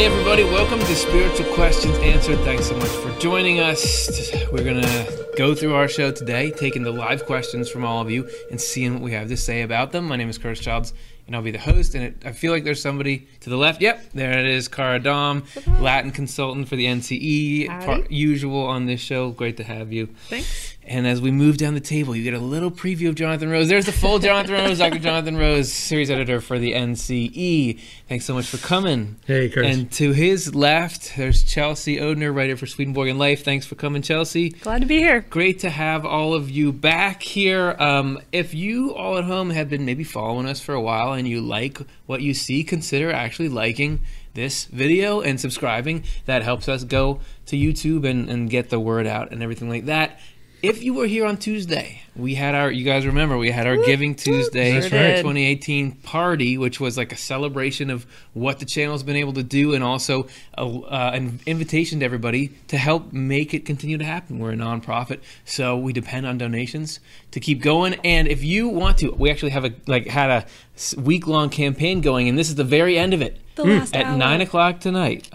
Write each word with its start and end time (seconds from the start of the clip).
Hey, 0.00 0.06
everybody, 0.06 0.44
welcome 0.44 0.78
to 0.78 0.96
Spiritual 0.96 1.44
Questions 1.52 1.94
Answered. 1.98 2.38
Thanks 2.38 2.64
so 2.64 2.74
much 2.74 2.88
for 2.88 3.12
joining 3.20 3.60
us. 3.60 4.32
We're 4.50 4.64
going 4.64 4.80
to 4.80 5.28
go 5.36 5.54
through 5.54 5.74
our 5.74 5.88
show 5.88 6.10
today, 6.10 6.52
taking 6.52 6.84
the 6.84 6.90
live 6.90 7.26
questions 7.26 7.68
from 7.68 7.84
all 7.84 8.00
of 8.00 8.10
you 8.10 8.26
and 8.50 8.58
seeing 8.58 8.94
what 8.94 9.02
we 9.02 9.12
have 9.12 9.28
to 9.28 9.36
say 9.36 9.60
about 9.60 9.92
them. 9.92 10.08
My 10.08 10.16
name 10.16 10.30
is 10.30 10.38
Curtis 10.38 10.60
Childs, 10.60 10.94
and 11.26 11.36
I'll 11.36 11.42
be 11.42 11.50
the 11.50 11.58
host. 11.58 11.94
And 11.94 12.02
it, 12.02 12.22
I 12.24 12.32
feel 12.32 12.50
like 12.50 12.64
there's 12.64 12.80
somebody 12.80 13.28
to 13.40 13.50
the 13.50 13.58
left. 13.58 13.82
Yep, 13.82 14.12
there 14.14 14.38
it 14.38 14.46
is, 14.46 14.68
Cara 14.68 15.00
Dom, 15.00 15.44
Latin 15.80 16.12
consultant 16.12 16.66
for 16.66 16.76
the 16.76 16.86
NCE, 16.86 17.84
part, 17.84 18.10
usual 18.10 18.64
on 18.64 18.86
this 18.86 19.00
show. 19.02 19.32
Great 19.32 19.58
to 19.58 19.64
have 19.64 19.92
you. 19.92 20.06
Thanks. 20.30 20.78
And 20.90 21.06
as 21.06 21.20
we 21.20 21.30
move 21.30 21.56
down 21.56 21.74
the 21.74 21.80
table, 21.80 22.16
you 22.16 22.24
get 22.24 22.34
a 22.34 22.44
little 22.44 22.70
preview 22.70 23.10
of 23.10 23.14
Jonathan 23.14 23.48
Rose. 23.48 23.68
There's 23.68 23.86
the 23.86 23.92
full 23.92 24.18
Jonathan 24.18 24.54
Rose, 24.54 24.78
Dr. 24.78 24.98
Jonathan 24.98 25.36
Rose, 25.36 25.72
series 25.72 26.10
editor 26.10 26.40
for 26.40 26.58
the 26.58 26.72
NCE. 26.72 27.78
Thanks 28.08 28.24
so 28.24 28.34
much 28.34 28.46
for 28.46 28.56
coming. 28.56 29.14
Hey, 29.24 29.48
Curtis. 29.48 29.72
And 29.72 29.92
to 29.92 30.10
his 30.10 30.52
left, 30.52 31.16
there's 31.16 31.44
Chelsea 31.44 31.98
Odhner, 31.98 32.34
writer 32.34 32.56
for 32.56 32.66
Swedenborg 32.66 33.08
and 33.08 33.20
Life. 33.20 33.44
Thanks 33.44 33.66
for 33.66 33.76
coming, 33.76 34.02
Chelsea. 34.02 34.48
Glad 34.48 34.80
to 34.80 34.86
be 34.88 34.98
here. 34.98 35.20
Great 35.20 35.60
to 35.60 35.70
have 35.70 36.04
all 36.04 36.34
of 36.34 36.50
you 36.50 36.72
back 36.72 37.22
here. 37.22 37.76
Um, 37.78 38.18
if 38.32 38.52
you 38.52 38.92
all 38.92 39.16
at 39.16 39.22
home 39.22 39.50
have 39.50 39.70
been 39.70 39.84
maybe 39.84 40.02
following 40.02 40.46
us 40.46 40.60
for 40.60 40.74
a 40.74 40.80
while 40.80 41.12
and 41.12 41.28
you 41.28 41.40
like 41.40 41.78
what 42.06 42.20
you 42.20 42.34
see, 42.34 42.64
consider 42.64 43.12
actually 43.12 43.48
liking 43.48 44.00
this 44.34 44.64
video 44.64 45.20
and 45.20 45.40
subscribing. 45.40 46.02
That 46.24 46.42
helps 46.42 46.68
us 46.68 46.82
go 46.82 47.20
to 47.46 47.56
YouTube 47.56 48.04
and, 48.04 48.28
and 48.28 48.50
get 48.50 48.70
the 48.70 48.80
word 48.80 49.06
out 49.06 49.30
and 49.30 49.40
everything 49.40 49.68
like 49.68 49.84
that. 49.84 50.18
If 50.62 50.82
you 50.82 50.92
were 50.92 51.06
here 51.06 51.24
on 51.24 51.38
Tuesday, 51.38 52.02
we 52.14 52.34
had 52.34 52.54
our, 52.54 52.70
you 52.70 52.84
guys 52.84 53.06
remember, 53.06 53.38
we 53.38 53.50
had 53.50 53.66
our 53.66 53.78
Giving 53.78 54.14
Tuesday 54.14 54.72
That's 54.74 54.92
right. 54.92 55.16
2018 55.16 55.92
party, 55.92 56.58
which 56.58 56.78
was 56.78 56.98
like 56.98 57.12
a 57.12 57.16
celebration 57.16 57.88
of 57.88 58.04
what 58.34 58.58
the 58.58 58.66
channel's 58.66 59.02
been 59.02 59.16
able 59.16 59.32
to 59.34 59.42
do 59.42 59.72
and 59.72 59.82
also 59.82 60.26
a, 60.58 60.62
uh, 60.64 61.12
an 61.14 61.40
invitation 61.46 62.00
to 62.00 62.04
everybody 62.04 62.48
to 62.68 62.76
help 62.76 63.10
make 63.10 63.54
it 63.54 63.64
continue 63.64 63.96
to 63.96 64.04
happen. 64.04 64.38
We're 64.38 64.52
a 64.52 64.56
nonprofit, 64.56 65.20
so 65.46 65.78
we 65.78 65.94
depend 65.94 66.26
on 66.26 66.36
donations 66.36 67.00
to 67.30 67.40
keep 67.40 67.62
going. 67.62 67.94
And 68.04 68.28
if 68.28 68.44
you 68.44 68.68
want 68.68 68.98
to, 68.98 69.12
we 69.12 69.30
actually 69.30 69.52
have 69.52 69.64
a 69.64 69.72
like 69.86 70.08
had 70.08 70.28
a 70.30 71.00
week 71.00 71.26
long 71.26 71.48
campaign 71.48 72.02
going, 72.02 72.28
and 72.28 72.38
this 72.38 72.50
is 72.50 72.56
the 72.56 72.64
very 72.64 72.98
end 72.98 73.14
of 73.14 73.22
it 73.22 73.40
The 73.54 73.64
last 73.64 73.96
at 73.96 74.04
hour. 74.04 74.16
nine 74.18 74.42
o'clock 74.42 74.80
tonight. 74.80 75.30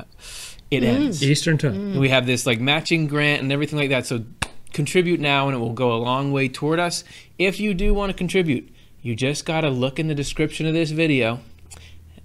It 0.70 0.84
ends. 0.84 1.24
Eastern 1.24 1.58
time. 1.58 1.98
We 1.98 2.10
have 2.10 2.28
this 2.28 2.46
like 2.46 2.60
matching 2.60 3.08
grant 3.08 3.42
and 3.42 3.52
everything 3.52 3.80
like 3.80 3.90
that. 3.90 4.06
So 4.06 4.24
contribute 4.76 5.20
now 5.20 5.48
and 5.48 5.56
it 5.56 5.60
will 5.60 5.74
go 5.74 5.94
a 5.94 5.98
long 5.98 6.32
way 6.32 6.50
toward 6.50 6.80
us. 6.80 7.04
If 7.40 7.60
you 7.60 7.74
do 7.74 7.94
want 7.94 8.12
to 8.12 8.18
contribute, 8.18 8.70
you 9.02 9.16
just 9.16 9.46
got 9.46 9.62
to 9.62 9.70
look 9.70 10.00
in 10.00 10.08
the 10.08 10.16
description 10.16 10.68
of 10.68 10.74
this 10.74 10.92
video 10.92 11.40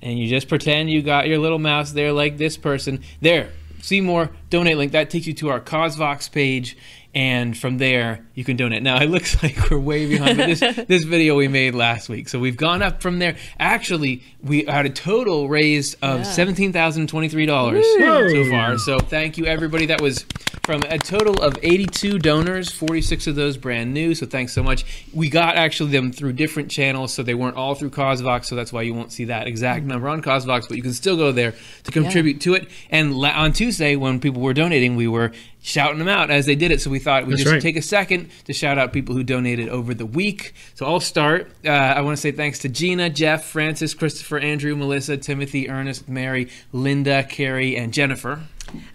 and 0.03 0.19
you 0.19 0.29
just 0.29 0.49
pretend 0.49 0.91
you 0.91 1.03
got 1.03 1.29
your 1.29 1.39
little 1.39 1.59
mouse 1.59 1.93
there 1.93 2.13
like 2.13 2.39
this 2.39 2.57
person. 2.57 3.03
There, 3.21 3.51
see 3.81 4.01
more, 4.01 4.31
donate 4.49 4.79
link. 4.79 4.93
That 4.93 5.11
takes 5.11 5.27
you 5.27 5.35
to 5.35 5.51
our 5.51 5.61
CauseVox 5.61 6.33
page. 6.33 6.77
And 7.13 7.59
from 7.59 7.79
there, 7.79 8.25
you 8.35 8.45
can 8.45 8.57
donate. 8.57 8.85
Now, 8.85 9.03
it 9.03 9.11
looks 9.11 9.43
like 9.43 9.69
we're 9.69 9.81
way 9.81 10.09
behind, 10.09 10.39
but 10.39 10.47
this, 10.47 10.61
this 10.87 11.03
video 11.03 11.37
we 11.37 11.49
made 11.49 11.75
last 11.75 12.09
week. 12.09 12.29
So 12.29 12.39
we've 12.39 12.57
gone 12.57 12.83
up 12.83 13.03
from 13.03 13.19
there. 13.19 13.35
Actually, 13.59 14.23
we 14.43 14.63
had 14.65 14.87
a 14.87 14.91
total 14.91 15.49
raised 15.49 15.97
of 16.03 16.21
$17,023 16.21 18.31
so 18.31 18.51
far. 18.51 18.79
So 18.79 19.01
thank 19.01 19.39
you, 19.39 19.47
everybody. 19.47 19.87
That 19.87 20.01
was 20.01 20.25
from 20.71 20.85
a 20.85 20.99
total 20.99 21.43
of 21.43 21.59
82 21.65 22.21
donors, 22.21 22.71
46 22.71 23.27
of 23.27 23.35
those 23.35 23.57
brand 23.57 23.93
new. 23.93 24.15
So 24.15 24.25
thanks 24.25 24.53
so 24.53 24.63
much. 24.63 25.05
We 25.13 25.29
got 25.29 25.57
actually 25.57 25.91
them 25.91 26.13
through 26.13 26.35
different 26.35 26.71
channels, 26.71 27.13
so 27.13 27.25
they 27.25 27.35
weren't 27.35 27.57
all 27.57 27.75
through 27.75 27.91
CauseVox. 27.91 28.45
So 28.45 28.55
that's 28.55 28.73
why 28.73 28.83
you 28.83 28.95
won't 28.95 29.11
see 29.11 29.25
that 29.25 29.49
exact 29.49 29.85
number 29.85 30.09
on 30.09 30.23
CauseVox, 30.23 30.69
but 30.69 30.77
you 30.77 30.83
can 30.85 30.93
still 30.93 31.17
go 31.17 31.33
there 31.33 31.55
to 31.83 31.91
contribute 31.91 32.41
to 32.43 32.55
it. 32.55 32.69
And 32.89 33.17
la- 33.17 33.31
on 33.31 33.53
Tuesday, 33.53 33.97
when 33.97 34.21
people 34.21 34.43
were 34.43 34.55
donating, 34.55 34.95
we 34.95 35.09
were 35.09 35.33
shouting 35.63 35.99
them 35.99 36.09
out 36.09 36.31
as 36.31 36.47
they 36.47 36.55
did 36.55 36.71
it. 36.71 36.81
So 36.81 36.91
we 36.91 36.99
thought 36.99 37.27
we'd 37.27 37.33
That's 37.33 37.43
just 37.43 37.53
right. 37.53 37.63
take 37.63 37.77
a 37.77 37.83
second 37.83 38.31
to 38.45 38.53
shout 38.53 38.79
out 38.79 38.93
people 38.93 39.15
who 39.15 39.23
donated 39.23 39.69
over 39.69 39.95
the 39.95 40.07
week. 40.07 40.55
So 40.75 40.87
I'll 40.87 41.01
start. 41.01 41.51
Uh, 41.65 41.71
I 41.71 42.01
want 42.01 42.17
to 42.17 42.21
say 42.21 42.33
thanks 42.33 42.59
to 42.61 42.69
Gina, 42.69 43.11
Jeff, 43.11 43.45
Francis, 43.45 43.95
Christopher, 43.95 44.39
Andrew, 44.39 44.75
Melissa, 44.77 45.17
Timothy, 45.17 45.69
Ernest, 45.69 46.09
Mary, 46.09 46.49
Linda, 46.73 47.25
Carrie, 47.25 47.77
and 47.77 47.93
Jennifer. 47.93 48.41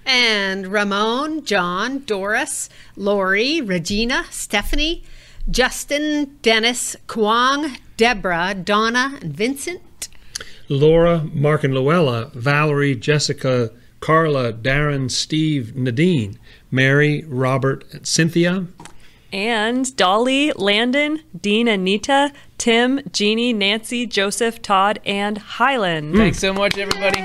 And 0.06 0.68
Ramon, 0.68 1.44
John, 1.44 2.00
Doris, 2.00 2.70
Lori, 2.96 3.62
Regina, 3.62 4.26
Stephanie, 4.30 5.03
Justin, 5.50 6.38
Dennis, 6.42 6.96
Kwong, 7.08 7.78
Deborah, 7.97 8.56
Donna, 8.56 9.20
and 9.22 9.34
Vincent. 9.36 10.09
Laura, 10.70 11.28
Mark 11.34 11.64
and 11.64 11.74
Luella, 11.74 12.32
Valerie, 12.34 12.96
Jessica, 12.96 13.72
Carla, 14.00 14.53
Darren, 14.53 15.12
Steve, 15.12 15.76
Nadine, 15.76 16.40
Mary, 16.72 17.24
Robert, 17.28 17.86
and 17.92 18.06
Cynthia. 18.06 18.68
And 19.31 19.96
Dolly, 19.96 20.52
Landon, 20.53 21.22
Dean 21.40 21.68
and 21.68 21.84
Nita, 21.84 22.31
Tim, 22.58 23.02
Jeannie, 23.12 23.53
Nancy, 23.53 24.06
Joseph, 24.06 24.62
Todd, 24.62 25.00
and 25.06 25.38
Highland. 25.38 26.16
Thanks 26.16 26.40
so 26.40 26.53
much, 26.53 26.78
everybody. 26.78 27.22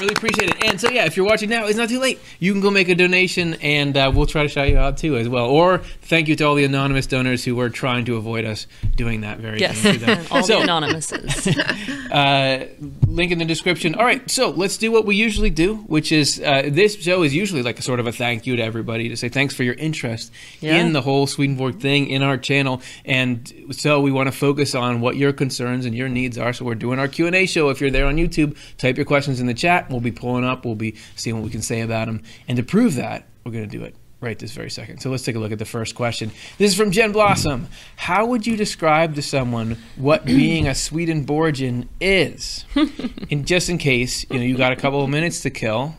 Really 0.00 0.14
appreciate 0.14 0.50
it. 0.50 0.64
And 0.64 0.80
so, 0.80 0.90
yeah, 0.90 1.04
if 1.06 1.16
you're 1.16 1.24
watching 1.26 1.48
now, 1.48 1.66
it's 1.66 1.78
not 1.78 1.88
too 1.88 2.00
late. 2.00 2.18
You 2.38 2.52
can 2.52 2.60
go 2.60 2.70
make 2.70 2.88
a 2.88 2.94
donation, 2.94 3.54
and 3.54 3.96
uh, 3.96 4.10
we'll 4.14 4.26
try 4.26 4.42
to 4.42 4.48
shout 4.48 4.68
you 4.68 4.76
out 4.76 4.98
too 4.98 5.16
as 5.16 5.28
well. 5.28 5.46
Or 5.46 5.78
thank 6.02 6.28
you 6.28 6.36
to 6.36 6.44
all 6.44 6.54
the 6.56 6.64
anonymous 6.64 7.06
donors 7.06 7.44
who 7.44 7.54
were 7.56 7.70
trying 7.70 8.04
to 8.06 8.16
avoid 8.16 8.44
us 8.44 8.66
doing 8.96 9.22
that 9.22 9.38
very 9.38 9.60
Yes, 9.60 9.78
thing 9.80 10.02
all 10.30 10.42
so, 10.42 10.58
the 10.58 10.62
anonymouses. 10.64 11.46
uh, 12.12 12.66
link 13.06 13.32
in 13.32 13.38
the 13.38 13.44
description. 13.44 13.94
All 13.94 14.04
right, 14.04 14.28
so 14.30 14.50
let's 14.50 14.76
do 14.76 14.90
what 14.92 15.06
we 15.06 15.16
usually 15.16 15.50
do, 15.50 15.76
which 15.76 16.12
is 16.12 16.40
uh, 16.40 16.62
this 16.66 16.96
show 17.00 17.22
is 17.22 17.34
usually 17.34 17.62
like 17.62 17.78
a 17.78 17.82
sort 17.82 18.00
of 18.00 18.06
a 18.06 18.12
thank 18.12 18.46
you 18.46 18.56
to 18.56 18.62
everybody 18.62 19.08
to 19.08 19.16
say 19.16 19.28
thanks 19.28 19.54
for 19.54 19.62
your 19.62 19.74
interest 19.74 20.32
Yeah. 20.60 20.76
in 20.76 20.92
the 20.92 21.00
whole 21.02 21.26
Swedenborg 21.26 21.80
thing 21.80 22.08
in 22.08 22.22
our 22.22 22.36
channel, 22.36 22.82
and 23.04 23.50
so 23.70 24.00
we 24.00 24.10
want 24.12 24.26
to 24.26 24.32
focus 24.32 24.74
on 24.74 25.00
what 25.00 25.16
your 25.16 25.32
concerns 25.32 25.86
and 25.86 25.94
your 25.94 26.08
needs 26.08 26.36
are. 26.36 26.52
So 26.52 26.64
we're 26.64 26.74
doing 26.74 26.98
our 26.98 27.08
Q 27.08 27.26
and 27.26 27.36
A 27.36 27.46
show. 27.46 27.70
If 27.70 27.80
you're 27.80 27.90
there 27.90 28.06
on 28.06 28.16
YouTube, 28.16 28.56
type 28.76 28.96
your 28.96 29.06
questions 29.06 29.40
in 29.40 29.46
the 29.46 29.54
chat. 29.54 29.83
We'll 29.90 30.00
be 30.00 30.12
pulling 30.12 30.44
up. 30.44 30.64
We'll 30.64 30.74
be 30.74 30.96
seeing 31.16 31.36
what 31.36 31.44
we 31.44 31.50
can 31.50 31.62
say 31.62 31.80
about 31.80 32.06
them, 32.06 32.22
and 32.48 32.56
to 32.56 32.62
prove 32.62 32.94
that, 32.96 33.26
we're 33.44 33.52
going 33.52 33.68
to 33.68 33.78
do 33.78 33.84
it. 33.84 33.94
Right 34.20 34.38
this 34.38 34.52
very 34.52 34.70
second. 34.70 35.00
So 35.00 35.10
let's 35.10 35.22
take 35.22 35.36
a 35.36 35.38
look 35.38 35.52
at 35.52 35.58
the 35.58 35.66
first 35.66 35.94
question. 35.94 36.30
This 36.56 36.70
is 36.70 36.76
from 36.78 36.92
Jen 36.92 37.12
Blossom. 37.12 37.68
How 37.96 38.24
would 38.24 38.46
you 38.46 38.56
describe 38.56 39.16
to 39.16 39.22
someone 39.22 39.76
what 39.96 40.24
being 40.24 40.66
a 40.66 40.74
Swedenborgian 40.74 41.90
is? 42.00 42.64
and 43.30 43.46
just 43.46 43.68
in 43.68 43.76
case, 43.76 44.24
you 44.30 44.38
know, 44.38 44.44
you 44.44 44.56
got 44.56 44.72
a 44.72 44.76
couple 44.76 45.04
of 45.04 45.10
minutes 45.10 45.42
to 45.42 45.50
kill. 45.50 45.96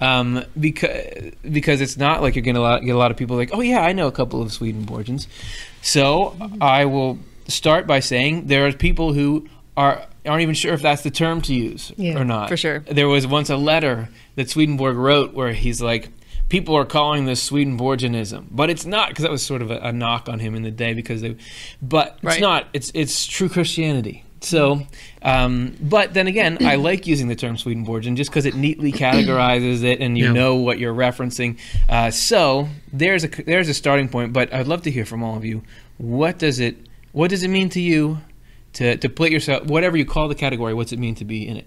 Um, 0.00 0.44
because 0.58 1.32
because 1.48 1.80
it's 1.80 1.96
not 1.96 2.20
like 2.20 2.34
you're 2.34 2.44
gonna 2.44 2.60
lot- 2.60 2.82
get 2.82 2.96
a 2.96 2.98
lot 2.98 3.12
of 3.12 3.16
people 3.16 3.36
like, 3.36 3.50
oh 3.52 3.60
yeah, 3.60 3.80
I 3.80 3.92
know 3.92 4.08
a 4.08 4.12
couple 4.12 4.42
of 4.42 4.48
Swedenborgians. 4.48 5.28
So 5.82 6.36
I 6.60 6.84
will 6.86 7.18
start 7.46 7.86
by 7.86 8.00
saying 8.00 8.46
there 8.48 8.66
are 8.66 8.72
people 8.72 9.12
who 9.12 9.48
are 9.78 10.02
aren't 10.26 10.42
even 10.42 10.54
sure 10.54 10.74
if 10.74 10.82
that's 10.82 11.02
the 11.02 11.10
term 11.10 11.40
to 11.42 11.54
use 11.54 11.92
Yeah, 11.96 12.18
or 12.20 12.24
not. 12.24 12.48
for 12.48 12.56
sure. 12.56 12.80
There 12.80 13.08
was 13.08 13.26
once 13.26 13.48
a 13.48 13.56
letter 13.56 14.08
that 14.34 14.50
Swedenborg 14.50 14.96
wrote 14.96 15.32
where 15.32 15.52
he's 15.52 15.80
like, 15.80 16.10
people 16.48 16.74
are 16.76 16.84
calling 16.84 17.24
this 17.24 17.42
Swedenborgianism, 17.42 18.48
but 18.50 18.68
it's 18.70 18.84
not 18.84 19.08
because 19.10 19.22
that 19.22 19.30
was 19.30 19.42
sort 19.42 19.62
of 19.62 19.70
a, 19.70 19.78
a 19.78 19.92
knock 19.92 20.28
on 20.28 20.38
him 20.40 20.54
in 20.54 20.62
the 20.62 20.70
day 20.70 20.92
because 20.94 21.22
they, 21.22 21.36
but 21.80 22.14
it's 22.16 22.24
Right. 22.24 22.40
not. 22.40 22.66
It's 22.72 22.90
it's 22.94 23.26
true 23.26 23.48
Christianity. 23.48 24.24
So, 24.40 24.82
um, 25.22 25.76
but 25.80 26.14
then 26.14 26.26
again, 26.28 26.58
I 26.60 26.74
like 26.90 27.06
using 27.06 27.28
the 27.28 27.34
term 27.36 27.56
Swedenborgian 27.56 28.14
just 28.16 28.30
because 28.30 28.46
it 28.46 28.54
neatly 28.54 28.92
categorizes 28.92 29.82
it, 29.82 30.00
and 30.00 30.16
you 30.18 30.26
Yeah. 30.26 30.32
know 30.32 30.56
what 30.56 30.78
you're 30.78 30.94
referencing. 30.94 31.58
Uh, 31.88 32.10
so 32.10 32.68
there's 32.92 33.24
a 33.24 33.28
there's 33.28 33.68
a 33.68 33.74
starting 33.74 34.08
point. 34.08 34.32
But 34.32 34.52
I'd 34.52 34.66
love 34.66 34.82
to 34.82 34.90
hear 34.90 35.04
from 35.04 35.22
all 35.22 35.36
of 35.36 35.44
you. 35.44 35.62
What 35.98 36.38
does 36.38 36.60
it 36.60 36.76
What 37.12 37.30
does 37.30 37.42
it 37.42 37.48
mean 37.48 37.68
to 37.70 37.80
you 37.80 38.18
to 38.78 38.96
to 38.96 39.08
put 39.08 39.30
yourself 39.30 39.66
whatever 39.66 39.96
you 39.96 40.06
call 40.06 40.28
the 40.28 40.34
category? 40.34 40.72
What's 40.72 40.92
it 40.92 40.98
mean 40.98 41.14
to 41.16 41.24
be 41.24 41.46
in 41.46 41.56
it? 41.56 41.66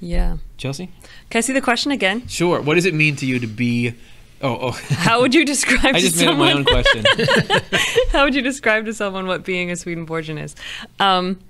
yeah. 0.00 0.36
Chelsea? 0.56 0.90
Can 1.30 1.38
I 1.38 1.40
see 1.40 1.52
the 1.52 1.60
question 1.60 1.90
again? 1.90 2.26
Sure. 2.28 2.60
What 2.60 2.74
does 2.74 2.84
it 2.84 2.94
mean 2.94 3.16
to 3.16 3.26
you 3.26 3.38
to 3.40 3.46
be? 3.46 3.94
Oh, 4.40 4.58
oh. 4.60 4.70
How 4.70 5.20
would 5.20 5.34
you 5.34 5.44
describe 5.54 5.96
I 5.96 6.00
just 6.00 6.16
made 6.16 6.36
my 6.36 6.52
own 6.52 6.64
question. 6.64 7.04
How 8.12 8.24
would 8.24 8.34
you 8.34 8.42
describe 8.42 8.84
to 8.84 8.94
someone 8.94 9.26
what 9.26 9.44
being 9.44 9.70
a 9.70 9.76
Swedenborgian 9.76 10.38
is? 10.38 10.54
Um, 11.00 11.40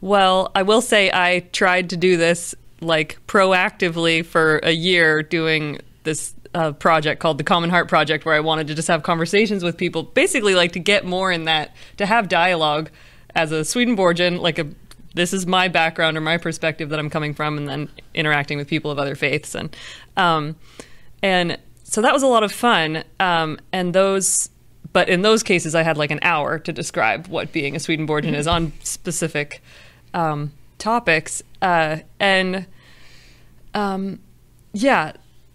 well, 0.00 0.50
I 0.54 0.62
will 0.62 0.80
say 0.80 1.10
I 1.12 1.40
tried 1.52 1.90
to 1.90 1.96
do 1.96 2.16
this 2.16 2.54
like 2.80 3.18
proactively 3.26 4.24
for 4.24 4.58
a 4.62 4.72
year 4.72 5.22
doing 5.22 5.80
this 6.02 6.34
uh, 6.54 6.72
project 6.72 7.20
called 7.20 7.38
the 7.38 7.44
Common 7.44 7.70
Heart 7.70 7.88
Project, 7.88 8.24
where 8.24 8.34
I 8.34 8.40
wanted 8.40 8.66
to 8.68 8.74
just 8.74 8.88
have 8.88 9.02
conversations 9.02 9.62
with 9.62 9.76
people, 9.76 10.02
basically 10.02 10.54
like 10.54 10.72
to 10.72 10.80
get 10.80 11.04
more 11.04 11.30
in 11.30 11.44
that, 11.44 11.76
to 11.98 12.06
have 12.06 12.28
dialogue 12.28 12.90
as 13.36 13.52
a 13.52 13.64
Swedenborgian, 13.64 14.38
like 14.38 14.58
a 14.58 14.66
this 15.14 15.32
is 15.32 15.46
my 15.46 15.68
background 15.68 16.16
or 16.16 16.20
my 16.20 16.36
perspective 16.36 16.90
that 16.90 16.98
I'm 16.98 17.08
coming 17.08 17.32
from, 17.32 17.56
and 17.56 17.68
then 17.68 17.88
interacting 18.14 18.58
with 18.58 18.68
people 18.68 18.90
of 18.90 18.98
other 18.98 19.14
faiths, 19.14 19.54
and 19.54 19.74
um, 20.16 20.56
and 21.22 21.58
so 21.84 22.02
that 22.02 22.12
was 22.12 22.22
a 22.22 22.26
lot 22.26 22.42
of 22.42 22.50
fun. 22.50 23.04
Um, 23.20 23.58
and 23.72 23.94
those, 23.94 24.50
but 24.92 25.08
in 25.08 25.22
those 25.22 25.42
cases, 25.42 25.74
I 25.74 25.82
had 25.82 25.96
like 25.96 26.10
an 26.10 26.18
hour 26.22 26.58
to 26.58 26.72
describe 26.72 27.28
what 27.28 27.52
being 27.52 27.76
a 27.76 27.80
Swedenborgian 27.80 28.34
is 28.34 28.46
on 28.46 28.72
specific 28.82 29.62
um, 30.12 30.52
topics, 30.78 31.42
uh, 31.62 31.98
and 32.18 32.66
um, 33.74 34.18
yeah. 34.72 35.12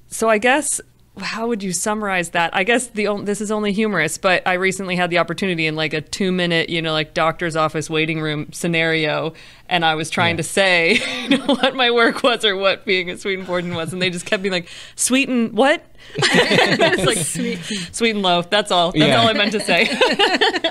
So 0.07 0.30
I 0.30 0.38
guess 0.38 0.81
how 1.19 1.48
would 1.48 1.62
you 1.62 1.74
summarize 1.74 2.30
that? 2.30 2.56
I 2.56 2.63
guess 2.63 2.88
the 2.88 3.08
this 3.24 3.42
is 3.42 3.52
only 3.52 3.74
humorous, 3.74 4.18
but 4.18 4.48
I 4.48 4.54
recently 4.54 4.96
had 4.96 5.10
the 5.10 5.18
opportunity 5.18 5.68
in 5.68 5.75
like 5.75 5.94
a 5.94 6.00
two 6.00 6.31
minute, 6.31 6.69
you 6.69 6.81
know, 6.81 6.94
like 6.94 7.13
doctor's 7.13 7.56
office 7.56 7.90
waiting 7.90 8.22
room 8.22 8.52
scenario, 8.54 9.34
and 9.68 9.84
I 9.84 9.96
was 9.96 10.10
trying 10.10 10.38
to 10.38 10.44
say 10.44 11.00
you 11.30 11.38
know, 11.38 11.56
what 11.56 11.75
my 11.75 11.92
work 11.92 12.24
was 12.24 12.46
or 12.46 12.56
what 12.56 12.86
being 12.86 13.10
a 13.10 13.18
Swedenborgian 13.18 13.75
was, 13.75 13.92
and 13.92 14.02
they 14.02 14.10
just 14.10 14.25
kept 14.25 14.42
being 14.42 14.54
like, 14.54 14.69
"Sweeten 14.96 15.54
what?" 15.54 15.84
it's 16.18 17.06
like 17.06 17.18
sweet, 17.18 17.59
sweet 17.94 18.09
and 18.12 18.21
low. 18.21 18.42
That's 18.42 18.71
all. 18.71 18.92
That's 18.92 19.06
Yeah. 19.06 19.21
all 19.21 19.27
I 19.27 19.33
meant 19.33 19.53
to 19.53 19.59
say. 19.62 19.88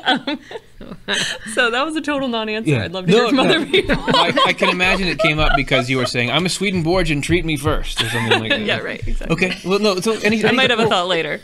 Um, 0.05 0.39
so 1.55 1.71
that 1.71 1.85
was 1.85 1.97
a 1.97 2.01
total 2.01 2.29
non-answer. 2.29 2.71
Yeah. 2.71 2.85
I'd 2.85 2.93
love 2.93 3.07
to 3.07 3.13
No, 3.13 3.19
hear 3.19 3.29
from 3.29 3.37
no. 3.37 3.43
other 3.45 3.67
people. 3.67 3.97
I, 3.99 4.33
I 4.47 4.53
can 4.53 4.69
imagine 4.69 5.09
it 5.09 5.19
came 5.19 5.39
up 5.39 5.53
because 5.57 5.89
you 5.89 5.97
were 5.99 6.07
saying, 6.07 6.31
"I'm 6.31 6.47
a 6.47 6.49
Swedenborgian, 6.49 7.23
treat 7.23 7.45
me 7.45 7.57
first, 7.57 8.01
or 8.03 8.09
something 8.09 8.41
like 8.41 8.51
that. 8.51 8.61
yeah, 8.67 8.79
right. 8.79 9.07
Exactly. 9.07 9.35
Okay. 9.47 9.59
Well, 9.65 9.79
no. 9.79 10.01
So 10.01 10.13
any, 10.23 10.45
I 10.45 10.49
any- 10.49 10.57
might 10.57 10.71
have 10.71 10.81
a 10.81 10.89
thought 10.89 11.09
later. 11.09 11.41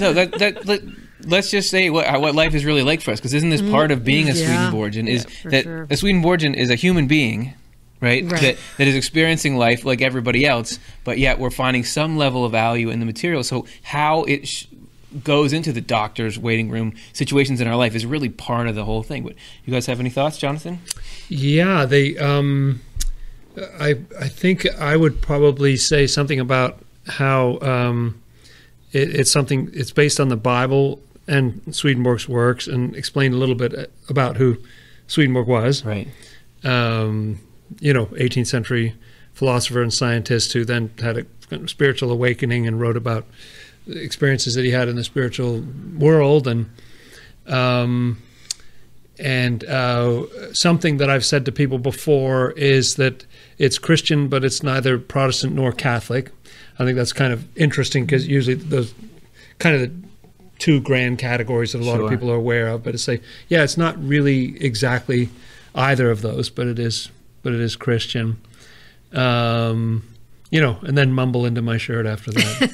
No, 0.00 0.12
that 0.12 0.32
that. 0.38 0.66
Let, 0.66 0.80
Let's 1.24 1.50
just 1.50 1.68
say 1.68 1.90
what 1.90 2.20
what 2.20 2.34
life 2.36 2.54
is 2.54 2.64
really 2.64 2.82
like 2.84 3.02
for 3.02 3.10
us, 3.10 3.18
because 3.18 3.34
isn't 3.34 3.50
this 3.50 3.60
part 3.60 3.90
of 3.90 4.04
being 4.04 4.28
a 4.30 4.32
Yeah. 4.32 4.46
Swedenborgian? 4.46 5.08
Is 5.08 5.26
that 5.46 5.64
sure. 5.64 5.86
a 5.90 5.96
Swedenborgian 5.96 6.54
is 6.54 6.70
a 6.70 6.76
human 6.76 7.06
being, 7.08 7.54
right? 8.00 8.24
Right. 8.24 8.40
That 8.40 8.56
that 8.78 8.86
is 8.86 8.94
experiencing 8.94 9.56
life 9.56 9.84
like 9.84 10.00
everybody 10.00 10.46
else, 10.46 10.78
but 11.04 11.18
yet 11.18 11.38
we're 11.38 11.50
finding 11.50 11.84
some 11.84 12.16
level 12.16 12.44
of 12.44 12.52
value 12.52 12.90
in 12.90 13.00
the 13.00 13.06
material. 13.06 13.42
So 13.42 13.66
how 13.82 14.24
it 14.24 14.46
sh- 14.46 14.66
goes 15.24 15.52
into 15.52 15.72
the 15.72 15.80
doctor's 15.80 16.38
waiting 16.38 16.70
room 16.70 16.94
situations 17.12 17.60
in 17.60 17.66
our 17.66 17.76
life 17.76 17.94
is 17.94 18.04
really 18.04 18.28
part 18.28 18.68
of 18.68 18.74
the 18.74 18.84
whole 18.84 19.02
thing. 19.02 19.24
But 19.24 19.34
you 19.64 19.72
guys 19.72 19.86
have 19.86 20.00
any 20.00 20.10
thoughts, 20.10 20.38
Jonathan? 20.38 20.80
Yeah, 21.28 21.84
they. 21.84 22.16
Um, 22.18 22.80
I 23.80 23.96
I 24.18 24.28
think 24.28 24.66
I 24.78 24.96
would 24.96 25.20
probably 25.20 25.76
say 25.76 26.06
something 26.06 26.38
about 26.38 26.78
how 27.06 27.58
um, 27.60 28.20
it, 28.92 29.14
it's 29.14 29.30
something. 29.30 29.70
It's 29.72 29.92
based 29.92 30.20
on 30.20 30.28
the 30.28 30.36
Bible 30.36 31.00
and 31.26 31.74
Swedenborg's 31.74 32.28
works, 32.28 32.66
and 32.66 32.94
explain 32.94 33.32
a 33.32 33.36
little 33.36 33.54
bit 33.54 33.90
about 34.08 34.36
who 34.36 34.58
Swedenborg 35.06 35.46
was. 35.46 35.84
Right. 35.84 36.08
Um, 36.64 37.40
you 37.80 37.92
know, 37.92 38.06
18th 38.06 38.46
century 38.46 38.94
philosopher 39.32 39.82
and 39.82 39.92
scientist 39.92 40.52
who 40.52 40.64
then 40.64 40.90
had 41.00 41.16
a 41.18 41.24
kind 41.48 41.62
of 41.62 41.70
spiritual 41.70 42.10
awakening 42.10 42.66
and 42.66 42.80
wrote 42.80 42.96
about 42.96 43.24
experiences 43.88 44.54
that 44.54 44.64
he 44.64 44.70
had 44.70 44.88
in 44.88 44.96
the 44.96 45.04
spiritual 45.04 45.64
world 45.96 46.46
and. 46.46 46.68
Um, 47.46 48.22
and 49.20 49.64
uh, 49.64 50.52
something 50.52 50.98
that 50.98 51.10
I've 51.10 51.24
said 51.24 51.44
to 51.46 51.52
people 51.52 51.78
before 51.78 52.52
is 52.52 52.94
that 52.96 53.26
it's 53.58 53.78
Christian, 53.78 54.28
but 54.28 54.44
it's 54.44 54.62
neither 54.62 54.96
Protestant 54.98 55.54
nor 55.54 55.72
Catholic. 55.72 56.30
I 56.78 56.84
think 56.84 56.94
that's 56.96 57.12
kind 57.12 57.32
of 57.32 57.44
interesting 57.56 58.06
because 58.06 58.28
usually 58.28 58.54
those 58.54 58.94
kind 59.58 59.74
of 59.74 59.80
the 59.80 60.08
two 60.60 60.80
grand 60.80 61.18
categories 61.18 61.72
that 61.72 61.80
a 61.80 61.84
lot 61.84 61.96
Sure. 61.96 62.04
of 62.04 62.10
people 62.10 62.30
are 62.30 62.36
aware 62.36 62.68
of. 62.68 62.84
But 62.84 62.92
to 62.92 62.98
say, 62.98 63.20
yeah, 63.48 63.64
it's 63.64 63.76
not 63.76 64.00
really 64.00 64.62
exactly 64.64 65.30
either 65.74 66.10
of 66.12 66.22
those, 66.22 66.48
but 66.48 66.68
it 66.68 66.78
is, 66.78 67.10
but 67.42 67.52
it 67.52 67.60
is 67.60 67.76
Christian. 67.76 68.40
Um, 69.12 70.04
you 70.50 70.62
know, 70.62 70.78
and 70.82 70.96
then 70.96 71.12
mumble 71.12 71.44
into 71.44 71.60
my 71.60 71.76
shirt 71.76 72.06
after 72.06 72.30
that. 72.30 72.72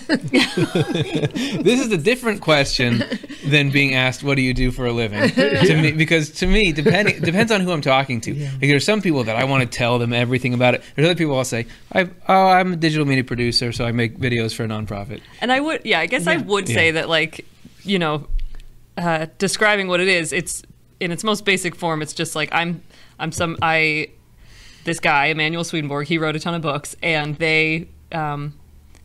this 1.65 1.81
is 1.81 1.91
a 1.91 1.99
different 1.99 2.41
question 2.41 3.03
than 3.47 3.71
being 3.71 3.95
asked, 3.95 4.23
"What 4.23 4.37
do 4.37 4.43
you 4.43 4.55
do 4.55 4.71
for 4.71 4.87
a 4.87 4.93
living?" 4.93 5.29
to 5.31 5.77
me, 5.83 5.91
because 5.91 6.31
to 6.35 6.47
me, 6.47 6.71
depending 6.73 7.21
depends 7.21 7.51
on 7.51 7.61
who 7.61 7.73
I'm 7.73 7.81
talking 7.81 8.21
to. 8.23 8.35
Like, 8.35 8.61
there's 8.61 8.85
some 8.85 9.03
people 9.03 9.25
that 9.25 9.35
I 9.35 9.43
want 9.45 9.63
to 9.63 9.69
tell 9.79 9.99
them 9.99 10.13
everything 10.13 10.55
about 10.55 10.75
it. 10.75 10.83
There's 10.95 11.07
other 11.09 11.17
people 11.19 11.37
I'll 11.37 11.45
say, 11.45 11.67
I, 11.93 12.09
"Oh, 12.29 12.47
I'm 12.47 12.75
a 12.75 12.77
digital 12.77 13.07
media 13.07 13.25
producer, 13.25 13.73
so 13.73 13.85
I 13.85 13.91
make 13.93 14.19
videos 14.19 14.55
for 14.55 14.63
a 14.63 14.69
nonprofit." 14.69 15.21
And 15.41 15.51
I 15.51 15.59
would, 15.59 15.85
yeah, 15.85 15.99
I 15.99 16.07
guess 16.07 16.29
I 16.29 16.37
would 16.37 16.69
say 16.69 16.87
Yeah. 16.87 16.93
that, 16.93 17.09
like, 17.09 17.45
you 17.83 17.99
know, 17.99 18.29
uh, 18.97 19.27
describing 19.39 19.89
what 19.89 19.99
it 20.01 20.09
is, 20.09 20.33
it's 20.33 20.63
in 21.01 21.11
its 21.11 21.25
most 21.25 21.45
basic 21.45 21.75
form. 21.75 22.03
It's 22.03 22.13
just 22.15 22.37
like 22.37 22.51
I'm, 22.53 22.83
I'm 23.19 23.33
some, 23.33 23.57
I, 23.61 24.11
this 24.85 25.01
guy 25.01 25.27
Emanuel 25.27 25.65
Swedenborg. 25.65 26.07
He 26.07 26.19
wrote 26.19 26.37
a 26.37 26.41
ton 26.41 26.55
of 26.55 26.63
books, 26.63 26.97
and 27.03 27.37
they, 27.37 27.89
um, 28.13 28.55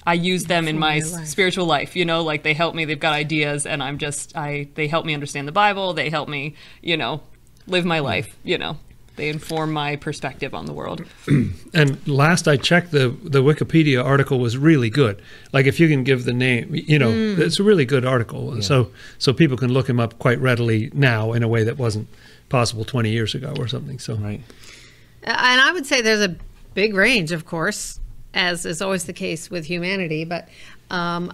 I 0.05 0.13
use 0.13 0.45
them 0.45 0.67
in 0.67 0.77
my 0.79 0.99
life. 0.99 1.27
spiritual 1.27 1.65
life. 1.65 1.95
You 1.95 2.05
know, 2.05 2.23
like 2.23 2.43
they 2.43 2.53
help 2.53 2.75
me. 2.75 2.85
They've 2.85 2.99
got 2.99 3.13
ideas, 3.13 3.65
and 3.65 3.81
I'm 3.81 3.97
just, 3.97 4.35
I, 4.35 4.67
they 4.75 4.87
help 4.87 5.05
me 5.05 5.13
understand 5.13 5.47
the 5.47 5.51
Bible. 5.51 5.93
They 5.93 6.09
help 6.09 6.29
me, 6.29 6.55
you 6.81 6.97
know, 6.97 7.21
live 7.67 7.85
my 7.85 7.99
life. 7.99 8.27
You 8.43 8.57
know, 8.57 8.77
they 9.15 9.29
inform 9.29 9.73
my 9.73 9.95
perspective 9.97 10.53
on 10.53 10.65
the 10.65 10.73
world. 10.73 11.03
And 11.71 12.05
last 12.07 12.47
I 12.47 12.57
checked, 12.57 12.91
the 12.91 13.09
the 13.23 13.43
Wikipedia 13.43 14.03
article 14.03 14.39
was 14.39 14.57
really 14.57 14.89
good. 14.89 15.21
Like 15.53 15.67
if 15.67 15.79
you 15.79 15.87
can 15.87 16.03
give 16.03 16.25
the 16.25 16.33
name, 16.33 16.73
you 16.73 16.97
know, 16.97 17.11
it's 17.11 17.59
a 17.59 17.63
really 17.63 17.85
good 17.85 18.05
article. 18.05 18.59
So 18.63 18.91
so 19.19 19.33
people 19.33 19.55
can 19.55 19.71
look 19.71 19.87
him 19.87 19.99
up 19.99 20.17
quite 20.17 20.39
readily 20.39 20.89
now 20.93 21.33
in 21.33 21.43
a 21.43 21.47
way 21.47 21.63
that 21.63 21.77
wasn't 21.77 22.07
possible 22.49 22.83
20 22.85 23.11
years 23.11 23.35
ago 23.35 23.53
or 23.59 23.67
something. 23.67 23.99
So 23.99 24.15
Right. 24.15 24.41
And 25.23 25.61
I 25.61 25.71
would 25.71 25.85
say 25.85 26.01
there's 26.01 26.21
a 26.21 26.35
big 26.73 26.93
range, 26.93 27.31
of 27.31 27.45
course, 27.45 27.99
as 28.33 28.65
is 28.65 28.81
always 28.81 29.05
the 29.05 29.13
case 29.13 29.49
with 29.49 29.65
humanity, 29.65 30.23
but 30.25 30.47
um, 30.89 31.33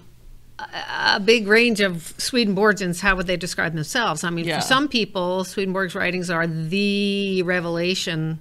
a 0.58 1.20
big 1.20 1.48
range 1.48 1.82
of 1.82 2.14
Swedenborgians, 2.18 3.02
how 3.02 3.16
would 3.16 3.28
they 3.28 3.38
describe 3.38 3.74
themselves? 3.74 4.24
I 4.24 4.30
mean, 4.30 4.46
Yeah. 4.46 4.60
for 4.60 4.66
some 4.66 4.88
people, 4.88 5.44
Swedenborg's 5.44 5.96
writings 5.96 6.30
are 6.30 6.48
the 6.48 7.44
revelation, 7.44 8.40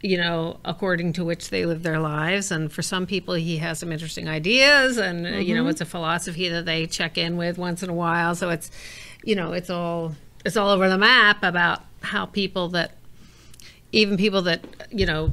you 0.00 0.16
know, 0.16 0.58
according 0.64 1.12
to 1.14 1.24
which 1.24 1.50
they 1.50 1.66
live 1.66 1.82
their 1.82 1.98
lives. 1.98 2.50
And 2.52 2.72
for 2.72 2.82
some 2.82 3.06
people, 3.06 3.34
he 3.34 3.56
has 3.58 3.80
some 3.80 3.92
interesting 3.92 4.28
ideas, 4.28 4.96
and, 4.96 5.26
uh, 5.26 5.30
you 5.30 5.54
know, 5.54 5.66
it's 5.66 5.80
a 5.80 5.84
philosophy 5.86 6.48
that 6.48 6.64
they 6.64 6.86
check 6.86 7.18
in 7.18 7.36
with 7.36 7.58
once 7.58 7.82
in 7.82 7.90
a 7.90 7.94
while. 7.94 8.34
So 8.36 8.50
it's, 8.50 8.70
you 9.24 9.34
know, 9.34 9.52
it's 9.52 9.70
all. 9.70 10.14
It's 10.44 10.56
all 10.56 10.70
over 10.70 10.88
the 10.88 10.96
map 10.96 11.42
about 11.42 11.82
how 12.00 12.24
people 12.24 12.68
that 12.68 12.92
even 13.92 14.16
people 14.16 14.42
that 14.42 14.60
you 14.90 15.06
know 15.06 15.32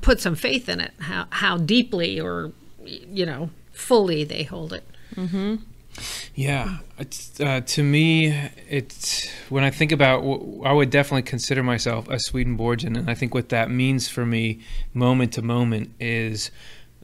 put 0.00 0.20
some 0.20 0.34
faith 0.34 0.68
in 0.68 0.80
it 0.80 0.92
how 1.00 1.26
how 1.30 1.56
deeply 1.56 2.20
or 2.20 2.52
you 2.84 3.26
know 3.26 3.50
fully 3.72 4.24
they 4.24 4.42
hold 4.44 4.72
it. 4.72 4.84
Yeah, 6.34 6.78
it's, 6.98 7.40
uh, 7.40 7.60
to 7.60 7.82
me, 7.82 8.28
it's 8.68 9.28
when 9.48 9.64
I 9.64 9.70
think 9.70 9.90
about, 9.90 10.20
i 10.64 10.72
would 10.72 10.88
definitely 10.88 11.22
consider 11.22 11.62
myself 11.62 12.08
a 12.08 12.18
Swedenborgian, 12.18 12.96
and 12.96 13.10
I 13.10 13.14
think 13.14 13.34
what 13.34 13.48
that 13.48 13.70
means 13.70 14.08
for 14.08 14.24
me, 14.24 14.60
moment 14.94 15.32
to 15.34 15.42
moment, 15.42 15.90
is 15.98 16.50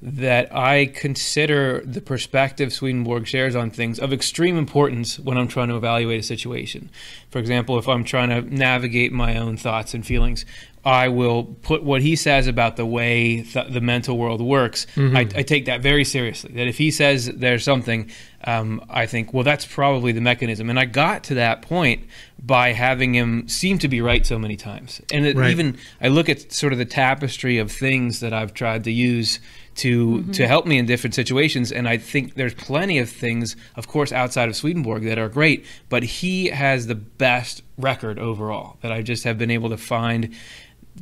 that 0.02 0.54
I 0.54 0.86
consider 0.86 1.80
the 1.84 2.02
perspective 2.02 2.72
Swedenborg 2.72 3.26
shares 3.26 3.56
on 3.56 3.70
things 3.70 3.98
of 3.98 4.12
extreme 4.12 4.58
importance 4.58 5.18
when 5.18 5.38
I'm 5.38 5.48
trying 5.48 5.68
to 5.68 5.76
evaluate 5.76 6.20
a 6.20 6.22
situation. 6.22 6.90
For 7.30 7.38
example, 7.38 7.78
if 7.78 7.88
I'm 7.88 8.04
trying 8.04 8.28
to 8.28 8.42
navigate 8.42 9.10
my 9.12 9.38
own 9.38 9.56
thoughts 9.56 9.94
and 9.94 10.06
feelings, 10.06 10.44
I 10.84 11.08
will 11.08 11.42
put 11.44 11.82
what 11.82 12.02
he 12.02 12.14
says 12.14 12.46
about 12.46 12.76
the 12.76 12.86
way 12.86 13.42
th- 13.42 13.72
the 13.72 13.80
mental 13.80 14.16
world 14.18 14.40
works. 14.40 14.86
I, 14.96 15.20
I 15.20 15.42
take 15.42 15.64
that 15.64 15.80
very 15.80 16.04
seriously. 16.04 16.52
That 16.54 16.68
if 16.68 16.78
he 16.78 16.90
says 16.92 17.26
there's 17.26 17.64
something, 17.64 18.08
um, 18.44 18.84
I 18.88 19.06
think, 19.06 19.32
well, 19.34 19.42
that's 19.42 19.66
probably 19.66 20.12
the 20.12 20.20
mechanism. 20.20 20.70
And 20.70 20.78
I 20.78 20.84
got 20.84 21.24
to 21.24 21.34
that 21.34 21.62
point 21.62 22.04
by 22.38 22.72
having 22.72 23.14
him 23.14 23.48
seem 23.48 23.78
to 23.78 23.88
be 23.88 24.00
right 24.00 24.24
so 24.24 24.38
many 24.38 24.56
times. 24.56 25.00
And 25.12 25.26
it, 25.26 25.36
Right. 25.36 25.50
even 25.50 25.76
I 26.00 26.06
look 26.08 26.28
at 26.28 26.52
sort 26.52 26.72
of 26.72 26.78
the 26.78 26.84
tapestry 26.84 27.58
of 27.58 27.72
things 27.72 28.20
that 28.20 28.32
I've 28.32 28.54
tried 28.54 28.84
to 28.84 28.92
use 28.92 29.40
to 29.76 30.24
to 30.32 30.46
help 30.46 30.66
me 30.66 30.78
in 30.78 30.86
different 30.86 31.14
situations 31.14 31.70
and 31.70 31.88
I 31.88 31.98
think 31.98 32.34
there's 32.34 32.54
plenty 32.54 32.98
of 32.98 33.10
things 33.10 33.56
of 33.74 33.88
course 33.88 34.12
outside 34.12 34.48
of 34.48 34.56
Swedenborg 34.56 35.04
that 35.04 35.18
are 35.18 35.28
great 35.28 35.64
but 35.88 36.02
he 36.02 36.46
has 36.46 36.86
the 36.86 36.94
best 36.94 37.62
record 37.76 38.18
overall 38.18 38.78
that 38.80 38.92
I 38.92 39.02
just 39.02 39.24
have 39.24 39.38
been 39.38 39.50
able 39.50 39.68
to 39.70 39.76
find 39.76 40.34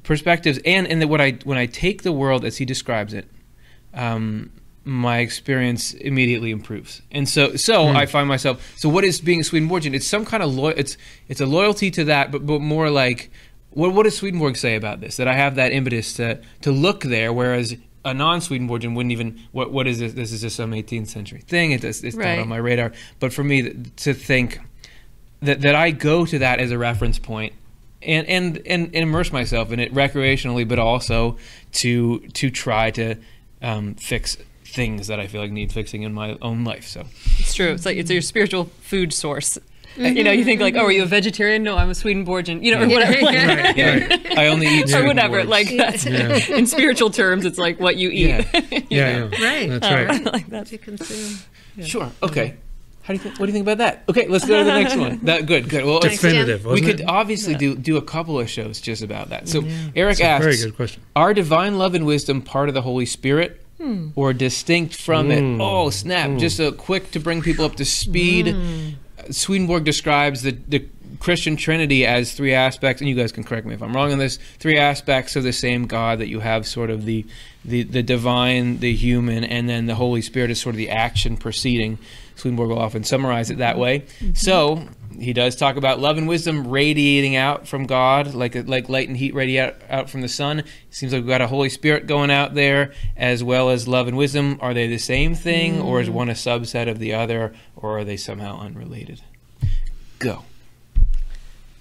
perspectives 0.03 0.59
and 0.65 0.87
and 0.87 1.01
that 1.01 1.09
what 1.09 1.21
I 1.21 1.39
when 1.45 1.59
I 1.59 1.67
take 1.67 2.03
the 2.03 2.13
world 2.13 2.45
as 2.45 2.57
he 2.57 2.65
describes 2.65 3.15
it 3.15 3.29
um, 3.95 4.51
my 4.85 5.19
experience 5.19 5.95
immediately 5.95 6.51
improves. 6.51 7.01
And 7.11 7.29
so, 7.29 7.57
so 7.57 7.87
I 7.87 8.07
find 8.07 8.29
myself. 8.29 8.75
So, 8.77 8.89
what 8.89 9.05
is 9.05 9.21
being 9.21 9.41
a 9.41 9.45
Swedenborgian? 9.45 9.95
It's 9.95 10.07
some 10.07 10.25
kind 10.25 10.43
of 10.43 10.59
It's 10.79 10.97
it's 11.29 11.41
a 11.41 11.47
loyalty 11.47 11.91
to 11.93 12.05
that, 12.05 12.31
but 12.31 12.45
but 12.45 12.61
more 12.61 12.91
like, 12.91 13.31
what 13.71 13.93
what 13.95 14.03
does 14.03 14.17
Swedenborg 14.17 14.57
say 14.57 14.77
about 14.77 15.01
this? 15.01 15.17
That 15.17 15.27
I 15.27 15.35
have 15.35 15.55
that 15.55 15.73
impetus 15.73 16.13
to 16.15 16.41
to 16.63 16.71
look 16.71 17.03
there, 17.03 17.33
whereas 17.33 17.77
a 18.05 18.13
non-Swedenborgian 18.15 18.95
wouldn't 18.95 19.13
even. 19.13 19.41
What 19.53 19.73
what 19.73 19.87
is 19.87 19.99
this? 19.99 20.13
This 20.13 20.33
is 20.33 20.41
just 20.43 20.57
some 20.57 20.73
18th 20.73 21.09
century 21.09 21.41
thing. 21.41 21.73
It, 21.73 21.85
it's 21.85 22.03
it's 22.03 22.17
Right. 22.17 22.37
not 22.37 22.43
on 22.43 22.49
my 22.49 22.57
radar. 22.59 22.93
But 23.21 23.33
for 23.33 23.43
me, 23.45 23.73
to 23.97 24.15
think 24.15 24.61
that 25.41 25.61
that 25.63 25.75
I 25.75 25.91
go 25.91 26.25
to 26.27 26.39
that 26.39 26.61
as 26.61 26.71
a 26.71 26.79
reference 26.79 27.19
point 27.19 27.53
and 28.03 28.27
and 28.27 28.59
and, 28.67 28.87
and 28.87 28.95
immerse 28.97 29.33
myself 29.33 29.73
in 29.73 29.81
it 29.81 29.93
recreationally, 29.95 30.67
but 30.67 30.79
also 30.79 31.37
to 31.73 32.21
to 32.21 32.51
try 32.51 32.91
to 32.93 33.17
um, 33.63 33.95
fix 33.95 34.37
things 34.65 35.07
that 35.07 35.21
I 35.21 35.27
feel 35.29 35.41
like 35.41 35.53
need 35.53 35.73
fixing 35.73 36.03
in 36.03 36.13
my 36.13 36.37
own 36.43 36.65
life. 36.65 36.87
So 36.87 37.05
It's 37.39 37.55
true. 37.55 37.73
It's 37.73 37.87
like 37.87 37.97
it's 37.97 38.11
your 38.11 38.23
spiritual 38.23 38.65
food 38.81 39.13
source. 39.13 39.59
You 39.97 40.25
know, 40.25 40.33
you 40.33 40.45
think 40.45 40.61
like, 40.61 40.75
oh, 40.75 40.81
are 40.81 40.93
you 40.93 41.01
a 41.01 41.05
mm-hmm. 41.05 41.11
vegetarian? 41.11 41.63
No, 41.63 41.77
I'm 41.77 41.91
a 41.91 41.95
Swedenborgian. 41.95 42.63
You 42.63 42.75
know, 42.75 42.83
or 42.83 42.89
whatever. 42.89 43.21
Like, 43.23 43.37
Right. 43.37 43.77
Right. 43.77 44.39
I 44.39 44.47
only 44.49 44.67
eat 44.67 44.93
or 44.93 45.07
whatever. 45.07 45.39
words. 45.39 45.49
Like 45.49 45.69
that's 45.77 46.07
in 46.07 46.67
spiritual 46.67 47.11
terms, 47.11 47.45
it's 47.45 47.59
like 47.59 47.79
what 47.81 47.97
you 47.97 48.11
eat. 48.11 48.29
Yeah. 48.29 48.45
You 48.71 48.83
Yeah, 48.91 49.19
know? 49.19 49.31
yeah. 49.33 49.47
Right. 49.47 49.71
That's 49.71 49.87
oh, 49.87 49.95
right. 49.95 50.33
like 50.33 50.47
that's 50.49 50.71
To 50.71 50.79
consume. 50.79 51.39
Sure. 51.83 52.11
Okay. 52.23 52.49
Mm-hmm. 52.49 52.59
How 53.05 53.13
do 53.13 53.15
you 53.15 53.19
think? 53.19 53.39
What 53.39 53.47
do 53.47 53.51
you 53.51 53.53
think 53.53 53.65
about 53.65 53.79
that? 53.79 54.05
Okay, 54.09 54.27
let's 54.29 54.47
go 54.47 54.59
to 54.59 54.65
the 54.65 54.73
next 54.73 54.97
one. 54.97 55.21
That 55.25 55.45
good. 55.45 55.69
Good. 55.69 55.85
Well, 55.85 56.01
Definitive, 56.01 56.65
we 56.65 56.81
could 56.81 57.01
it? 57.01 57.09
obviously 57.09 57.55
do 57.55 57.77
do 57.77 57.99
a 57.99 58.03
couple 58.03 58.41
of 58.41 58.49
shows 58.49 58.81
just 58.81 59.03
about 59.03 59.29
that. 59.29 59.47
So 59.47 59.63
Eric 59.95 60.13
It's 60.13 60.21
a 60.21 60.25
asks, 60.25 60.45
very 60.45 60.57
good 60.57 60.75
question. 60.75 61.03
Are 61.15 61.35
divine 61.35 61.77
love 61.77 61.95
and 61.95 62.07
wisdom 62.07 62.41
part 62.41 62.69
of 62.69 62.75
the 62.75 62.81
Holy 62.81 63.05
Spirit 63.05 63.63
hmm. 63.79 64.09
or 64.17 64.33
distinct 64.33 64.97
from 64.97 65.31
it? 65.31 65.43
Mm. 65.43 65.61
Oh, 65.61 65.91
snap. 65.91 66.39
Just 66.39 66.59
mm. 66.59 66.69
a 66.69 66.73
quick 66.73 67.11
to 67.11 67.21
bring 67.21 67.43
people 67.43 67.67
up 67.67 67.77
to 67.77 67.85
speed. 67.85 68.47
Mm. 68.47 68.95
Swedenborg 69.31 69.85
describes 69.85 70.43
the, 70.43 70.53
the 70.53 70.87
Christian 71.21 71.57
Trinity 71.57 72.05
as 72.05 72.33
three 72.33 72.55
aspects, 72.55 73.01
and 73.01 73.09
you 73.09 73.15
guys 73.15 73.33
can 73.33 73.45
correct 73.45 73.67
me 73.67 73.75
if 73.75 73.83
I'm 73.83 73.95
wrong 73.95 74.13
on 74.13 74.19
this. 74.19 74.39
Three 74.59 74.79
aspects 74.79 75.37
of 75.37 75.43
the 75.43 75.53
same 75.53 75.87
God 75.87 76.19
that 76.19 76.29
you 76.29 76.41
have 76.41 76.67
sort 76.67 76.91
of 76.91 77.05
the, 77.05 77.25
the, 77.65 77.83
the 77.83 78.03
divine, 78.03 78.79
the 78.79 78.93
human, 78.93 79.45
and 79.45 79.69
then 79.69 79.87
the 79.87 79.95
Holy 79.95 80.23
Spirit 80.23 80.51
is 80.51 80.61
sort 80.61 80.75
of 80.75 80.79
the 80.79 80.91
action 80.91 81.37
proceeding. 81.37 81.99
Swedenborg 82.37 82.71
will 82.71 82.79
often 82.79 83.05
summarize 83.05 83.51
it 83.51 83.59
that 83.59 83.79
way. 83.79 84.01
Mm-hmm. 84.01 84.35
So 84.35 84.89
he 85.19 85.33
does 85.33 85.55
talk 85.55 85.77
about 85.77 86.01
love 86.01 86.19
and 86.19 86.27
wisdom 86.27 86.69
radiating 86.69 87.37
out 87.37 87.69
from 87.69 87.87
God, 87.87 88.35
like 88.35 88.55
like 88.67 88.89
light 88.89 89.09
and 89.09 89.17
heat 89.17 89.35
radiate 89.35 89.75
out, 89.75 89.83
out 89.89 90.11
from 90.11 90.21
the 90.21 90.29
sun. 90.29 90.65
Seems 90.91 91.13
like 91.13 91.21
we've 91.21 91.29
got 91.29 91.41
a 91.41 91.47
Holy 91.47 91.69
Spirit 91.69 92.07
going 92.07 92.31
out 92.31 92.55
there, 92.55 92.93
as 93.17 93.45
well 93.45 93.71
as 93.71 93.87
love 93.87 94.09
and 94.09 94.17
wisdom. 94.17 94.59
Are 94.61 94.75
they 94.75 94.89
the 94.89 94.99
same 94.99 95.35
thing, 95.35 95.81
or 95.81 96.01
is 96.01 96.09
mm. 96.09 96.13
one 96.13 96.29
a 96.29 96.35
subset 96.35 96.89
of 96.89 96.99
the 96.99 97.15
other, 97.15 97.55
or 97.85 97.99
are 97.99 98.05
they 98.05 98.17
somehow 98.17 98.59
unrelated? 98.61 99.21
Go. 100.19 100.45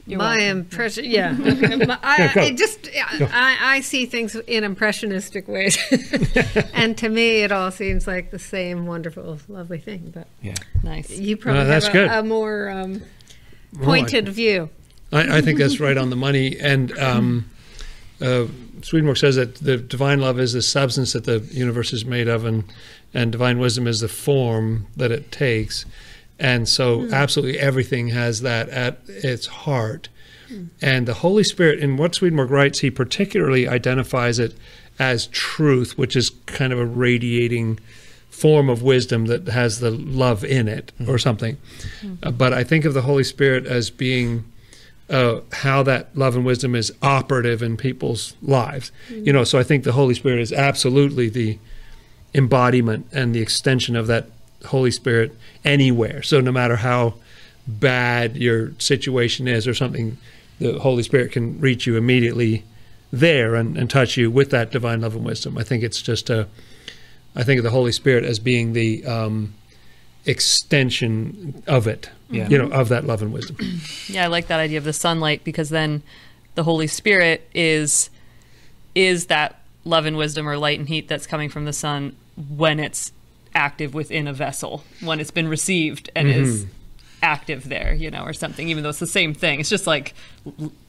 You're 0.06 0.20
my 0.20 0.38
welcome. 0.38 0.58
impression, 0.60 1.06
yeah. 1.06 1.32
My- 1.32 1.98
I, 2.04 2.32
go. 2.34 2.42
I 2.42 2.52
just, 2.52 2.90
I, 2.94 3.58
I 3.62 3.80
see 3.80 4.06
things 4.06 4.36
in 4.36 4.66
impressionistic 4.66 5.48
ways, 5.48 5.78
and 6.74 6.98
to 6.98 7.08
me, 7.08 7.44
it 7.44 7.54
all 7.54 7.72
seems 7.72 8.06
like 8.06 8.30
the 8.32 8.38
same 8.40 8.86
wonderful, 8.86 9.40
lovely 9.48 9.80
thing. 9.80 10.12
But 10.14 10.28
Yeah. 10.42 10.56
nice. 10.84 11.10
you 11.10 11.38
probably 11.38 11.62
No, 11.62 11.68
that's 11.68 11.86
have 11.88 11.96
a, 11.96 11.98
good. 12.00 12.12
a 12.12 12.24
more 12.24 12.70
um, 12.70 13.02
I- 13.80 13.84
pointed 13.86 14.28
view. 14.28 14.70
I, 15.14 15.38
I 15.38 15.42
think 15.42 15.58
that's 15.58 15.80
right 15.80 15.96
on 15.98 16.10
the 16.10 16.16
money. 16.18 16.60
And 16.60 16.92
um, 17.00 17.50
uh, 18.20 18.48
Swedenborg 18.82 19.16
says 19.18 19.38
that 19.38 19.56
the 19.56 19.78
divine 19.78 20.20
love 20.20 20.38
is 20.38 20.52
the 20.52 20.62
substance 20.62 21.14
that 21.14 21.24
the 21.24 21.40
universe 21.52 21.94
is 21.94 22.04
made 22.04 22.28
of, 22.28 22.44
and 22.44 22.66
and 23.14 23.32
divine 23.32 23.60
wisdom 23.60 23.88
is 23.88 24.00
the 24.00 24.08
form 24.08 24.88
that 24.96 25.12
it 25.12 25.32
takes. 25.32 25.86
And 26.40 26.68
so, 26.68 27.02
hmm. 27.02 27.14
absolutely 27.14 27.60
everything 27.60 28.10
has 28.10 28.42
that 28.42 28.70
at 28.70 29.00
its 29.08 29.46
heart. 29.48 30.10
Hmm. 30.48 30.66
And 30.82 31.08
the 31.08 31.16
Holy 31.16 31.44
Spirit, 31.44 31.80
in 31.80 31.98
what 31.98 32.16
Swedenborg 32.16 32.50
writes, 32.50 32.80
he 32.80 32.90
particularly 32.90 33.68
identifies 33.68 34.40
it 34.40 34.56
as 35.00 35.28
truth, 35.28 35.98
which 35.98 36.16
is 36.16 36.32
kind 36.46 36.74
of 36.74 36.80
a 36.80 36.86
radiating 36.86 37.80
form 38.30 38.68
of 38.70 38.82
wisdom 38.82 39.28
that 39.28 39.48
has 39.48 39.80
the 39.80 39.92
love 39.92 40.44
in 40.44 40.68
it 40.68 40.92
hmm. 40.98 41.10
or 41.10 41.18
something. 41.18 41.58
Uh, 42.24 42.32
but 42.32 42.52
I 42.52 42.64
think 42.64 42.84
of 42.86 42.94
the 42.94 43.04
Holy 43.04 43.24
Spirit 43.24 43.66
as 43.66 43.90
being 43.90 44.46
uh, 45.10 45.42
how 45.52 45.84
that 45.84 46.16
love 46.18 46.36
and 46.36 46.46
wisdom 46.46 46.76
is 46.76 46.92
operative 47.02 47.62
in 47.62 47.78
people's 47.78 48.36
lives. 48.42 48.92
You 49.10 49.34
know, 49.34 49.44
so 49.44 49.60
I 49.60 49.64
think 49.64 49.84
the 49.84 49.92
Holy 49.92 50.16
Spirit 50.16 50.40
is 50.40 50.52
absolutely 50.52 51.30
the 51.30 51.60
embodiment 52.36 53.08
and 53.12 53.34
the 53.36 53.42
extension 53.42 53.96
of 53.96 54.08
that 54.08 54.28
Holy 54.66 54.92
Spirit 54.92 55.36
anywhere. 55.66 56.22
So 56.24 56.40
no 56.42 56.52
matter 56.52 56.78
how 56.78 57.16
bad 57.68 58.36
your 58.38 58.72
situation 58.80 59.48
is 59.48 59.68
or 59.68 59.74
something, 59.74 60.18
the 60.60 60.80
Holy 60.80 61.04
Spirit 61.04 61.32
can 61.32 61.60
reach 61.60 61.86
you 61.86 61.98
immediately 61.98 62.64
there 63.12 63.56
and, 63.56 63.78
and 63.78 63.90
touch 63.90 64.18
you 64.18 64.32
with 64.32 64.50
that 64.52 64.72
divine 64.72 65.02
love 65.02 65.16
and 65.16 65.24
wisdom. 65.26 65.58
I 65.58 65.64
think 65.64 65.84
it's 65.84 66.02
just 66.02 66.30
a, 66.30 66.48
I 67.36 67.44
think 67.44 67.60
of 67.60 67.64
the 67.64 67.70
Holy 67.70 67.92
Spirit 67.92 68.24
as 68.24 68.40
being 68.40 68.74
the 68.74 69.06
um, 69.06 69.54
extension 70.26 71.64
of 71.68 71.88
it, 71.88 72.10
Yeah. 72.30 72.48
you 72.50 72.58
know, 72.58 72.70
of 72.70 72.90
that 72.90 73.06
love 73.06 73.22
and 73.22 73.32
wisdom. 73.32 73.58
Yeah, 74.08 74.24
I 74.26 74.28
like 74.28 74.48
that 74.48 74.60
idea 74.60 74.78
of 74.78 74.84
the 74.84 74.94
sunlight 74.94 75.44
because 75.44 75.70
then 75.70 76.04
the 76.56 76.64
Holy 76.64 76.88
Spirit 76.88 77.48
is 77.54 78.10
is 78.96 79.26
that 79.26 79.60
love 79.86 80.06
and 80.06 80.16
wisdom 80.16 80.48
or 80.48 80.56
light 80.58 80.78
and 80.78 80.88
heat 80.88 81.08
that's 81.08 81.26
coming 81.26 81.50
from 81.50 81.66
the 81.66 81.74
sun 81.74 82.16
when 82.36 82.80
it's 82.80 83.12
active 83.56 83.94
within 83.94 84.28
a 84.28 84.34
vessel, 84.34 84.84
when 85.02 85.20
it's 85.20 85.32
been 85.32 85.48
received 85.48 86.10
and 86.16 86.28
is 86.30 86.66
active 87.22 87.70
there, 87.70 87.94
you 87.94 88.12
know, 88.12 88.24
or 88.24 88.34
something, 88.34 88.68
even 88.68 88.84
though 88.84 88.90
it's 88.90 89.00
the 89.00 89.08
same 89.08 89.34
thing. 89.34 89.60
It's 89.60 89.70
just 89.70 89.88
like 89.88 90.14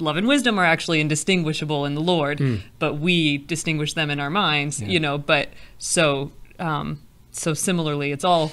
love 0.01 0.17
and 0.17 0.27
wisdom 0.27 0.59
are 0.59 0.65
actually 0.65 1.01
indistinguishable 1.01 1.85
in 1.85 1.95
the 1.95 2.01
Lord, 2.01 2.41
but 2.79 2.95
we 2.95 3.39
distinguish 3.39 3.95
them 3.95 4.11
in 4.11 4.19
our 4.19 4.31
minds, 4.31 4.81
you 4.83 4.99
know, 4.99 5.19
but 5.19 5.51
so 5.79 6.33
um 6.59 7.01
so 7.31 7.53
similarly 7.53 8.13
it's 8.13 8.25
all 8.25 8.53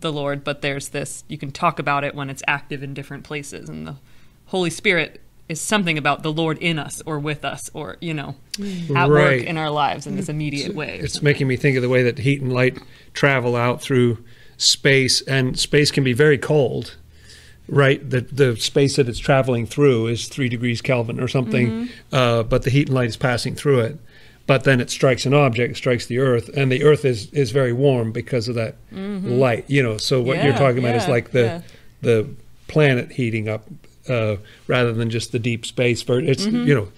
the 0.00 0.12
Lord, 0.12 0.44
but 0.44 0.60
there's 0.60 0.90
this 0.90 1.24
you 1.28 1.38
can 1.38 1.52
talk 1.52 1.78
about 1.78 2.04
it 2.04 2.14
when 2.14 2.28
it's 2.28 2.42
active 2.46 2.82
in 2.82 2.92
different 2.92 3.24
places 3.24 3.68
and 3.68 3.86
the 3.86 3.96
Holy 4.46 4.70
Spirit 4.70 5.20
is 5.48 5.60
something 5.60 5.96
about 5.96 6.22
the 6.22 6.32
Lord 6.32 6.58
in 6.58 6.78
us 6.78 7.02
or 7.06 7.18
with 7.18 7.44
us 7.44 7.70
or, 7.72 7.96
you 8.00 8.14
know, 8.14 8.34
at 8.94 9.08
work 9.08 9.42
in 9.42 9.56
our 9.56 9.70
lives 9.70 10.06
in 10.06 10.16
this 10.16 10.28
immediate 10.28 10.74
way. 10.74 10.98
It's 10.98 11.22
making 11.22 11.46
me 11.46 11.56
think 11.56 11.76
of 11.76 11.82
the 11.82 11.88
way 11.88 12.02
that 12.02 12.18
heat 12.18 12.40
and 12.40 12.52
light 12.52 12.78
travel 13.14 13.54
out 13.54 13.80
through 13.80 14.18
space, 14.56 15.20
and 15.22 15.58
space 15.58 15.90
can 15.90 16.04
be 16.04 16.12
very 16.12 16.38
cold. 16.38 16.96
Right, 17.68 18.08
the 18.08 18.20
the 18.20 18.54
space 18.56 18.94
that 18.94 19.08
it's 19.08 19.18
traveling 19.18 19.66
through 19.66 20.06
is 20.06 20.28
three 20.28 20.48
degrees 20.48 20.80
Kelvin 20.80 21.18
or 21.18 21.26
something, 21.26 21.88
uh, 22.12 22.44
but 22.44 22.62
the 22.62 22.70
heat 22.70 22.86
and 22.86 22.94
light 22.94 23.08
is 23.08 23.16
passing 23.16 23.56
through 23.56 23.80
it. 23.80 23.98
But 24.46 24.62
then 24.62 24.80
it 24.80 24.88
strikes 24.88 25.26
an 25.26 25.34
object, 25.34 25.76
strikes 25.76 26.06
the 26.06 26.18
Earth, 26.18 26.48
and 26.56 26.70
the 26.70 26.84
Earth 26.84 27.04
is 27.04 27.28
is 27.32 27.50
very 27.50 27.72
warm 27.72 28.12
because 28.12 28.46
of 28.46 28.54
that 28.54 28.76
light. 28.92 29.64
You 29.66 29.82
know, 29.82 29.96
so 29.96 30.22
what 30.22 30.44
you're 30.44 30.54
talking 30.54 30.78
about 30.78 30.94
is 30.94 31.08
like 31.08 31.32
the 31.32 31.40
yeah. 31.40 31.62
the 32.02 32.28
planet 32.68 33.10
heating 33.10 33.48
up 33.48 33.64
uh, 34.08 34.36
rather 34.66 34.92
than 34.92 35.10
just 35.10 35.32
the 35.32 35.38
deep 35.38 35.66
space. 35.66 36.02
For 36.02 36.18
it's 36.20 36.46
you 36.46 36.74
know 36.74 36.88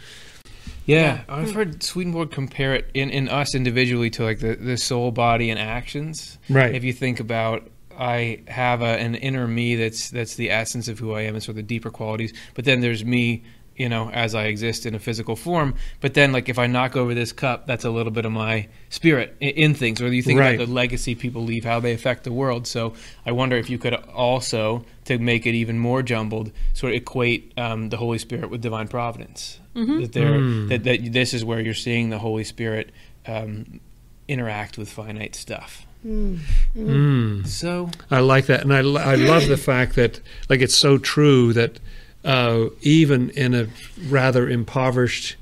Yeah, 0.86 1.20
I've 1.28 1.52
heard 1.52 1.82
Swedenborg 1.82 2.30
compare 2.30 2.74
it 2.74 2.88
in, 2.94 3.10
in 3.10 3.28
us 3.28 3.54
individually 3.54 4.08
to 4.10 4.24
like 4.24 4.40
the, 4.40 4.54
the 4.54 4.78
soul, 4.78 5.10
body, 5.10 5.50
and 5.50 5.58
actions. 5.60 6.38
Right. 6.48 6.74
If 6.74 6.82
you 6.82 6.94
think 6.94 7.20
about, 7.20 7.68
I 7.98 8.40
have 8.48 8.80
a, 8.80 8.96
an 8.98 9.14
inner 9.16 9.46
me 9.46 9.76
that's 9.76 10.08
that's 10.08 10.36
the 10.36 10.50
essence 10.50 10.88
of 10.88 10.98
who 10.98 11.12
I 11.12 11.22
am, 11.22 11.34
and 11.34 11.42
sort 11.42 11.50
of 11.50 11.56
the 11.56 11.62
deeper 11.62 11.90
qualities. 11.90 12.32
But 12.54 12.64
then 12.64 12.80
there's 12.80 13.04
me, 13.04 13.42
you 13.78 13.88
know, 13.88 14.11
as 14.11 14.35
I 14.35 14.44
exist 14.44 14.85
in 14.85 14.94
a 14.94 14.99
physical 14.99 15.37
form. 15.37 15.75
But 16.00 16.14
then, 16.14 16.32
like, 16.32 16.49
if 16.49 16.58
I 16.58 16.66
knock 16.66 16.97
over 16.97 17.14
this 17.14 17.32
cup, 17.32 17.66
that's 17.66 17.85
a 17.85 17.90
little 17.90 18.12
bit 18.12 18.25
of 18.25 18.32
my 18.32 18.68
spirit 18.90 19.37
in, 19.40 19.50
in 19.50 19.75
things. 19.75 20.02
Or 20.02 20.08
you 20.08 20.23
think 20.23 20.40
Right. 20.40 20.56
about 20.56 20.66
the 20.66 20.73
legacy 20.73 21.14
people 21.14 21.42
leave, 21.42 21.64
how 21.64 21.80
they 21.80 21.92
affect 21.92 22.25
the 22.25 22.32
world. 22.32 22.66
So 22.66 22.94
I 23.25 23.32
wonder 23.32 23.56
if 23.56 23.70
you 23.70 23.78
could 23.78 23.94
also, 23.94 24.85
to 25.04 25.18
make 25.18 25.47
it 25.47 25.54
even 25.54 25.78
more 25.78 26.02
jumbled, 26.02 26.50
sort 26.75 26.92
of 26.92 26.97
equate 26.97 27.52
um, 27.56 27.88
the 27.88 27.97
Holy 27.97 28.18
Spirit 28.18 28.50
with 28.50 28.61
divine 28.61 28.88
providence. 28.88 29.61
Mm-hmm. 29.75 30.00
That 30.00 30.12
there, 30.12 30.38
hmm. 30.38 30.68
that, 30.68 30.85
that 30.85 31.12
this 31.12 31.32
is 31.32 31.44
where 31.44 31.61
you're 31.61 31.73
seeing 31.73 32.11
the 32.11 32.18
Holy 32.18 32.44
Spirit 32.44 32.90
um, 33.26 33.80
interact 34.26 34.76
with 34.76 34.90
finite 34.90 35.37
stuff. 35.37 35.87
Mm. 36.04 36.38
Mm. 36.76 37.40
Hmm. 37.42 37.44
So 37.44 37.90
I 38.11 38.20
like 38.20 38.47
that, 38.47 38.62
and 38.62 38.73
I, 38.73 38.78
I 38.78 39.14
love 39.16 39.49
the 39.49 39.56
fact 39.56 39.97
that 39.97 40.20
like 40.49 40.61
it's 40.61 40.75
so 40.75 40.97
true 40.97 41.52
that 41.54 41.80
uh, 42.28 42.68
even 42.82 43.30
in 43.30 43.54
a 43.54 43.66
rather 44.08 44.49
impoverished 44.49 45.37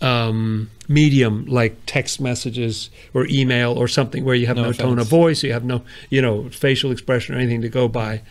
um, 0.00 0.70
medium 0.88 1.44
like 1.46 1.76
text 1.84 2.20
messages 2.20 2.88
or 3.12 3.26
email 3.26 3.72
or 3.72 3.86
something 3.88 4.24
where 4.24 4.36
you 4.36 4.46
have 4.46 4.56
No 4.56 4.62
no, 4.62 4.72
tone 4.72 4.92
of 4.92 4.98
offense. 4.98 5.08
voice, 5.08 5.42
you 5.42 5.52
have 5.52 5.64
no 5.64 5.82
you 6.08 6.22
know 6.22 6.48
facial 6.48 6.90
expression 6.92 7.34
or 7.34 7.38
anything 7.38 7.62
to 7.62 7.68
go 7.68 7.88
by. 7.88 8.22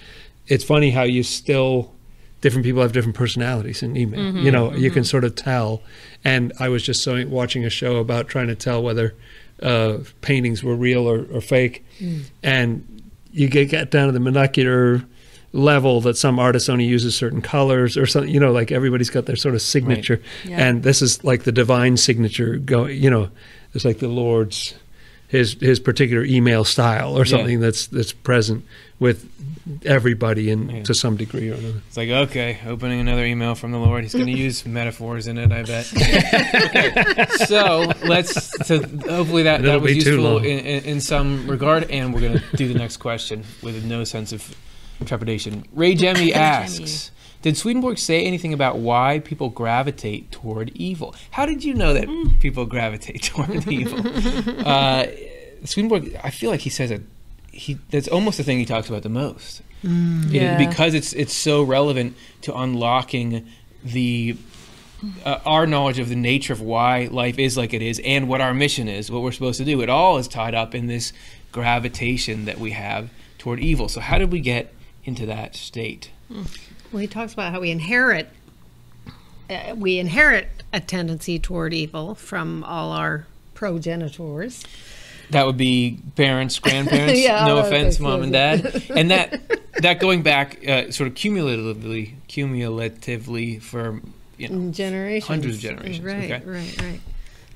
It's 0.47 0.63
funny 0.63 0.91
how 0.91 1.03
you 1.03 1.23
still 1.23 1.93
different 2.41 2.65
people 2.65 2.81
have 2.81 2.93
different 2.93 3.17
personalities 3.17 3.83
in 3.83 3.97
email. 3.97 4.37
You 4.37 4.49
know, 4.49 4.73
you 4.73 4.89
can 4.91 5.03
sort 5.03 5.25
of 5.25 5.35
tell. 5.35 5.81
And 6.23 6.53
I 6.57 6.69
was 6.69 6.83
just 6.83 7.03
so, 7.03 7.27
watching 7.27 7.65
a 7.65 7.69
show 7.69 7.97
about 7.97 8.29
trying 8.29 8.47
to 8.47 8.55
tell 8.55 8.81
whether 8.81 9.13
uh, 9.61 9.97
paintings 10.21 10.63
were 10.63 10.75
real 10.75 11.05
or, 11.05 11.27
or 11.33 11.41
fake, 11.41 11.85
and 12.41 13.03
you 13.33 13.49
get, 13.49 13.69
get 13.69 13.91
down 13.91 14.07
to 14.07 14.13
the 14.13 14.19
molecular 14.21 15.03
level 15.51 16.01
that 16.01 16.15
some 16.17 16.37
artists 16.39 16.69
only 16.69 16.85
uses 16.85 17.15
certain 17.15 17.41
colors 17.41 17.97
or 17.97 18.05
something. 18.05 18.31
You 18.33 18.39
know, 18.39 18.51
like 18.51 18.71
everybody's 18.71 19.09
got 19.09 19.25
their 19.25 19.35
sort 19.35 19.55
of 19.55 19.61
signature, 19.61 20.21
Yeah. 20.45 20.67
and 20.67 20.83
this 20.83 21.01
is 21.01 21.23
like 21.23 21.43
the 21.43 21.51
divine 21.51 21.97
signature. 21.97 22.57
Going, 22.57 23.01
you 23.01 23.09
know, 23.09 23.29
it's 23.73 23.85
like 23.85 23.99
the 23.99 24.07
Lord's 24.07 24.75
his 25.27 25.53
his 25.61 25.79
particular 25.79 26.23
email 26.23 26.63
style 26.63 27.15
or 27.15 27.19
Yeah. 27.25 27.29
something 27.37 27.59
that's 27.59 27.87
that's 27.87 28.13
present 28.13 28.63
with 28.99 29.29
everybody 29.85 30.49
in 30.49 30.69
Yeah. 30.69 30.83
to 30.83 30.93
some 30.95 31.15
degree 31.15 31.49
or 31.51 31.53
another. 31.53 31.81
it's 31.87 31.95
like, 31.97 32.09
okay, 32.09 32.57
opening 32.67 32.99
another 32.99 33.23
email 33.23 33.53
from 33.55 33.71
the 33.71 33.77
Lord. 33.77 34.03
He's 34.03 34.13
going 34.13 34.25
to 34.31 34.31
use 34.31 34.65
metaphors 34.65 35.27
in 35.27 35.37
it, 35.37 35.51
I 35.51 35.63
bet. 35.63 35.85
so 37.47 37.91
let's. 38.05 38.51
So 38.67 38.81
hopefully 38.81 39.43
that, 39.43 39.61
that 39.63 39.81
was 39.81 39.95
useful 39.95 40.39
in, 40.39 40.59
in, 40.59 40.83
in 40.85 41.01
some 41.01 41.47
regard, 41.49 41.89
and 41.89 42.13
we're 42.13 42.21
going 42.21 42.39
to 42.39 42.43
do 42.57 42.67
the 42.67 42.77
next 42.77 42.97
question 42.97 43.43
with 43.61 43.83
no 43.85 44.03
sense 44.03 44.31
of 44.31 44.55
trepidation. 45.05 45.65
Ray 45.73 45.95
Jemmy 45.95 46.33
asks. 46.33 47.11
Did 47.41 47.55
Swedenborg 47.55 47.97
say 47.97 48.25
anything 48.25 48.53
about 48.53 48.79
why 48.79 49.19
people 49.19 49.47
gravitate 49.49 50.29
toward 50.29 50.71
evil? 50.75 51.15
How 51.31 51.45
did 51.45 51.63
you 51.63 51.73
know 51.73 51.93
that 51.93 52.07
people 52.41 52.65
gravitate 52.65 53.23
toward 53.33 53.65
evil? 53.71 53.99
Uh, 54.65 55.07
Swedenborg, 55.63 56.19
I 56.23 56.29
feel 56.31 56.49
like 56.51 56.59
he 56.61 56.69
says 56.69 56.91
it. 56.91 57.01
He 57.51 57.77
that's 57.91 58.07
almost 58.09 58.37
the 58.37 58.43
thing 58.43 58.59
he 58.59 58.65
talks 58.65 58.89
about 58.89 59.03
the 59.03 59.09
most. 59.09 59.61
It- 59.83 59.89
Yeah. 60.33 60.57
because 60.57 60.93
it's 60.93 61.13
it's 61.13 61.33
so 61.33 61.63
relevant 61.63 62.15
to 62.41 62.53
unlocking 62.55 63.47
the 63.83 64.35
uh, 65.25 65.39
our 65.45 65.65
knowledge 65.65 65.97
of 65.99 66.09
the 66.09 66.15
nature 66.17 66.51
of 66.51 66.59
why 66.61 67.07
life 67.09 67.39
is 67.39 67.55
like 67.57 67.73
it 67.73 67.81
is 67.81 68.01
and 68.03 68.27
what 68.27 68.41
our 68.41 68.53
mission 68.53 68.89
is, 68.89 69.09
what 69.09 69.21
we're 69.21 69.31
supposed 69.31 69.57
to 69.59 69.65
do. 69.65 69.79
It 69.81 69.89
all 69.89 70.17
is 70.17 70.27
tied 70.27 70.53
up 70.53 70.75
in 70.75 70.87
this 70.87 71.13
gravitation 71.53 72.45
that 72.45 72.57
we 72.59 72.71
have 72.71 73.09
toward 73.37 73.59
evil. 73.61 73.87
So 73.87 74.01
how 74.01 74.17
did 74.17 74.31
we 74.31 74.41
get 74.41 74.73
into 75.09 75.25
that 75.25 75.55
state? 75.55 76.11
Well, 76.29 77.01
he 77.01 77.07
talks 77.07 77.33
about 77.33 77.51
how 77.51 77.59
we 77.59 77.71
inherit 77.71 78.29
uh, 79.49 79.73
we 79.75 79.97
inherit 79.97 80.47
a 80.71 80.79
tendency 80.79 81.39
toward 81.39 81.73
evil 81.73 82.13
from 82.13 82.63
all 82.63 82.91
our 82.91 83.25
progenitors. 83.55 84.63
That 85.31 85.47
would 85.47 85.57
be 85.57 85.97
parents, 86.15 86.59
grandparents. 86.65 87.19
Yeah, 87.19 87.45
no 87.45 87.57
offense, 87.57 87.99
mom 87.99 88.21
and 88.21 88.31
dad. 88.31 88.83
And 88.91 89.09
that 89.09 89.59
that 89.81 89.99
going 89.99 90.21
back 90.21 90.67
uh, 90.67 90.91
sort 90.91 91.07
of 91.09 91.15
cumulatively, 91.15 92.15
cumulatively 92.27 93.57
for 93.59 94.01
you 94.37 94.49
know, 94.49 94.71
generations, 94.71 95.27
Hundreds 95.27 95.55
of 95.55 95.61
generations, 95.61 96.05
Right, 96.05 96.31
okay. 96.31 96.43
right, 96.45 96.81
right. 96.81 96.99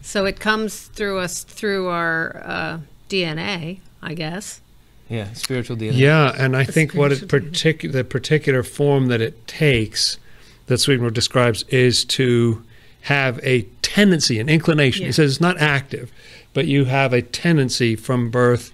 So 0.01 0.25
it 0.25 0.39
comes 0.39 0.87
through 0.87 1.19
us 1.19 1.43
through 1.43 1.87
our 1.89 2.41
uh, 2.43 2.79
DNA, 3.07 3.79
I 4.01 4.15
guess. 4.15 4.61
Yeah, 5.09 5.31
spiritual 5.33 5.77
DNA. 5.77 5.97
Yeah, 5.97 6.33
and 6.37 6.55
I 6.55 6.63
think 6.63 6.93
what 6.93 7.11
it 7.11 7.29
spiritual 7.29 7.91
the 7.91 8.03
particular 8.03 8.63
form 8.63 9.07
that 9.07 9.21
it 9.21 9.47
takes 9.47 10.17
that 10.67 10.77
Swedenborg 10.79 11.13
describes 11.13 11.63
is 11.63 12.05
to 12.05 12.63
have 13.01 13.39
a 13.43 13.63
tendency, 13.81 14.39
an 14.39 14.49
inclination. 14.49 15.01
Yeah. 15.01 15.07
He 15.07 15.13
says 15.13 15.31
it's 15.31 15.41
not 15.41 15.59
active, 15.59 16.11
but 16.53 16.67
you 16.67 16.85
have 16.85 17.13
a 17.13 17.21
tendency 17.21 17.95
from 17.95 18.29
birth 18.29 18.71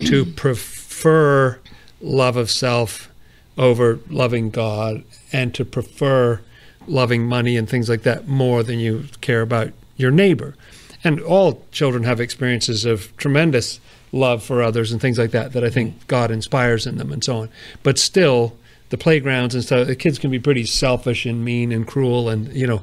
to 0.00 0.24
prefer 0.36 1.58
love 2.00 2.36
of 2.36 2.50
self 2.50 3.10
over 3.58 3.98
loving 4.08 4.50
God 4.50 5.04
and 5.32 5.54
to 5.54 5.64
prefer 5.64 6.40
loving 6.86 7.26
money 7.26 7.56
and 7.56 7.68
things 7.68 7.88
like 7.88 8.02
that 8.02 8.26
more 8.26 8.62
than 8.62 8.78
you 8.78 9.04
care 9.20 9.42
about 9.42 9.72
your 9.96 10.10
neighbor. 10.10 10.54
And 11.04 11.20
all 11.20 11.64
children 11.72 12.04
have 12.04 12.20
experiences 12.20 12.84
of 12.84 13.14
tremendous 13.16 13.80
love 14.12 14.42
for 14.42 14.62
others 14.62 14.92
and 14.92 15.00
things 15.00 15.18
like 15.18 15.30
that 15.30 15.52
that 15.54 15.64
I 15.64 15.70
think 15.70 16.06
God 16.06 16.30
inspires 16.30 16.86
in 16.86 16.98
them 16.98 17.10
and 17.12 17.24
so 17.24 17.38
on. 17.38 17.48
But 17.82 17.98
still, 17.98 18.56
the 18.90 18.98
playgrounds 18.98 19.54
and 19.54 19.64
stuff, 19.64 19.86
the 19.86 19.96
kids 19.96 20.18
can 20.18 20.30
be 20.30 20.38
pretty 20.38 20.66
selfish 20.66 21.24
and 21.24 21.44
mean 21.44 21.72
and 21.72 21.86
cruel 21.86 22.28
and, 22.28 22.52
you 22.52 22.66
know, 22.66 22.82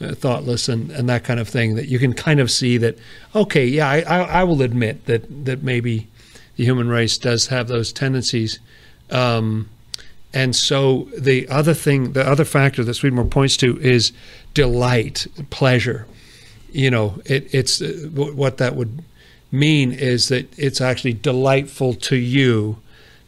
uh, 0.00 0.14
thoughtless 0.14 0.70
and, 0.70 0.90
and 0.90 1.06
that 1.10 1.22
kind 1.22 1.38
of 1.38 1.46
thing 1.46 1.74
that 1.74 1.88
you 1.88 1.98
can 1.98 2.14
kind 2.14 2.40
of 2.40 2.50
see 2.50 2.78
that, 2.78 2.96
okay, 3.34 3.66
yeah, 3.66 3.88
I, 3.88 4.00
I, 4.00 4.18
I 4.40 4.44
will 4.44 4.62
admit 4.62 5.04
that, 5.04 5.44
that 5.44 5.62
maybe 5.62 6.08
the 6.56 6.64
human 6.64 6.88
race 6.88 7.18
does 7.18 7.48
have 7.48 7.68
those 7.68 7.92
tendencies. 7.92 8.58
Um, 9.10 9.68
and 10.32 10.56
so 10.56 11.08
the 11.18 11.46
other 11.48 11.74
thing, 11.74 12.12
the 12.12 12.26
other 12.26 12.46
factor 12.46 12.82
that 12.82 12.94
Swedenborg 12.94 13.30
points 13.30 13.58
to 13.58 13.78
is 13.80 14.12
delight, 14.54 15.26
pleasure. 15.50 16.06
You 16.72 16.90
know, 16.90 17.20
it, 17.26 17.52
it's 17.52 17.82
uh, 17.82 18.08
wh- 18.14 18.34
what 18.34 18.56
that 18.58 18.76
would 18.76 19.02
mean 19.52 19.92
is 19.92 20.28
that 20.28 20.46
it's 20.58 20.80
actually 20.80 21.12
delightful 21.12 21.94
to 21.94 22.16
you 22.16 22.78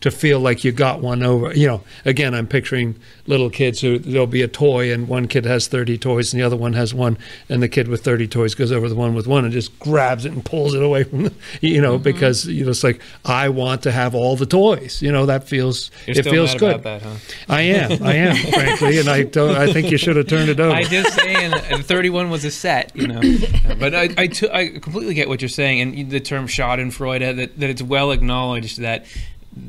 to 0.02 0.10
feel 0.10 0.40
like 0.40 0.64
you 0.64 0.72
got 0.72 1.00
one 1.00 1.22
over. 1.22 1.52
You 1.54 1.66
know, 1.66 1.80
again, 2.04 2.34
I'm 2.34 2.46
picturing 2.46 2.96
little 3.26 3.50
kids 3.50 3.80
who 3.80 3.98
there'll 3.98 4.26
be 4.26 4.42
a 4.42 4.48
toy 4.48 4.92
and 4.92 5.08
one 5.08 5.28
kid 5.28 5.44
has 5.44 5.68
30 5.68 5.96
toys 5.98 6.32
and 6.32 6.40
the 6.40 6.46
other 6.46 6.56
one 6.56 6.74
has 6.74 6.92
one, 6.92 7.16
and 7.48 7.62
the 7.62 7.68
kid 7.68 7.88
with 7.88 8.04
30 8.04 8.28
toys 8.28 8.54
goes 8.54 8.72
over 8.72 8.88
the 8.88 8.94
one 8.94 9.14
with 9.14 9.26
one 9.26 9.44
and 9.44 9.52
just 9.52 9.76
grabs 9.78 10.24
it 10.24 10.32
and 10.32 10.44
pulls 10.44 10.74
it 10.74 10.82
away 10.82 11.04
from, 11.04 11.24
the, 11.24 11.34
you 11.60 11.80
know, 11.80 11.94
mm-hmm. 11.94 12.02
because 12.02 12.46
you 12.46 12.64
know 12.64 12.70
it's 12.70 12.84
like 12.84 13.00
I 13.24 13.48
want 13.48 13.82
to 13.82 13.92
have 13.92 14.14
all 14.14 14.36
the 14.36 14.46
toys. 14.46 15.00
You 15.00 15.12
know, 15.12 15.26
that 15.26 15.44
feels 15.44 15.90
You're 16.06 16.18
it 16.18 16.24
feels 16.24 16.54
good. 16.54 16.82
that, 16.82 17.02
huh? 17.02 17.14
I 17.48 17.62
am, 17.62 18.02
I 18.02 18.14
am, 18.14 18.36
frankly, 18.52 18.98
and 18.98 19.08
I 19.08 19.22
don't, 19.22 19.56
I 19.56 19.72
think 19.72 19.90
you 19.90 19.98
should 19.98 20.16
have 20.16 20.26
turned 20.26 20.48
it 20.48 20.60
over. 20.60 20.74
I 20.74 20.84
just 20.84 21.14
saying, 21.14 21.52
and 21.70 21.84
31 21.84 22.30
was 22.30 22.44
a 22.44 22.50
set, 22.50 22.94
you 22.94 23.06
know. 23.06 23.20
But 23.78 23.94
I, 23.94 24.08
I, 24.16 24.26
t- 24.28 24.50
I 24.50 24.68
completely 24.68 25.14
get 25.14 25.28
what 25.28 25.40
you're 25.40 25.48
saying, 25.48 25.80
and 25.80 26.10
the 26.10 26.20
term 26.20 26.46
Schadenfreude, 26.46 27.36
that, 27.36 27.58
that 27.58 27.70
it's 27.70 27.82
well 27.82 28.10
acknowledged 28.10 28.80
that 28.80 29.06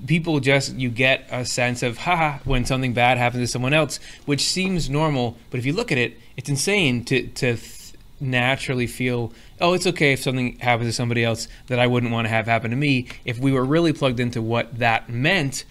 people 0.08 0.39
just, 0.39 0.76
you 0.76 0.89
get 0.89 1.28
a 1.32 1.46
sense 1.46 1.84
of, 1.84 1.98
haha, 2.00 2.39
when 2.46 2.65
something 2.65 2.93
bad 2.93 3.17
happens 3.17 3.43
to 3.43 3.48
someone 3.48 3.74
else, 3.74 4.00
which 4.26 4.41
seems 4.43 4.89
normal, 4.89 5.38
but 5.52 5.60
if 5.60 5.65
you 5.65 5.74
look 5.74 5.91
at 5.91 5.98
it, 5.98 6.19
it's 6.38 6.50
insane 6.50 7.04
to, 7.06 7.28
to 7.28 7.56
th- 7.58 7.93
naturally 8.19 8.88
feel, 8.88 9.32
oh, 9.60 9.74
it's 9.74 9.86
okay 9.88 10.13
if 10.13 10.22
something 10.22 10.58
happens 10.60 10.89
to 10.89 10.93
somebody 10.93 11.24
else 11.24 11.48
that 11.67 11.80
I 11.80 11.88
wouldn't 11.88 12.12
want 12.12 12.26
to 12.26 12.30
have 12.30 12.46
happen 12.48 12.72
to 12.72 12.78
me. 12.78 13.08
If 13.26 13.39
we 13.39 13.52
were 13.52 13.65
really 13.65 13.93
plugged 13.93 14.19
into 14.19 14.41
what 14.41 14.80
that 14.80 15.10
meant, 15.10 15.65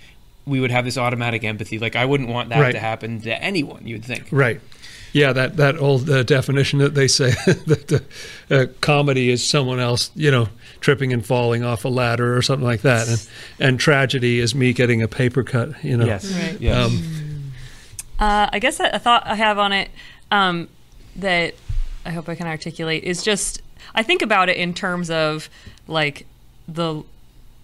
we 0.44 0.60
would 0.60 0.70
have 0.70 0.84
this 0.84 0.98
automatic 0.98 1.44
empathy. 1.44 1.78
Like, 1.78 1.96
I 1.96 2.04
wouldn't 2.04 2.28
want 2.28 2.48
that 2.50 2.60
Right. 2.60 2.72
to 2.72 2.78
happen 2.80 3.20
to 3.22 3.42
anyone, 3.42 3.86
you 3.86 3.94
would 3.94 4.04
think. 4.04 4.26
Right. 4.30 4.60
Yeah, 5.14 5.34
that 5.34 5.58
that 5.58 5.76
old 5.76 6.08
uh, 6.08 6.22
definition 6.22 6.78
that 6.78 6.94
they 6.94 7.06
say 7.06 7.30
that 7.66 8.00
uh, 8.50 8.54
uh, 8.54 8.66
comedy 8.80 9.28
is 9.28 9.46
someone 9.46 9.78
else, 9.78 10.10
you 10.14 10.30
know, 10.30 10.48
tripping 10.82 11.12
and 11.12 11.24
falling 11.24 11.64
off 11.64 11.86
a 11.86 11.88
ladder 11.88 12.36
or 12.36 12.42
something 12.42 12.66
like 12.66 12.82
that, 12.82 13.08
and 13.08 13.28
and 13.58 13.80
tragedy 13.80 14.38
is 14.40 14.54
me 14.54 14.74
getting 14.74 15.00
a 15.00 15.08
paper 15.08 15.42
cut, 15.42 15.82
you 15.82 15.96
know. 15.96 16.04
Yes. 16.04 16.30
Right. 16.30 16.60
Yes. 16.60 16.86
Um, 16.86 17.52
Uh, 18.18 18.48
I 18.52 18.58
guess 18.58 18.78
a 18.78 18.90
a 18.92 18.98
thought 18.98 19.26
I 19.26 19.34
have 19.36 19.58
on 19.58 19.72
it 19.72 19.90
um, 20.30 20.68
that 21.16 21.54
I 22.04 22.10
hope 22.10 22.28
I 22.28 22.34
can 22.34 22.46
articulate 22.46 23.04
is 23.04 23.22
just 23.22 23.62
I 23.94 24.02
think 24.02 24.22
about 24.22 24.48
it 24.48 24.56
in 24.58 24.74
terms 24.74 25.10
of 25.10 25.48
like 25.88 26.26
the 26.68 27.02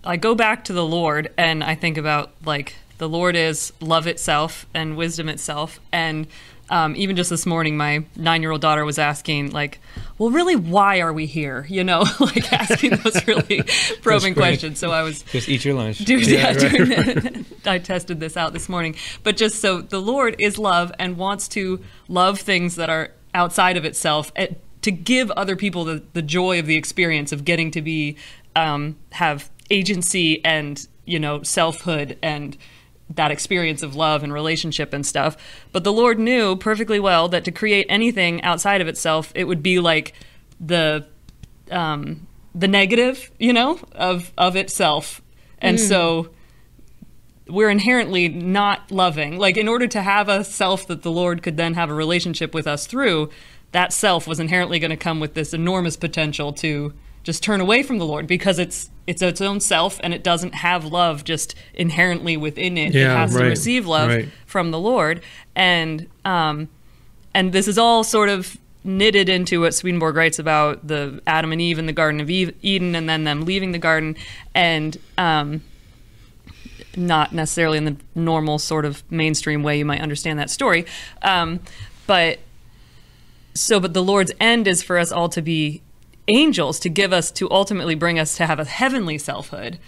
I 0.05 0.17
go 0.17 0.35
back 0.35 0.65
to 0.65 0.73
the 0.73 0.85
Lord 0.85 1.33
and 1.37 1.63
I 1.63 1.75
think 1.75 1.99
about 1.99 2.31
like 2.45 2.77
the 2.99 3.09
Lord 3.09 3.37
is 3.37 3.73
love 3.81 4.07
itself 4.07 4.67
and 4.75 4.97
wisdom 4.97 5.29
itself 5.29 5.81
and 5.93 6.27
um, 6.71 6.95
even 6.97 7.17
just 7.17 7.31
this 7.31 7.47
morning 7.47 7.77
my 7.77 8.05
nine-year-old 8.17 8.61
daughter 8.61 8.85
was 8.85 8.99
asking 8.99 9.51
like 9.53 9.81
well 10.19 10.31
really 10.31 10.57
why 10.57 11.01
are 11.01 11.13
we 11.13 11.27
here? 11.27 11.67
You 11.69 11.85
know 11.85 12.05
like 12.21 12.53
asking 12.53 12.91
those 12.97 13.27
really 13.27 13.63
probing 14.03 14.35
questions. 14.35 14.79
So 14.79 14.91
I 14.91 15.03
was 15.03 15.23
Just 15.23 15.49
eat 15.49 15.65
your 15.65 15.75
lunch. 15.75 15.99
Dude, 15.99 16.27
Yeah, 16.27 16.39
yeah, 16.39 16.47
right, 16.47 17.23
during- 17.23 17.47
I 17.67 17.79
tested 17.79 18.21
this 18.21 18.37
out 18.37 18.53
this 18.53 18.69
morning. 18.69 18.97
But 19.23 19.37
just 19.37 19.61
so 19.61 19.81
the 19.81 20.01
Lord 20.01 20.37
is 20.39 20.59
love 20.59 20.93
and 20.99 21.17
wants 21.17 21.49
to 21.49 21.83
love 22.09 22.39
things 22.41 22.77
that 22.77 22.91
are 22.91 23.13
outside 23.35 23.77
of 23.77 23.85
itself 23.85 24.33
and 24.37 24.57
to 24.83 24.91
give 24.91 25.31
other 25.33 25.57
people 25.57 25.85
the, 25.85 26.03
the 26.13 26.23
joy 26.23 26.59
of 26.59 26.67
the 26.67 26.77
experience 26.77 27.33
of 27.33 27.45
getting 27.45 27.71
to 27.73 27.83
be 27.83 28.17
um, 28.57 28.97
have 29.13 29.51
agency 29.71 30.45
and 30.45 30.87
you 31.05 31.19
know 31.19 31.43
selfhood 31.43 32.19
and 32.23 32.57
that 33.11 33.31
experience 33.31 33.83
of 33.83 33.97
love 33.97 34.23
and 34.23 34.33
relationship 34.33 34.93
and 34.93 35.05
stuff. 35.05 35.37
But 35.73 35.85
the 35.85 35.93
Lord 35.93 36.19
knew 36.19 36.57
perfectly 36.57 37.01
well 37.01 37.29
that 37.29 37.45
to 37.45 37.51
create 37.51 37.87
anything 37.89 38.43
outside 38.43 38.81
of 38.81 38.89
itself, 38.89 39.33
it 39.35 39.45
would 39.45 39.63
be 39.63 39.79
like 39.79 40.13
the 40.61 41.07
um, 41.71 42.27
the 42.55 42.69
negative, 42.69 43.31
you 43.39 43.53
know, 43.53 43.81
of 43.93 44.33
of 44.37 44.57
itself. 44.57 45.23
And 45.61 45.81
so 45.81 46.31
we're 47.49 47.71
inherently 47.71 48.29
not 48.29 48.91
loving. 48.91 49.39
Like 49.39 49.57
in 49.57 49.69
order 49.69 49.87
to 49.89 50.03
have 50.03 50.29
a 50.29 50.45
self 50.45 50.87
that 50.87 51.03
the 51.03 51.11
Lord 51.11 51.43
could 51.43 51.57
then 51.57 51.75
have 51.75 51.91
a 51.91 51.95
relationship 51.95 52.55
with 52.55 52.67
us 52.67 52.87
through, 52.87 53.31
that 53.73 53.93
self 53.93 54.27
was 54.27 54.39
inherently 54.39 54.79
going 54.79 54.91
to 54.91 54.97
come 54.97 55.21
with 55.21 55.35
this 55.35 55.53
enormous 55.53 55.97
potential 55.97 56.53
to 56.55 56.93
just 57.29 57.43
turn 57.43 57.61
away 57.61 57.83
from 57.83 57.99
the 57.99 58.07
Lord 58.07 58.27
because 58.27 58.59
it's 58.59 58.89
it's 59.07 59.21
its 59.21 59.43
own 59.43 59.61
self 59.61 60.01
and 60.03 60.15
it 60.15 60.25
doesn't 60.25 60.55
have 60.55 60.87
love 60.87 61.25
just 61.25 61.55
inherently 61.75 62.39
within 62.39 62.79
it. 62.79 62.95
it 62.95 63.01
Yeah, 63.01 63.19
has 63.19 63.37
to 63.37 63.45
receive 63.45 63.87
love 63.87 64.09
right. 64.09 64.29
from 64.47 64.71
the 64.71 64.79
Lord. 64.79 65.21
And 65.55 66.07
um 66.25 66.71
and 67.35 67.53
this 67.53 67.69
is 67.69 67.77
all 67.77 68.03
sort 68.03 68.31
of 68.31 68.57
knitted 68.83 69.29
into 69.29 69.61
what 69.61 69.75
Swedenborg 69.75 70.17
writes 70.17 70.39
about 70.39 70.87
the 70.87 71.21
Adam 71.27 71.53
and 71.53 71.61
Eve 71.61 71.79
in 71.79 71.85
the 71.85 71.93
Garden 71.93 72.19
of 72.23 72.31
Eden, 72.31 72.95
and 72.95 73.07
then 73.11 73.25
them 73.25 73.43
leaving 73.43 73.73
the 73.73 73.79
garden, 73.79 74.17
and 74.55 74.97
um, 75.19 75.61
not 76.97 77.35
necessarily 77.35 77.77
in 77.77 77.85
the 77.85 77.97
normal 78.15 78.59
sort 78.59 78.87
of 78.87 79.03
mainstream 79.13 79.63
way 79.63 79.77
you 79.77 79.85
might 79.85 80.01
understand 80.01 80.39
that 80.39 80.49
story, 80.49 80.87
um, 81.21 81.61
but 82.07 82.39
so 83.53 83.79
but 83.79 83.93
the 83.93 84.03
Lord's 84.03 84.33
end 84.41 84.67
is 84.67 84.83
for 84.83 84.97
us 84.97 85.13
all 85.13 85.29
to 85.29 85.43
be 85.43 85.83
angels 86.29 86.79
to 86.81 86.89
give 86.89 87.13
us 87.13 87.31
to 87.33 87.51
ultimately 87.51 87.95
bring 87.95 88.19
us 88.19 88.37
to 88.37 88.47
have 88.47 88.61
a 88.61 88.65
heavenly 88.65 89.19
selfhood. 89.19 89.79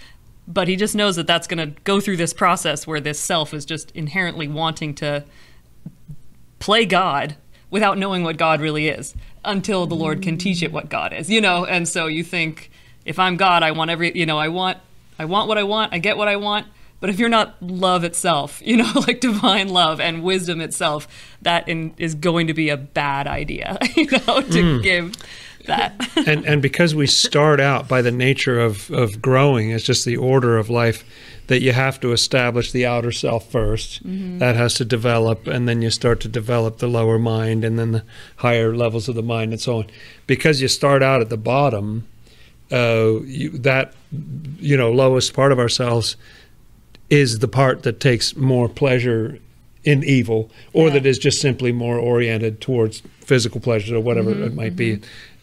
But 0.48 0.66
he 0.66 0.74
just 0.74 0.94
knows 0.94 1.16
that 1.16 1.26
that's 1.26 1.46
going 1.46 1.58
to 1.58 1.80
go 1.82 2.00
through 2.00 2.16
this 2.16 2.32
process 2.32 2.86
where 2.86 3.00
this 3.00 3.20
self 3.20 3.54
is 3.54 3.64
just 3.64 3.92
inherently 3.92 4.48
wanting 4.48 4.94
to 4.96 5.24
play 6.58 6.84
God 6.86 7.36
without 7.70 7.98
knowing 7.98 8.24
what 8.24 8.36
God 8.36 8.60
really 8.60 8.88
is 8.88 9.14
until 9.44 9.86
the 9.86 9.94
Lord 9.94 10.22
can 10.22 10.36
teach 10.36 10.62
it 10.62 10.72
what 10.72 10.88
God 10.88 11.12
is, 11.12 11.30
you 11.30 11.40
know? 11.40 11.64
And 11.64 11.88
so 11.88 12.06
you 12.06 12.24
think, 12.24 12.70
if 13.04 13.18
I'm 13.18 13.36
God, 13.36 13.62
I 13.62 13.70
want 13.70 13.90
every, 13.90 14.16
you 14.18 14.26
know, 14.26 14.38
I 14.38 14.48
want, 14.48 14.78
I 15.18 15.24
want 15.24 15.48
what 15.48 15.56
I 15.56 15.62
want, 15.62 15.94
I 15.94 15.98
get 15.98 16.16
what 16.16 16.28
I 16.28 16.36
want, 16.36 16.66
But 17.00 17.08
if 17.08 17.18
you're 17.18 17.30
not 17.30 17.62
love 17.62 18.04
itself, 18.04 18.60
you 18.64 18.76
know, 18.76 18.92
like 19.06 19.20
divine 19.20 19.68
love 19.68 20.00
and 20.00 20.22
wisdom 20.22 20.60
itself, 20.60 21.08
that 21.42 21.68
in, 21.68 21.94
is 21.96 22.14
going 22.14 22.46
to 22.48 22.54
be 22.54 22.68
a 22.68 22.76
bad 22.76 23.26
idea, 23.26 23.78
you 23.96 24.06
know, 24.10 24.42
to 24.42 24.76
hmm. 24.76 24.82
give 24.82 25.14
that. 25.70 25.92
and 26.28 26.44
and 26.46 26.60
because 26.62 26.94
we 26.94 27.06
start 27.06 27.60
out 27.60 27.88
by 27.88 28.02
the 28.02 28.10
nature 28.10 28.58
of 28.60 28.90
of 28.90 29.20
growing, 29.22 29.70
it's 29.70 29.84
just 29.84 30.04
the 30.04 30.16
order 30.16 30.58
of 30.58 30.68
life 30.68 31.04
that 31.46 31.62
you 31.62 31.72
have 31.72 31.98
to 32.00 32.12
establish 32.12 32.70
the 32.70 32.86
outer 32.86 33.10
self 33.10 33.50
1st 33.50 34.38
That 34.38 34.54
has 34.54 34.74
to 34.74 34.84
develop, 34.84 35.46
and 35.48 35.66
then 35.68 35.82
you 35.82 35.90
start 35.90 36.20
to 36.20 36.28
develop 36.28 36.78
the 36.78 36.86
lower 36.86 37.18
mind, 37.18 37.64
and 37.64 37.76
then 37.78 37.90
the 37.92 38.04
higher 38.36 38.72
levels 38.76 39.08
of 39.08 39.14
the 39.16 39.22
mind, 39.22 39.52
and 39.52 39.60
so 39.60 39.78
on. 39.78 39.86
Because 40.26 40.62
you 40.62 40.68
start 40.68 41.02
out 41.02 41.20
at 41.20 41.28
the 41.28 41.36
bottom, 41.36 42.06
uh, 42.70 43.20
you, 43.24 43.50
that 43.58 43.94
you 44.60 44.76
know 44.76 44.92
lowest 44.92 45.34
part 45.34 45.50
of 45.52 45.58
ourselves 45.58 46.16
is 47.08 47.40
the 47.40 47.48
part 47.48 47.82
that 47.82 47.98
takes 47.98 48.36
more 48.36 48.68
pleasure 48.68 49.38
in 49.82 50.04
evil, 50.04 50.50
or 50.72 50.86
Yeah. 50.88 50.94
that 50.94 51.06
is 51.06 51.18
just 51.18 51.40
simply 51.40 51.72
more 51.72 51.98
oriented 51.98 52.60
towards 52.60 53.02
physical 53.24 53.60
pleasure 53.60 53.96
or 53.96 54.00
whatever 54.00 54.30
Mm-hmm, 54.32 54.44
it 54.44 54.54
might 54.54 54.76
be. 54.76 55.00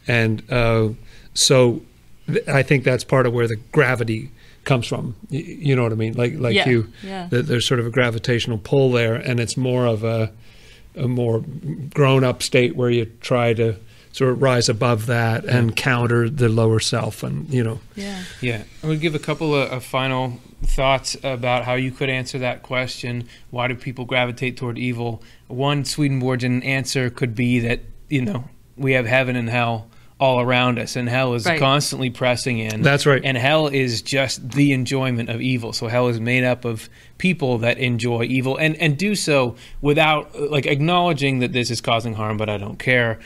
And 0.08 0.43
uh, 0.52 0.89
so, 1.34 1.82
th- 2.28 2.48
I 2.48 2.63
think 2.63 2.84
that's 2.84 3.04
part 3.04 3.26
of 3.26 3.34
where 3.34 3.48
the 3.48 3.58
gravity 3.72 4.32
comes 4.63 4.88
from. 4.88 5.15
Y- 5.32 5.38
You 5.60 5.76
know 5.76 5.84
what 5.84 5.91
I 5.91 5.96
mean? 5.96 6.13
Like 6.13 6.34
like 6.38 6.56
Yeah, 6.56 6.70
you, 6.70 6.91
yeah. 7.04 7.28
that 7.30 7.48
there's 7.48 7.65
sort 7.65 7.80
of 7.80 7.86
a 7.86 7.89
gravitational 7.89 8.58
pull 8.58 8.91
there, 8.91 9.15
and 9.15 9.39
it's 9.39 9.58
more 9.58 9.86
of 9.86 10.04
a 10.04 10.32
a 10.96 11.08
more 11.08 11.43
grown 11.93 12.24
up 12.24 12.41
state 12.41 12.76
where 12.76 12.89
you 12.89 13.06
try 13.22 13.54
to 13.54 13.76
sort 14.13 14.32
of 14.32 14.41
rise 14.41 14.67
above 14.67 15.06
that 15.06 15.46
and 15.46 15.76
counter 15.76 16.28
the 16.28 16.50
lower 16.50 16.80
self, 16.80 17.22
and 17.24 17.48
you 17.54 17.63
know. 17.63 17.80
Yeah. 17.96 18.24
Yeah, 18.41 18.63
I 18.84 18.88
would 18.88 19.00
give 19.02 19.13
a 19.13 19.20
couple 19.20 19.54
of, 19.54 19.72
of 19.72 19.84
final 19.84 20.39
thoughts 20.63 21.15
about 21.24 21.65
how 21.65 21.76
you 21.76 21.91
could 21.91 22.10
answer 22.10 22.39
that 22.39 22.63
question. 22.63 23.28
Why 23.52 23.67
do 23.67 23.76
people 23.76 24.06
gravitate 24.06 24.58
toward 24.58 24.80
evil? 24.80 25.22
One 25.48 25.86
Swedenborgian 25.86 26.63
answer 26.63 27.12
could 27.12 27.36
be 27.36 27.60
that 27.60 27.82
you 28.10 28.24
know 28.24 28.46
we 28.76 28.93
have 28.93 29.06
heaven 29.06 29.36
and 29.36 29.50
hell 29.50 29.88
all 30.20 30.40
around 30.42 30.80
us, 30.80 30.96
and 30.96 31.08
hell 31.08 31.36
is 31.36 31.46
Right. 31.46 31.60
constantly 31.60 32.10
pressing 32.10 32.58
in. 32.58 32.82
That's 32.82 33.06
right. 33.06 33.22
And 33.24 33.38
hell 33.38 33.68
is 33.68 34.02
just 34.02 34.50
the 34.52 34.72
enjoyment 34.74 35.30
of 35.30 35.42
evil. 35.42 35.74
So 35.74 35.88
hell 35.88 36.08
is 36.08 36.20
made 36.20 36.44
up 36.44 36.66
of 36.66 36.90
people 37.20 37.60
that 37.60 37.78
enjoy 37.78 38.24
evil 38.24 38.58
and 38.58 38.76
and 38.78 38.98
do 38.98 39.14
so 39.16 39.56
without 39.82 40.32
like 40.52 40.66
acknowledging 40.66 41.40
that 41.40 41.54
this 41.54 41.70
is 41.70 41.82
causing 41.82 42.16
harm, 42.16 42.38
but 42.38 42.50
I 42.50 42.58
don't 42.58 42.80
care. 42.80 43.20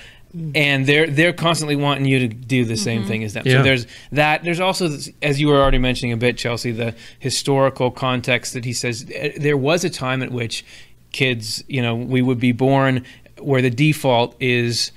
And 0.56 0.86
they're 0.86 1.08
they're 1.08 1.34
constantly 1.34 1.76
wanting 1.78 2.06
you 2.06 2.20
to 2.20 2.28
do 2.28 2.66
the 2.66 2.78
same 2.78 3.06
thing 3.06 3.24
as 3.24 3.34
them. 3.34 3.44
Yeah. 3.46 3.58
So 3.60 3.64
there's 3.64 3.88
that. 4.14 4.44
There's 4.44 4.60
also, 4.62 4.88
this- 4.90 5.10
as 5.22 5.40
you 5.42 5.48
were 5.48 5.62
already 5.62 5.78
mentioning 5.78 6.14
a 6.14 6.18
bit, 6.18 6.38
Chelsea, 6.38 6.72
the 6.72 6.94
historical 7.20 7.92
context 7.92 8.54
that 8.54 8.64
he 8.66 8.74
says 8.74 9.06
uh, 9.10 9.30
there 9.38 9.58
was 9.58 9.84
a 9.84 9.90
time 9.90 10.22
at 10.24 10.32
which 10.32 10.64
kids, 11.12 11.64
you 11.68 11.82
know, 11.82 11.96
we 11.96 12.22
would 12.22 12.40
be 12.40 12.52
born 12.54 13.04
where 13.40 13.62
the 13.62 13.70
default 13.70 14.36
is 14.42 14.92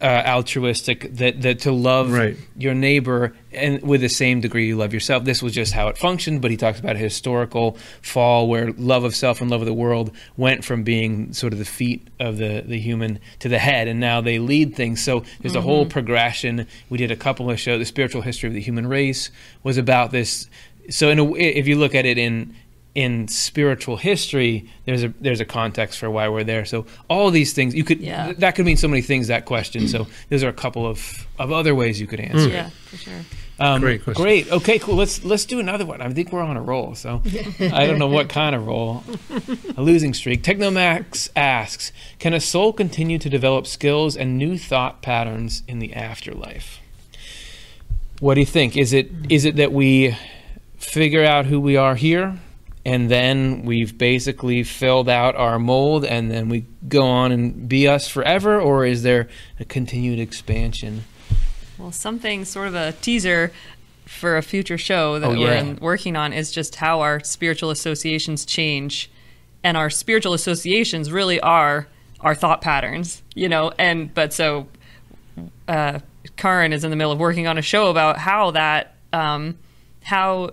uh, 0.00 0.04
altruistic, 0.26 1.12
that 1.16 1.42
that 1.42 1.58
to 1.60 1.72
love 1.72 2.12
Right. 2.12 2.36
your 2.56 2.72
neighbor 2.74 3.34
and 3.52 3.82
with 3.82 4.00
the 4.00 4.08
same 4.08 4.40
degree 4.40 4.68
you 4.68 4.76
love 4.76 4.94
yourself. 4.94 5.24
This 5.24 5.42
was 5.42 5.52
just 5.52 5.72
how 5.72 5.88
it 5.88 5.98
functioned, 5.98 6.40
but 6.40 6.50
he 6.52 6.56
talks 6.56 6.78
about 6.78 6.94
a 6.94 7.00
historical 7.00 7.76
fall 8.00 8.46
where 8.48 8.70
love 8.72 9.02
of 9.02 9.16
self 9.16 9.40
and 9.40 9.50
love 9.50 9.60
of 9.60 9.66
the 9.66 9.74
world 9.74 10.12
went 10.36 10.64
from 10.64 10.84
being 10.84 11.32
sort 11.32 11.52
of 11.52 11.58
the 11.58 11.64
feet 11.64 12.06
of 12.20 12.36
the, 12.36 12.62
the 12.64 12.78
human 12.78 13.18
to 13.40 13.48
the 13.48 13.58
head, 13.58 13.88
and 13.88 13.98
now 13.98 14.20
they 14.20 14.38
lead 14.38 14.76
things. 14.76 15.02
So 15.02 15.24
there's 15.40 15.56
a 15.56 15.60
whole 15.62 15.84
progression. 15.86 16.66
We 16.90 16.98
did 16.98 17.10
a 17.10 17.16
couple 17.16 17.50
of 17.50 17.58
shows. 17.58 17.80
The 17.80 17.84
spiritual 17.84 18.22
history 18.22 18.48
of 18.48 18.54
the 18.54 18.60
human 18.60 18.86
race 18.86 19.30
was 19.64 19.78
about 19.78 20.12
this. 20.12 20.48
So 20.90 21.08
in 21.10 21.18
a, 21.18 21.34
if 21.34 21.66
you 21.66 21.76
look 21.76 21.94
at 21.96 22.06
it 22.06 22.18
in 22.18 22.54
in 22.94 23.28
spiritual 23.28 23.96
history, 23.96 24.68
there's 24.84 25.04
a 25.04 25.12
there's 25.20 25.40
a 25.40 25.44
context 25.44 25.98
for 25.98 26.10
why 26.10 26.28
we're 26.28 26.44
there. 26.44 26.64
So 26.64 26.86
all 27.08 27.30
these 27.30 27.52
things 27.52 27.74
you 27.74 27.84
could 27.84 28.00
Yeah. 28.00 28.32
that 28.38 28.54
could 28.56 28.64
mean 28.66 28.76
so 28.76 28.88
many 28.88 29.02
things. 29.02 29.28
That 29.28 29.44
question. 29.44 29.86
So 29.88 30.06
those 30.30 30.42
are 30.42 30.48
a 30.48 30.52
couple 30.54 30.86
of 30.86 31.26
of 31.38 31.52
other 31.52 31.74
ways 31.74 32.00
you 32.00 32.06
could 32.06 32.20
answer. 32.20 32.48
it. 32.48 32.52
Yeah, 32.52 32.70
for 32.86 32.96
sure. 32.96 33.20
Um, 33.60 33.80
Great 33.80 34.04
question. 34.04 34.22
Great. 34.22 34.50
Okay. 34.52 34.78
Cool. 34.78 34.94
Let's 34.96 35.24
let's 35.24 35.44
do 35.44 35.58
another 35.60 35.84
one. 35.84 36.00
I 36.00 36.08
think 36.12 36.32
we're 36.32 36.42
on 36.42 36.56
a 36.56 36.62
roll. 36.62 36.94
So 36.94 37.22
I 37.60 37.86
don't 37.86 37.98
know 37.98 38.06
what 38.08 38.28
kind 38.40 38.54
of 38.54 38.66
roll. 38.66 39.04
A 39.76 39.82
losing 39.82 40.14
streak. 40.14 40.42
Technomax 40.42 41.28
asks, 41.36 41.92
can 42.18 42.32
a 42.34 42.40
soul 42.40 42.72
continue 42.72 43.18
to 43.18 43.28
develop 43.28 43.66
skills 43.66 44.16
and 44.16 44.38
new 44.38 44.56
thought 44.58 45.02
patterns 45.02 45.62
in 45.68 45.78
the 45.80 45.92
afterlife? 45.92 46.78
What 48.20 48.34
do 48.34 48.40
you 48.40 48.46
think? 48.46 48.76
Is 48.76 48.92
it 48.92 49.10
is 49.28 49.44
it 49.44 49.56
that 49.56 49.72
we 49.72 50.16
figure 50.78 51.24
out 51.24 51.46
who 51.46 51.60
we 51.60 51.76
are 51.76 51.94
here? 51.96 52.38
And 52.88 53.10
then 53.10 53.64
we've 53.66 53.98
basically 53.98 54.62
filled 54.62 55.10
out 55.10 55.36
our 55.36 55.58
mold, 55.58 56.06
and 56.06 56.30
then 56.30 56.48
we 56.48 56.64
go 56.88 57.06
on 57.06 57.32
and 57.32 57.68
be 57.68 57.86
us 57.86 58.08
forever, 58.08 58.58
or 58.58 58.86
is 58.86 59.02
there 59.02 59.28
a 59.60 59.66
continued 59.66 60.18
expansion? 60.18 61.04
Well, 61.76 61.92
something 61.92 62.46
sort 62.46 62.66
of 62.66 62.74
a 62.74 62.92
teaser 62.92 63.52
for 64.06 64.38
a 64.38 64.42
future 64.42 64.78
show 64.78 65.18
that 65.18 65.28
Oh, 65.28 65.38
we're 65.38 65.74
working 65.82 66.16
on 66.16 66.32
is 66.32 66.50
just 66.50 66.76
how 66.76 67.02
our 67.02 67.22
spiritual 67.22 67.68
associations 67.70 68.46
change. 68.46 69.10
And 69.62 69.76
our 69.76 69.90
spiritual 69.90 70.32
associations 70.32 71.12
really 71.12 71.38
are 71.40 71.88
our 72.20 72.34
thought 72.34 72.62
patterns, 72.62 73.22
you 73.34 73.50
know, 73.50 73.70
and 73.78 74.14
but 74.14 74.32
so 74.32 74.66
uh, 75.68 75.98
Karin 76.38 76.72
is 76.72 76.84
in 76.84 76.90
the 76.90 76.96
middle 76.96 77.12
of 77.12 77.18
working 77.18 77.46
on 77.46 77.58
a 77.58 77.62
show 77.62 77.88
about 77.88 78.16
how 78.16 78.52
that, 78.52 78.94
um, 79.12 79.58
how 80.02 80.52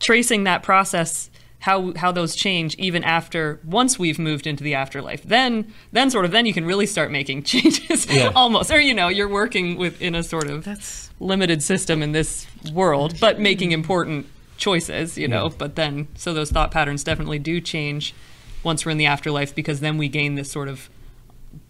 tracing 0.00 0.44
that 0.44 0.62
process 0.62 1.30
how 1.60 1.92
how 1.94 2.10
those 2.10 2.34
change 2.34 2.74
even 2.76 3.04
after 3.04 3.60
once 3.64 3.98
we've 3.98 4.18
moved 4.18 4.46
into 4.46 4.64
the 4.64 4.74
afterlife. 4.74 5.22
Then 5.22 5.72
then 5.92 6.10
sort 6.10 6.24
of 6.24 6.30
then 6.30 6.46
you 6.46 6.54
can 6.54 6.64
really 6.64 6.86
start 6.86 7.10
making 7.10 7.42
changes 7.44 8.06
Yeah. 8.10 8.32
almost. 8.34 8.70
Or 8.70 8.80
you 8.80 8.94
know 8.94 9.08
you're 9.08 9.28
working 9.28 9.76
within 9.76 10.14
a 10.14 10.22
sort 10.22 10.48
of 10.48 10.64
That's 10.64 11.10
limited 11.20 11.62
system 11.62 12.02
in 12.02 12.12
this 12.12 12.46
world 12.72 13.14
but 13.20 13.34
mm-hmm. 13.34 13.42
making 13.42 13.72
important 13.72 14.26
choices 14.56 15.18
you 15.18 15.28
know 15.28 15.50
but 15.50 15.76
then 15.76 16.08
so 16.14 16.32
those 16.34 16.50
thought 16.50 16.70
patterns 16.70 17.04
definitely 17.04 17.38
do 17.38 17.60
change 17.60 18.14
once 18.62 18.84
we're 18.84 18.92
in 18.92 18.98
the 18.98 19.06
afterlife 19.06 19.54
because 19.54 19.80
then 19.80 19.98
we 19.98 20.08
gain 20.08 20.34
this 20.34 20.50
sort 20.50 20.68
of 20.68 20.88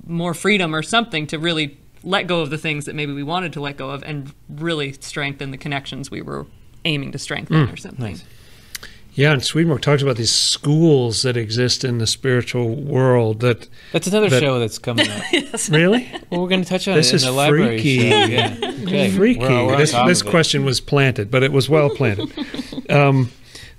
more 0.06 0.34
freedom 0.34 0.74
or 0.74 0.82
something 0.82 1.26
to 1.26 1.38
really 1.38 1.78
let 2.02 2.26
go 2.26 2.40
of 2.40 2.50
the 2.50 2.58
things 2.58 2.84
that 2.84 2.94
maybe 2.94 3.12
we 3.12 3.22
wanted 3.22 3.52
to 3.52 3.60
let 3.60 3.76
go 3.76 3.90
of 3.90 4.02
and 4.04 4.32
really 4.48 4.92
strengthen 5.00 5.50
the 5.50 5.58
connections 5.58 6.10
we 6.10 6.22
were 6.22 6.46
aiming 6.84 7.12
to 7.12 7.18
strengthen 7.18 7.68
or 7.68 7.76
something 7.76 8.04
Nice. 8.04 8.24
Yeah, 9.12 9.32
and 9.32 9.42
Swedenborg 9.44 9.82
talks 9.82 10.02
about 10.02 10.16
these 10.16 10.30
schools 10.30 11.22
that 11.22 11.36
exist 11.36 11.84
in 11.84 11.98
the 11.98 12.06
spiritual 12.06 12.74
world. 12.76 13.40
That 13.40 13.66
That's 13.92 14.06
another 14.06 14.28
That- 14.30 14.40
show 14.40 14.60
that's 14.60 14.78
coming 14.78 15.08
up. 15.10 15.22
really 15.68 16.08
Well, 16.30 16.42
we're 16.42 16.48
going 16.48 16.62
to 16.62 16.68
touch 16.68 16.86
on 16.86 16.94
This 16.94 17.12
it 17.12 17.16
is 17.16 17.22
in 17.24 17.30
the 17.30 17.32
library 17.36 17.78
freaky. 17.78 17.90
Yeah. 18.06 18.56
Okay. 18.82 19.10
freaky. 19.10 19.40
We're- 19.40 19.66
we're 19.66 19.76
this 19.76 19.92
this 20.06 20.22
question 20.22 20.64
was 20.64 20.80
planted, 20.80 21.30
but 21.30 21.42
it 21.42 21.52
was 21.52 21.68
well 21.68 21.90
planted. 21.90 22.30
um, 22.90 23.30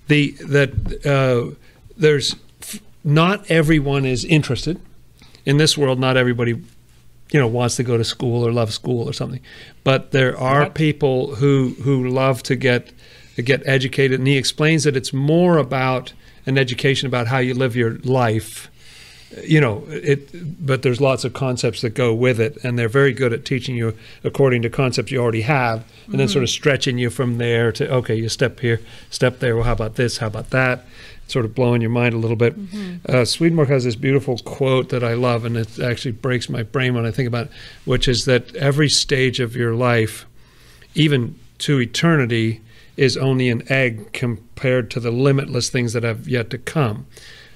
the 0.08 0.32
that 0.48 1.06
uh, 1.06 1.56
there's 1.98 2.36
f- 2.62 2.82
not 3.04 3.50
everyone 3.50 4.06
is 4.06 4.26
interested 4.26 4.80
in 5.46 5.58
this 5.58 5.78
world. 5.78 5.98
Not 6.00 6.18
everybody, 6.18 6.62
you 7.32 7.40
know, 7.40 7.48
wants 7.48 7.78
to 7.78 7.84
go 7.84 7.98
to 7.98 8.04
school 8.04 8.46
or 8.46 8.52
love 8.52 8.74
school 8.74 9.08
or 9.08 9.14
something. 9.14 9.40
But 9.84 10.12
there 10.12 10.38
are 10.38 10.70
people 10.70 11.36
who 11.36 11.76
who 11.82 12.08
love 12.08 12.44
to 12.44 12.56
get 12.56 12.92
get 13.44 13.64
educated, 13.66 14.20
and 14.20 14.28
he 14.28 14.38
explains 14.38 14.84
that 14.84 14.96
it's 14.96 15.14
more 15.14 15.58
about 15.58 16.14
an 16.46 16.58
education 16.58 17.08
about 17.08 17.28
how 17.28 17.38
you 17.40 17.54
live 17.54 17.76
your 17.76 17.98
life. 18.00 18.70
You 19.46 19.62
know 19.62 19.86
it 19.88 20.66
but 20.66 20.82
there's 20.82 21.00
lots 21.00 21.24
of 21.24 21.32
concepts 21.32 21.80
that 21.82 21.92
go 21.92 22.14
with 22.14 22.38
it. 22.42 22.58
And 22.66 22.78
they're 22.78 22.90
very 22.90 23.14
good 23.14 23.32
at 23.32 23.46
teaching 23.46 23.78
you 23.78 23.96
according 24.26 24.62
to 24.64 24.70
concepts 24.70 25.10
you 25.10 25.22
already 25.22 25.44
have. 25.44 25.86
And 26.08 26.20
then 26.20 26.28
mm-hmm. 26.28 26.34
sort 26.34 26.44
of 26.44 26.50
stretching 26.50 26.98
you 26.98 27.10
from 27.10 27.38
there 27.38 27.72
to 27.72 27.90
okay 27.94 28.16
you 28.16 28.28
step 28.28 28.60
here 28.60 28.82
step 29.10 29.40
there. 29.40 29.56
Well 29.56 29.64
how 29.64 29.72
about 29.72 29.96
this? 29.96 30.18
How 30.18 30.28
about 30.28 30.50
that 30.50 30.86
sort 31.32 31.46
of 31.46 31.56
blowing 31.56 31.82
your 31.82 31.90
mind 31.90 32.14
a 32.14 32.18
little 32.18 32.36
bit. 32.36 32.56
Uh, 33.08 33.26
swedenborg 33.26 33.70
has 33.70 33.84
this 33.84 33.96
beautiful 33.96 34.38
quote 34.40 34.90
that 34.90 35.04
i 35.04 35.14
love 35.14 35.46
and 35.46 35.58
it 35.58 35.80
actually 35.80 36.12
breaks 36.12 36.50
my 36.50 36.64
brain 36.64 36.94
when 36.94 37.06
i 37.06 37.12
think 37.12 37.28
about 37.28 37.48
it 37.48 37.52
which 37.86 38.08
is 38.08 38.26
that 38.26 38.56
every 38.56 38.90
stage 38.90 39.40
of 39.40 39.56
your 39.56 39.74
life 39.74 40.26
even 40.96 41.38
to 41.58 41.80
eternity 41.80 42.62
is 42.98 43.18
only 43.18 43.50
an 43.50 43.64
egg 43.72 44.12
compared 44.14 44.92
to 44.92 45.00
the 45.00 45.12
limitless 45.12 45.70
things 45.70 45.94
that 45.94 46.04
have 46.04 46.28
yet 46.28 46.50
to 46.50 46.58
come. 46.58 47.06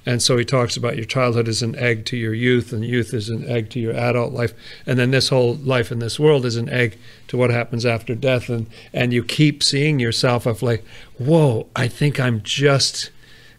And 0.06 0.22
so 0.22 0.38
he 0.38 0.46
talks 0.46 0.78
about 0.78 0.96
your 0.96 1.06
childhood 1.06 1.48
is 1.48 1.64
an 1.64 1.76
egg 1.76 2.06
to 2.06 2.18
your 2.18 2.34
youth, 2.34 2.72
and 2.72 2.86
youth 2.86 3.12
is 3.14 3.28
an 3.30 3.48
egg 3.50 3.72
to 3.72 3.80
your 3.80 3.94
adult 3.94 4.34
life, 4.34 4.54
and 4.86 5.00
then 5.00 5.10
this 5.10 5.30
whole 5.30 5.56
life 5.56 5.92
in 5.92 5.98
this 5.98 6.20
world 6.20 6.46
is 6.46 6.58
an 6.58 6.70
egg 6.70 6.98
to 7.28 7.38
what 7.38 7.50
happens 7.50 7.88
after 7.88 8.14
death. 8.14 8.48
And 8.48 8.68
and 8.94 9.12
you 9.12 9.24
keep 9.24 9.64
seeing 9.64 10.00
yourself 10.00 10.46
of 10.46 10.62
like, 10.62 10.86
whoa, 11.18 11.68
I 11.76 11.88
think 11.88 12.20
I'm 12.20 12.44
just 12.44 13.10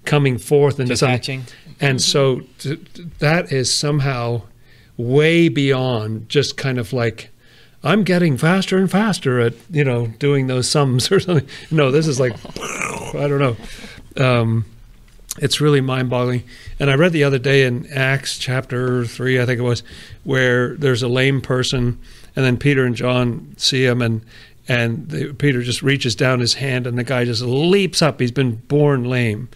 coming 0.07 0.38
forth 0.38 0.79
Just 0.79 1.01
something. 1.01 1.45
And 1.81 2.01
so 2.01 2.40
t- 2.59 2.77
t- 2.77 3.07
that 3.19 3.53
is 3.53 3.73
somehow 3.73 4.42
way 4.97 5.49
beyond 5.49 6.29
just 6.29 6.57
kind 6.57 6.79
of 6.79 6.92
like. 6.92 7.31
I'm 7.85 8.03
getting 8.03 8.37
faster 8.37 8.79
and 8.79 8.90
faster 8.90 9.38
at 9.38 9.55
you 9.71 9.85
know 9.85 10.09
doing 10.19 10.47
those 10.47 10.69
sums 10.69 11.12
or 11.12 11.21
something. 11.21 11.47
No, 11.71 11.90
this 11.90 12.07
is 12.07 12.19
like 12.19 12.33
I 13.14 13.29
don't 13.29 13.38
know. 13.38 13.57
Um, 14.16 14.64
it's 15.38 15.61
really 15.61 15.81
mind-boggling. 15.81 16.42
And 16.81 16.90
I 16.90 16.95
read 16.95 17.12
the 17.12 17.25
other 17.25 17.38
day 17.38 17.64
in 17.64 17.87
Acts 17.92 18.38
chapter 18.38 19.05
three, 19.05 19.40
I 19.40 19.47
think 19.47 19.59
it 19.59 19.62
was, 19.62 19.83
where 20.25 20.75
there's 20.77 21.03
a 21.03 21.09
lame 21.09 21.40
person, 21.40 22.01
and 22.35 22.45
then 22.45 22.57
Peter 22.57 22.85
and 22.85 22.97
John 22.97 23.55
see 23.57 23.85
him, 23.85 24.01
and 24.03 24.23
and 24.69 25.09
the, 25.09 25.33
Peter 25.33 25.62
just 25.62 25.83
reaches 25.83 26.16
down 26.16 26.40
his 26.40 26.55
hand, 26.55 26.87
and 26.87 26.99
the 26.99 27.05
guy 27.05 27.25
just 27.25 27.42
leaps 27.42 28.03
up. 28.03 28.21
He's 28.21 28.33
been 28.33 28.57
born 28.57 29.05
lame, 29.05 29.49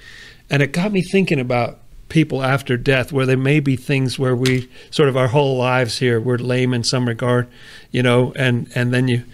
and 0.50 0.62
it 0.62 0.72
got 0.72 0.92
me 0.92 1.02
thinking 1.02 1.40
about 1.40 1.78
people 2.08 2.42
after 2.42 2.76
death, 2.76 3.12
where 3.12 3.24
there 3.24 3.36
may 3.36 3.60
be 3.60 3.76
things 3.76 4.18
where 4.18 4.34
we 4.34 4.68
sort 4.90 5.08
of 5.08 5.16
our 5.16 5.28
whole 5.28 5.56
lives 5.56 5.98
here 5.98 6.20
we're 6.20 6.36
lame 6.36 6.74
in 6.74 6.84
some 6.84 7.06
regard, 7.06 7.48
you 7.90 8.02
know, 8.02 8.32
and 8.36 8.70
and 8.74 8.92
then 8.92 9.08
you 9.08 9.24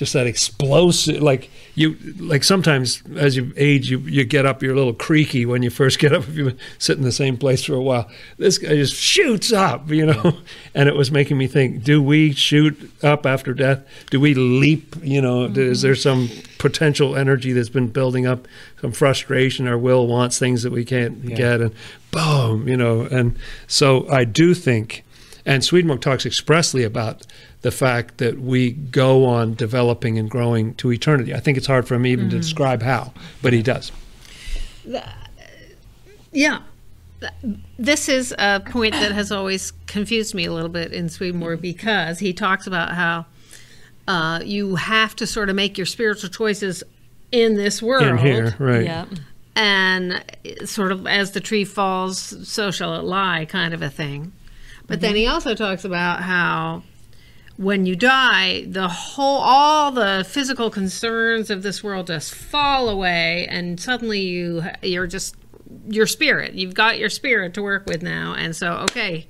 just 0.00 0.14
that 0.14 0.26
explosive 0.26 1.22
like 1.22 1.50
you 1.74 1.94
like 2.18 2.42
sometimes 2.42 3.02
as 3.16 3.36
you 3.36 3.52
age 3.58 3.90
you 3.90 3.98
you 3.98 4.24
get 4.24 4.46
up 4.46 4.62
you're 4.62 4.72
a 4.72 4.74
little 4.74 4.94
creaky 4.94 5.44
when 5.44 5.62
you 5.62 5.68
first 5.68 5.98
get 6.04 6.10
up 6.10 6.26
if 6.26 6.34
you've 6.34 6.56
been 6.56 6.58
sitting 6.78 7.02
in 7.02 7.04
the 7.04 7.12
same 7.12 7.36
place 7.36 7.62
for 7.62 7.74
a 7.74 7.82
while. 7.82 8.10
This 8.38 8.56
guy 8.56 8.70
just 8.70 8.94
shoots 8.94 9.52
up 9.52 9.90
you 9.90 10.06
know? 10.06 10.38
And 10.74 10.88
it 10.88 10.94
was 10.94 11.10
making 11.10 11.36
me 11.36 11.46
think 11.46 11.84
do 11.84 12.02
we 12.02 12.32
shoot 12.32 12.90
up 13.02 13.26
after 13.26 13.52
death? 13.52 13.84
Do 14.08 14.18
we 14.20 14.32
leap 14.32 14.96
you 15.02 15.20
know? 15.20 15.46
Mm-hmm. 15.46 15.60
is 15.60 15.82
there 15.82 15.94
some 15.94 16.30
potential 16.56 17.14
energy 17.14 17.52
that's 17.52 17.68
been 17.68 17.88
building 17.88 18.26
up? 18.26 18.48
Some 18.80 18.92
frustration 18.92 19.68
our 19.68 19.76
will 19.76 20.06
wants 20.06 20.38
things 20.38 20.62
that 20.62 20.72
we 20.72 20.86
can't 20.86 21.22
yeah. 21.24 21.36
get 21.36 21.60
and 21.60 21.74
boom 22.10 22.66
you 22.68 22.76
know? 22.78 23.02
And 23.02 23.36
so 23.66 24.08
i 24.08 24.24
do 24.24 24.54
think 24.54 25.04
and 25.50 25.64
Swedenborg 25.64 26.00
talks 26.00 26.24
expressly 26.24 26.84
about 26.84 27.26
the 27.62 27.72
fact 27.72 28.18
that 28.18 28.38
we 28.38 28.70
go 28.70 29.24
on 29.24 29.54
developing 29.54 30.16
and 30.16 30.30
growing 30.30 30.74
to 30.76 30.92
eternity. 30.92 31.34
I 31.34 31.40
think 31.40 31.58
it's 31.58 31.66
hard 31.66 31.88
for 31.88 31.96
him 31.96 32.06
even 32.06 32.26
mm-hmm. 32.26 32.36
to 32.36 32.36
describe 32.36 32.82
how, 32.82 33.12
but 33.42 33.52
he 33.52 33.60
does. 33.60 33.90
Yeah. 36.30 36.60
This 37.80 38.08
is 38.08 38.32
a 38.38 38.60
point 38.60 38.92
that 38.92 39.10
has 39.10 39.32
always 39.32 39.72
confused 39.88 40.36
me 40.36 40.44
a 40.44 40.52
little 40.52 40.68
bit 40.68 40.92
in 40.92 41.08
Swedenborg 41.08 41.60
because 41.60 42.20
he 42.20 42.32
talks 42.32 42.68
about 42.68 42.92
how 42.92 43.26
uh, 44.06 44.40
you 44.44 44.76
have 44.76 45.16
to 45.16 45.26
sort 45.26 45.50
of 45.50 45.56
make 45.56 45.76
your 45.76 45.86
spiritual 45.86 46.30
choices 46.30 46.84
in 47.32 47.56
this 47.56 47.82
world. 47.82 48.04
In 48.04 48.18
here, 48.18 48.54
right. 48.60 48.84
Yeah. 48.84 49.06
And 49.56 50.24
sort 50.64 50.92
of 50.92 51.08
as 51.08 51.32
the 51.32 51.40
tree 51.40 51.64
falls, 51.64 52.48
so 52.48 52.70
shall 52.70 52.94
it 52.94 53.02
lie, 53.02 53.46
kind 53.46 53.74
of 53.74 53.82
a 53.82 53.90
thing. 53.90 54.32
But 54.90 54.96
mm-hmm. 54.96 55.02
then 55.02 55.14
he 55.14 55.28
also 55.28 55.54
talks 55.54 55.84
about 55.84 56.20
how 56.20 56.82
when 57.56 57.86
you 57.86 57.94
die, 57.94 58.64
the 58.66 58.88
whole, 58.88 59.38
all 59.38 59.92
the 59.92 60.26
physical 60.28 60.68
concerns 60.68 61.48
of 61.48 61.62
this 61.62 61.84
world 61.84 62.08
just 62.08 62.34
fall 62.34 62.88
away, 62.88 63.46
and 63.48 63.78
suddenly 63.78 64.18
you, 64.18 64.64
you're 64.82 65.06
just 65.06 65.36
your 65.86 66.08
spirit. 66.08 66.54
You've 66.54 66.74
got 66.74 66.98
your 66.98 67.08
spirit 67.08 67.54
to 67.54 67.62
work 67.62 67.86
with 67.86 68.02
now, 68.02 68.34
and 68.34 68.56
so 68.56 68.78
okay, 68.78 69.28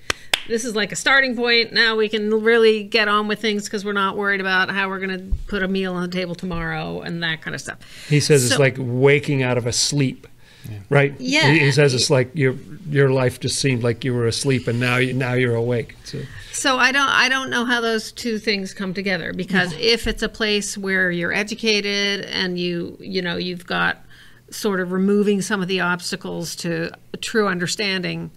this 0.49 0.65
is 0.65 0.75
like 0.75 0.93
a 0.93 0.97
starting 0.97 1.37
point. 1.37 1.75
Now 1.75 1.95
we 1.95 2.09
can 2.09 2.31
really 2.43 2.83
get 2.83 3.09
on 3.09 3.29
with 3.29 3.39
things 3.39 3.65
because 3.65 3.85
we're 3.85 3.93
not 3.93 4.17
worried 4.17 4.41
about 4.41 4.71
how 4.71 4.89
we're 4.89 4.99
going 4.99 5.19
to 5.19 5.37
put 5.47 5.63
a 5.63 5.69
meal 5.69 5.93
on 5.93 6.09
the 6.09 6.17
table 6.17 6.35
tomorrow 6.35 7.03
and 7.03 7.23
that 7.23 7.43
kind 7.43 7.55
of 7.55 7.61
stuff. 7.61 8.09
He 8.09 8.19
says 8.19 8.49
so, 8.49 8.55
it's 8.55 8.59
like 8.59 8.77
waking 8.79 9.43
out 9.43 9.59
of 9.59 9.67
a 9.67 9.73
sleep. 9.73 10.27
Yeah. 10.69 10.79
Right. 10.91 11.15
Yeah. 11.19 11.53
He, 11.53 11.61
he, 11.61 11.73
says 11.73 11.95
it's 11.95 12.11
like 12.11 12.31
your 12.35 12.55
your 12.89 13.11
life 13.11 13.41
just 13.41 13.59
seemed 13.59 13.83
like 13.83 14.05
you 14.05 14.15
were 14.15 14.27
asleep, 14.27 14.69
and 14.69 14.79
now 14.79 14.97
you, 14.97 15.13
now 15.13 15.33
you're 15.33 15.55
awake. 15.55 15.97
So. 16.05 16.23
So 16.53 16.79
I 16.79 16.93
don't 16.93 17.09
I 17.09 17.29
don't 17.29 17.49
know 17.49 17.65
how 17.65 17.81
those 17.81 18.13
two 18.13 18.39
things 18.39 18.75
come 18.75 18.93
together 18.93 19.33
because 19.33 19.73
if 19.75 20.07
it's 20.07 20.23
a 20.23 20.29
place 20.29 20.77
where 20.77 21.11
you're 21.11 21.33
educated 21.33 22.27
and 22.27 22.59
you 22.59 22.97
you 23.01 23.23
know 23.23 23.37
you've 23.37 23.67
got 23.67 24.05
sort 24.51 24.81
of 24.81 24.93
removing 24.93 25.41
some 25.43 25.63
of 25.63 25.69
the 25.69 25.81
obstacles 25.81 26.57
to 26.57 26.91
true 27.21 27.47
understanding, 27.47 28.31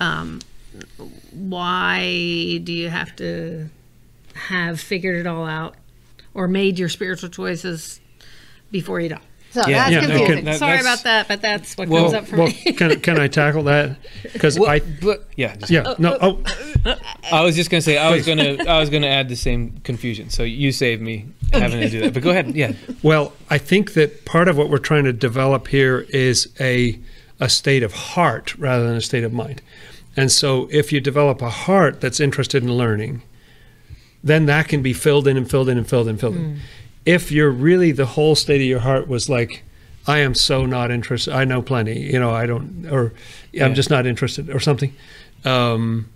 um, 0.00 0.40
why 1.32 2.60
do 2.62 2.72
you 2.72 2.90
have 2.90 3.16
to 3.16 3.68
have 4.34 4.80
figured 4.80 5.16
it 5.16 5.26
all 5.26 5.46
out 5.46 5.76
or 6.34 6.46
made 6.46 6.78
your 6.78 6.88
spiritual 6.88 7.30
choices 7.30 8.00
before 8.70 9.00
you 9.00 9.08
die? 9.08 9.20
So 9.54 9.60
yeah, 9.68 9.88
that's 9.88 9.92
yeah, 9.92 10.00
confusing. 10.00 10.26
No, 10.28 10.34
can, 10.34 10.44
that, 10.46 10.58
Sorry 10.58 10.80
about 10.80 11.04
that, 11.04 11.28
but 11.28 11.40
that's 11.40 11.76
what 11.76 11.88
well, 11.88 12.10
comes 12.10 12.14
up 12.14 12.26
for 12.26 12.38
well, 12.38 12.48
me. 12.48 12.72
can, 12.72 13.00
can 13.00 13.20
I 13.20 13.28
tackle 13.28 13.62
that? 13.62 13.96
Because 14.32 14.58
well, 14.58 14.68
I, 14.68 14.80
but, 14.80 15.28
yeah, 15.36 15.54
just, 15.54 15.70
yeah, 15.70 15.94
no. 15.96 16.18
Oh, 16.20 16.42
I 17.30 17.42
was 17.42 17.54
just 17.54 17.70
gonna 17.70 17.80
say 17.80 17.96
I 17.96 18.10
was 18.10 18.26
gonna 18.26 18.56
I 18.68 18.80
was 18.80 18.90
gonna 18.90 19.06
add 19.06 19.28
the 19.28 19.36
same 19.36 19.80
confusion. 19.84 20.28
So 20.28 20.42
you 20.42 20.72
saved 20.72 21.00
me 21.00 21.26
having 21.52 21.80
to 21.82 21.88
do 21.88 22.00
that. 22.00 22.14
But 22.14 22.24
go 22.24 22.30
ahead. 22.30 22.52
Yeah. 22.56 22.72
Well, 23.04 23.32
I 23.48 23.58
think 23.58 23.92
that 23.92 24.24
part 24.24 24.48
of 24.48 24.58
what 24.58 24.70
we're 24.70 24.78
trying 24.78 25.04
to 25.04 25.12
develop 25.12 25.68
here 25.68 26.00
is 26.08 26.52
a 26.58 26.98
a 27.38 27.48
state 27.48 27.84
of 27.84 27.92
heart 27.92 28.56
rather 28.58 28.84
than 28.84 28.96
a 28.96 29.02
state 29.02 29.22
of 29.22 29.32
mind. 29.32 29.62
And 30.16 30.32
so, 30.32 30.68
if 30.72 30.92
you 30.92 31.00
develop 31.00 31.42
a 31.42 31.50
heart 31.50 32.00
that's 32.00 32.18
interested 32.18 32.64
in 32.64 32.72
learning, 32.72 33.22
then 34.24 34.46
that 34.46 34.66
can 34.66 34.82
be 34.82 34.92
filled 34.92 35.28
in 35.28 35.36
and 35.36 35.48
filled 35.48 35.68
in 35.68 35.78
and 35.78 35.88
filled 35.88 36.06
in 36.06 36.10
and 36.10 36.20
filled 36.20 36.34
mm. 36.34 36.58
In 37.06 37.14
if 37.14 37.30
you're 37.30 37.50
really 37.50 37.92
the 37.92 38.06
whole 38.06 38.34
state 38.34 38.60
of 38.60 38.66
your 38.66 38.80
heart 38.80 39.08
was 39.08 39.28
like, 39.28 39.62
I 40.06 40.18
am 40.18 40.34
so 40.34 40.66
not 40.66 40.90
interested. 40.90 41.32
I 41.32 41.44
know 41.44 41.62
plenty, 41.62 41.98
you 41.98 42.18
know. 42.18 42.30
I 42.30 42.46
don't, 42.46 42.86
or 42.90 43.14
yeah. 43.52 43.64
I'm 43.64 43.74
just 43.74 43.88
not 43.88 44.06
interested, 44.06 44.50
or 44.50 44.60
something. 44.60 44.94
Um, 45.44 46.10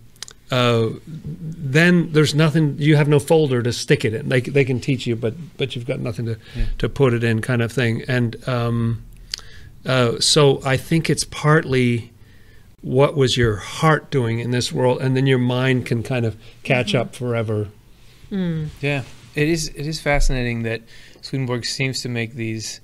uh, 0.51 0.91
then 1.07 2.13
there's 2.13 2.35
nothing. 2.35 2.77
You 2.79 2.97
have 2.97 3.09
no 3.09 3.19
folder 3.19 3.63
to 3.63 3.73
stick 3.73 4.05
it 4.05 4.13
in. 4.13 4.29
They 4.29 4.41
they 4.43 4.65
can 4.65 4.81
teach 4.81 5.07
you, 5.07 5.17
but 5.17 5.35
but 5.57 5.75
you've 5.75 5.87
got 5.87 6.01
nothing 6.01 6.27
to 6.27 6.39
yeah. 6.55 6.67
to 6.79 6.89
put 6.89 7.15
it 7.15 7.25
in, 7.25 7.41
kind 7.41 7.63
of 7.63 7.73
thing. 7.73 8.03
And 8.09 8.47
um, 8.47 9.05
uh, 9.87 10.21
so 10.21 10.61
I 10.65 10.77
think 10.77 11.09
it's 11.09 11.25
partly 11.25 12.13
what 12.83 13.17
was 13.17 13.39
your 13.39 13.57
heart 13.57 14.11
doing 14.11 14.39
in 14.39 14.51
this 14.51 14.71
world, 14.71 15.01
and 15.01 15.17
then 15.17 15.27
your 15.27 15.39
mind 15.39 15.87
can 15.87 16.03
kind 16.03 16.27
of 16.27 16.37
catch 16.63 16.89
mm-hmm. 16.89 17.01
up 17.01 17.15
forever. 17.15 17.69
Mm. 18.31 18.69
Yeah 18.83 19.05
it 19.39 19.49
is 19.49 19.69
it 19.69 19.87
is 19.87 20.01
fascinating 20.01 20.65
that 20.65 20.83
Swedenborg 21.23 21.65
seems 21.65 22.03
to 22.03 22.09
make 22.09 22.35
these 22.35 22.81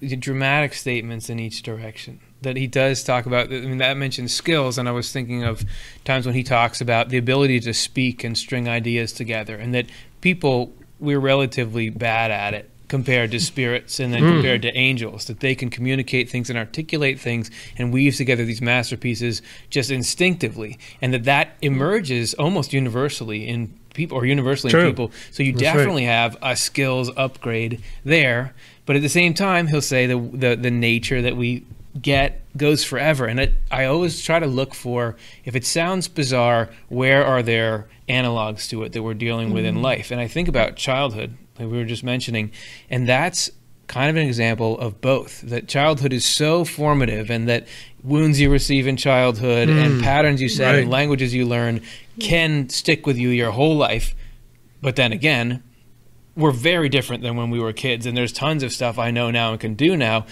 dramatic 0.00 0.72
statements 0.72 1.28
in 1.28 1.38
each 1.38 1.62
direction. 1.62 2.20
That 2.42 2.56
he 2.56 2.66
does 2.66 3.04
talk 3.04 3.26
about. 3.26 3.48
I 3.48 3.60
mean, 3.60 3.78
that 3.78 3.96
mentions 3.96 4.32
skills, 4.32 4.78
and 4.78 4.88
I 4.88 4.92
was 4.92 5.12
thinking 5.12 5.42
of 5.44 5.64
times 6.04 6.24
when 6.24 6.34
he 6.34 6.44
talks 6.44 6.80
about 6.80 7.10
the 7.10 7.18
ability 7.18 7.60
to 7.60 7.74
speak 7.74 8.24
and 8.24 8.38
string 8.38 8.68
ideas 8.68 9.12
together, 9.12 9.56
and 9.56 9.74
that 9.74 9.86
people 10.20 10.72
we're 10.98 11.20
relatively 11.20 11.90
bad 11.90 12.30
at 12.30 12.54
it 12.54 12.70
compared 12.88 13.30
to 13.32 13.38
spirits 13.38 14.00
and 14.00 14.14
then 14.14 14.22
mm. 14.22 14.32
compared 14.32 14.62
to 14.62 14.74
angels 14.74 15.26
that 15.26 15.40
they 15.40 15.54
can 15.54 15.68
communicate 15.68 16.30
things 16.30 16.48
and 16.48 16.58
articulate 16.58 17.20
things 17.20 17.50
and 17.76 17.92
weave 17.92 18.16
together 18.16 18.46
these 18.46 18.62
masterpieces 18.62 19.42
just 19.68 19.90
instinctively 19.90 20.78
and 21.02 21.12
that 21.12 21.24
that 21.24 21.54
emerges 21.60 22.32
almost 22.34 22.72
universally 22.72 23.46
in 23.46 23.78
people 23.98 24.16
or 24.16 24.24
universally 24.24 24.70
True. 24.70 24.84
in 24.84 24.90
people. 24.90 25.12
So 25.30 25.42
you 25.42 25.52
That's 25.52 25.62
definitely 25.62 26.06
right. 26.06 26.12
have 26.12 26.36
a 26.40 26.56
skills 26.56 27.10
upgrade 27.16 27.82
there. 28.04 28.54
But 28.86 28.96
at 28.96 29.02
the 29.02 29.10
same 29.10 29.34
time, 29.34 29.66
he'll 29.66 29.82
say 29.82 30.06
the 30.06 30.18
the, 30.18 30.56
the 30.56 30.70
nature 30.70 31.20
that 31.20 31.36
we 31.36 31.64
get 32.00 32.40
goes 32.56 32.84
forever. 32.84 33.26
And 33.26 33.40
it, 33.40 33.54
I 33.70 33.84
always 33.84 34.22
try 34.22 34.38
to 34.38 34.46
look 34.46 34.74
for 34.74 35.16
if 35.44 35.54
it 35.54 35.64
sounds 35.64 36.08
bizarre, 36.08 36.70
where 36.88 37.24
are 37.24 37.42
there 37.42 37.88
analogs 38.08 38.68
to 38.70 38.82
it 38.84 38.92
that 38.92 39.02
we're 39.02 39.14
dealing 39.14 39.52
with 39.52 39.64
mm-hmm. 39.64 39.76
in 39.78 39.82
life? 39.82 40.10
And 40.10 40.20
I 40.20 40.28
think 40.28 40.48
about 40.48 40.76
childhood, 40.76 41.36
like 41.58 41.70
we 41.70 41.76
were 41.76 41.84
just 41.84 42.04
mentioning, 42.04 42.52
and 42.88 43.08
that's 43.08 43.50
kind 43.88 44.10
of 44.10 44.16
an 44.16 44.26
example 44.26 44.78
of 44.78 45.00
both 45.00 45.40
that 45.40 45.66
childhood 45.66 46.12
is 46.12 46.24
so 46.24 46.64
formative 46.64 47.30
and 47.30 47.48
that 47.48 47.66
wounds 48.04 48.38
you 48.38 48.50
receive 48.50 48.86
in 48.86 48.96
childhood 48.96 49.68
mm, 49.68 49.84
and 49.84 50.02
patterns 50.02 50.42
you 50.42 50.48
set 50.48 50.72
right. 50.72 50.82
and 50.82 50.90
languages 50.90 51.34
you 51.34 51.46
learn 51.46 51.80
Hmm. 52.18 52.28
can 52.28 52.68
stick 52.68 53.06
with 53.06 53.16
you 53.16 53.28
your 53.28 53.50
whole 53.50 53.76
life 53.76 54.14
but 54.80 54.96
then 54.96 55.12
again 55.12 55.62
we're 56.36 56.52
very 56.52 56.88
different 56.88 57.22
than 57.22 57.36
when 57.36 57.50
we 57.50 57.58
were 57.58 57.72
kids 57.72 58.06
and 58.06 58.16
there's 58.16 58.32
tons 58.32 58.62
of 58.62 58.72
stuff 58.72 58.98
i 58.98 59.10
know 59.10 59.30
now 59.30 59.52
and 59.52 59.60
can 59.60 59.74
do 59.74 59.96
now 59.96 60.26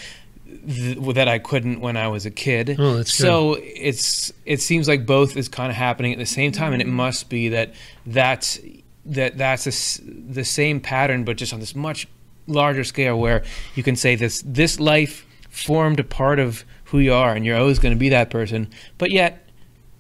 th- 0.67 0.99
that 1.15 1.29
i 1.29 1.39
couldn't 1.39 1.81
when 1.81 1.97
i 1.97 2.09
was 2.09 2.27
a 2.27 2.31
kid. 2.31 2.77
Oh, 2.79 2.97
that's 2.97 3.15
so 3.15 3.55
good. 3.55 3.65
it's 3.65 4.33
it 4.45 4.61
seems 4.61 4.89
like 4.89 5.07
both 5.07 5.37
is 5.37 5.49
kind 5.49 5.71
of 5.71 5.77
happening 5.77 6.13
at 6.13 6.19
the 6.19 6.27
same 6.27 6.53
time 6.53 6.73
and 6.73 6.83
it 6.83 6.89
hmm. 6.89 6.95
must 6.95 7.29
be 7.29 7.49
that 7.51 7.75
that's 8.07 8.59
that 9.05 9.39
that's 9.39 9.67
a, 9.67 10.03
the 10.03 10.45
same 10.45 10.81
pattern 10.81 11.25
but 11.25 11.37
just 11.37 11.53
on 11.53 11.61
this 11.61 11.75
much 11.75 12.09
larger 12.47 12.85
scale 12.85 13.19
where 13.19 13.45
you 13.75 13.83
can 13.83 13.97
say 13.97 14.15
this 14.15 14.43
this 14.47 14.79
life 14.79 15.27
formed 15.51 15.99
a 15.99 16.05
part 16.05 16.39
of 16.39 16.65
who 16.85 16.99
you 16.99 17.13
are 17.13 17.35
and 17.35 17.45
you're 17.45 17.57
always 17.57 17.79
going 17.79 17.95
to 17.95 17.99
be 17.99 18.09
that 18.09 18.31
person 18.31 18.69
but 18.99 19.11
yet 19.11 19.46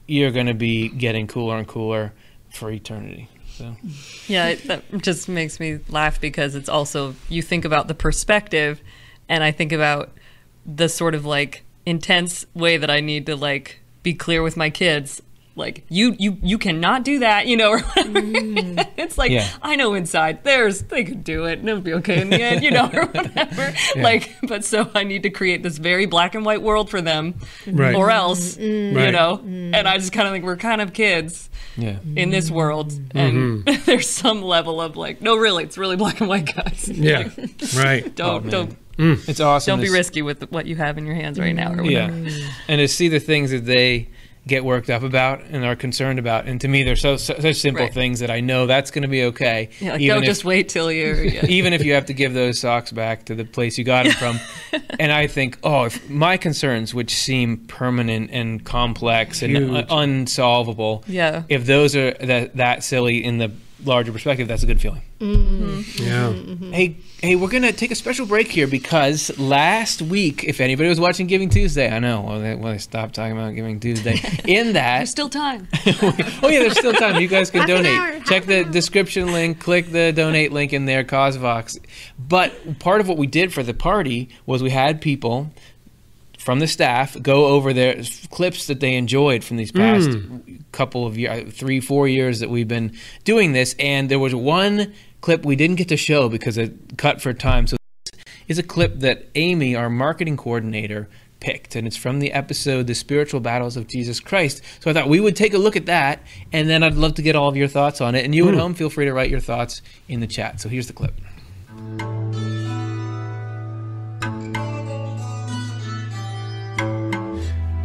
you're 0.06 0.30
going 0.30 0.46
to 0.46 0.54
be 0.54 0.88
getting 0.88 1.26
cooler 1.26 1.56
and 1.56 1.66
cooler 1.66 2.12
for 2.50 2.70
eternity 2.70 3.28
so. 3.48 3.76
Yeah 4.28 4.48
it, 4.48 4.64
that 4.64 4.84
just 4.98 5.28
makes 5.28 5.58
me 5.58 5.80
laugh 5.88 6.20
because 6.20 6.54
it's 6.54 6.68
also 6.68 7.14
you 7.28 7.42
think 7.42 7.64
about 7.64 7.88
the 7.88 7.94
perspective 7.94 8.80
and 9.28 9.42
i 9.42 9.50
think 9.50 9.72
about 9.72 10.10
the 10.64 10.88
sort 10.88 11.14
of 11.14 11.24
like 11.24 11.64
intense 11.84 12.44
way 12.54 12.76
that 12.76 12.90
i 12.90 13.00
need 13.00 13.26
to 13.26 13.36
like 13.36 13.80
be 14.02 14.14
clear 14.14 14.42
with 14.42 14.56
my 14.56 14.70
kids 14.70 15.22
like 15.56 15.84
you 15.88 16.14
you 16.18 16.36
you 16.42 16.58
cannot 16.58 17.02
do 17.02 17.20
that 17.20 17.46
you 17.46 17.56
know 17.56 17.70
or 17.70 17.80
whatever 17.80 18.20
mm. 18.20 18.88
it's 18.96 19.16
like 19.16 19.30
Yeah. 19.30 19.48
i 19.62 19.74
know 19.74 19.94
inside 19.94 20.44
there's 20.44 20.82
they 20.82 21.02
could 21.02 21.24
do 21.24 21.46
it 21.46 21.58
and 21.58 21.68
it'll 21.68 21.80
be 21.80 21.94
okay 21.94 22.20
in 22.20 22.28
the 22.30 22.40
end 22.42 22.62
you 22.62 22.70
know 22.70 22.88
or 22.92 23.06
whatever 23.06 23.74
like 23.96 24.34
but 24.42 24.64
so 24.64 24.88
i 24.94 25.02
need 25.02 25.22
to 25.22 25.30
create 25.30 25.62
this 25.62 25.78
very 25.78 26.06
black 26.06 26.34
and 26.34 26.44
white 26.44 26.62
world 26.62 26.90
for 26.90 27.00
them 27.00 27.34
Right. 27.66 27.94
or 27.94 28.10
else 28.10 28.54
mm-hmm. 28.54 28.62
you 28.62 28.68
mm-hmm. 28.68 28.96
Right. 28.96 29.10
know 29.10 29.40
and 29.42 29.88
i 29.88 29.96
just 29.96 30.12
kind 30.12 30.28
of 30.28 30.34
think 30.34 30.44
we're 30.44 30.56
kind 30.56 30.80
of 30.80 30.92
kids 30.92 31.48
Yeah. 31.76 31.98
in 32.14 32.30
this 32.30 32.50
world 32.50 32.92
mm-hmm. 32.92 33.66
and 33.66 33.66
there's 33.86 34.08
some 34.08 34.42
level 34.42 34.80
of 34.80 34.96
like 34.96 35.22
no 35.22 35.36
really 35.36 35.64
it's 35.64 35.78
really 35.78 35.96
black 35.96 36.20
and 36.20 36.28
white 36.28 36.54
guys 36.54 36.88
Yeah. 36.88 37.30
right. 37.76 38.14
don't 38.14 38.28
oh, 38.28 38.40
man. 38.40 38.50
don't 38.50 38.76
It's 39.28 39.40
awesome. 39.40 39.72
don't 39.72 39.80
be 39.80 39.88
to 39.88 39.92
risky 39.92 40.22
with 40.22 40.50
what 40.50 40.66
you 40.66 40.76
have 40.76 40.96
in 40.98 41.06
your 41.06 41.14
hands 41.14 41.38
right 41.38 41.54
now 41.54 41.72
or 41.72 41.84
Yeah. 41.84 42.08
Mm. 42.08 42.42
And 42.68 42.78
to 42.78 42.88
see 42.88 43.08
the 43.08 43.20
things 43.20 43.50
that 43.50 43.66
they 43.66 44.08
get 44.46 44.64
worked 44.64 44.90
up 44.90 45.02
about 45.02 45.42
and 45.50 45.64
are 45.64 45.74
concerned 45.74 46.18
about. 46.20 46.46
And 46.46 46.60
to 46.60 46.68
me, 46.68 46.84
they're 46.84 46.94
so, 46.94 47.16
so 47.16 47.34
such 47.40 47.56
simple 47.56 47.84
Right. 47.84 47.92
things 47.92 48.20
that 48.20 48.30
I 48.30 48.38
know 48.40 48.66
that's 48.66 48.92
going 48.92 49.02
to 49.02 49.08
be 49.08 49.24
okay. 49.24 49.70
yeah 49.80 49.92
like, 49.92 50.00
even 50.00 50.14
don't 50.16 50.22
if, 50.22 50.28
just 50.28 50.44
wait 50.44 50.68
till 50.68 50.90
you're 50.92 51.22
yeah. 51.24 51.46
even 51.46 51.72
if 51.72 51.84
you 51.84 51.94
have 51.94 52.06
to 52.06 52.14
give 52.14 52.32
those 52.32 52.60
socks 52.60 52.92
back 52.92 53.24
to 53.24 53.34
the 53.34 53.44
place 53.44 53.76
you 53.76 53.82
got 53.84 54.04
them 54.06 54.12
from. 54.14 54.38
and 55.00 55.10
I 55.10 55.26
think, 55.26 55.58
oh, 55.64 55.86
if 55.86 56.08
my 56.08 56.36
concerns, 56.36 56.94
which 56.94 57.12
seem 57.14 57.56
permanent 57.66 58.30
and 58.32 58.64
complex 58.64 59.42
and 59.42 59.56
Huge. 59.56 59.86
un- 59.90 60.20
unsolvable, 60.20 61.02
Yeah. 61.08 61.42
if 61.48 61.66
those 61.66 61.96
are 61.96 62.12
that, 62.12 62.56
that 62.56 62.84
silly 62.84 63.24
in 63.24 63.38
the 63.38 63.50
larger 63.84 64.10
perspective, 64.12 64.48
that's 64.48 64.62
a 64.62 64.66
good 64.66 64.80
feeling. 64.80 65.02
Mm-hmm. 65.20 66.02
Yeah. 66.02 66.32
Mm-hmm. 66.32 66.72
Hey, 66.72 66.96
hey, 67.20 67.36
we're 67.36 67.48
gonna 67.48 67.72
take 67.72 67.90
a 67.90 67.94
special 67.94 68.26
break 68.26 68.48
here 68.48 68.66
because 68.66 69.36
last 69.38 70.00
week, 70.02 70.44
if 70.44 70.60
anybody 70.60 70.88
was 70.88 70.98
watching 71.00 71.26
Giving 71.26 71.48
Tuesday, 71.50 71.90
I 71.90 71.98
know. 71.98 72.22
Well, 72.22 72.40
they, 72.40 72.54
well, 72.54 72.72
they 72.72 72.78
stopped 72.78 73.14
talking 73.14 73.32
about 73.32 73.54
Giving 73.54 73.78
Tuesday. 73.80 74.20
In 74.46 74.72
that, 74.74 74.98
there's 74.98 75.10
still 75.10 75.28
time 75.28 75.68
oh 75.86 76.48
yeah, 76.48 76.60
there's 76.60 76.78
still 76.78 76.92
time. 76.94 77.20
You 77.20 77.28
guys 77.28 77.50
can 77.50 77.60
Half 77.60 77.68
an 77.70 77.76
donate. 77.76 77.98
hour, 77.98 78.12
half 78.12 78.24
Check 78.26 78.42
an 78.44 78.48
the 78.48 78.64
hour. 78.64 78.72
description 78.72 79.32
link. 79.32 79.60
Click 79.60 79.90
the 79.92 80.12
donate 80.12 80.52
link 80.52 80.72
in 80.72 80.84
there, 80.86 81.04
Causevox. 81.04 81.78
But 82.18 82.78
part 82.78 83.00
of 83.00 83.08
what 83.08 83.18
we 83.18 83.26
did 83.26 83.52
for 83.52 83.62
the 83.62 83.74
party 83.74 84.28
was 84.46 84.62
we 84.62 84.70
had 84.70 85.00
people 85.00 85.50
from 86.46 86.60
the 86.60 86.68
staff 86.68 87.20
go 87.20 87.46
over 87.46 87.72
their 87.72 88.00
clips 88.30 88.68
that 88.68 88.78
they 88.78 88.94
enjoyed 88.94 89.42
from 89.42 89.56
these 89.56 89.72
past 89.72 90.10
mm. 90.10 90.62
couple 90.70 91.04
of 91.04 91.18
years, 91.18 91.52
three, 91.52 91.80
four 91.80 92.06
years 92.06 92.38
that 92.38 92.48
we've 92.48 92.68
been 92.68 92.96
doing 93.24 93.50
this. 93.50 93.74
And 93.80 94.08
there 94.08 94.20
was 94.20 94.32
one 94.32 94.94
clip 95.22 95.44
we 95.44 95.56
didn't 95.56 95.74
get 95.74 95.88
to 95.88 95.96
show 95.96 96.28
because 96.28 96.56
it 96.56 96.96
cut 96.96 97.20
for 97.20 97.34
time. 97.34 97.66
So 97.66 97.76
this 98.04 98.20
is 98.46 98.58
a 98.60 98.62
clip 98.62 99.00
that 99.00 99.26
Amy, 99.34 99.74
our 99.74 99.90
marketing 99.90 100.36
coordinator, 100.36 101.08
picked. 101.40 101.74
And 101.74 101.84
it's 101.84 101.96
from 101.96 102.20
the 102.20 102.30
episode, 102.30 102.86
The 102.86 102.94
Spiritual 102.94 103.40
Battles 103.40 103.76
of 103.76 103.88
Jesus 103.88 104.20
Christ. 104.20 104.62
So 104.78 104.88
I 104.88 104.94
thought 104.94 105.08
we 105.08 105.18
would 105.18 105.34
take 105.34 105.52
a 105.52 105.58
look 105.58 105.74
at 105.74 105.86
that. 105.86 106.22
And 106.52 106.70
then 106.70 106.84
I'd 106.84 106.94
love 106.94 107.14
to 107.14 107.22
get 107.22 107.34
all 107.34 107.48
of 107.48 107.56
your 107.56 107.66
thoughts 107.66 108.00
on 108.00 108.14
it. 108.14 108.24
And 108.24 108.36
you 108.36 108.48
at 108.48 108.54
mm. 108.54 108.60
home, 108.60 108.74
feel 108.74 108.88
free 108.88 109.06
to 109.06 109.12
write 109.12 109.30
your 109.30 109.40
thoughts 109.40 109.82
in 110.06 110.20
the 110.20 110.28
chat. 110.28 110.60
So 110.60 110.68
here's 110.68 110.86
the 110.86 110.92
clip. 110.92 111.20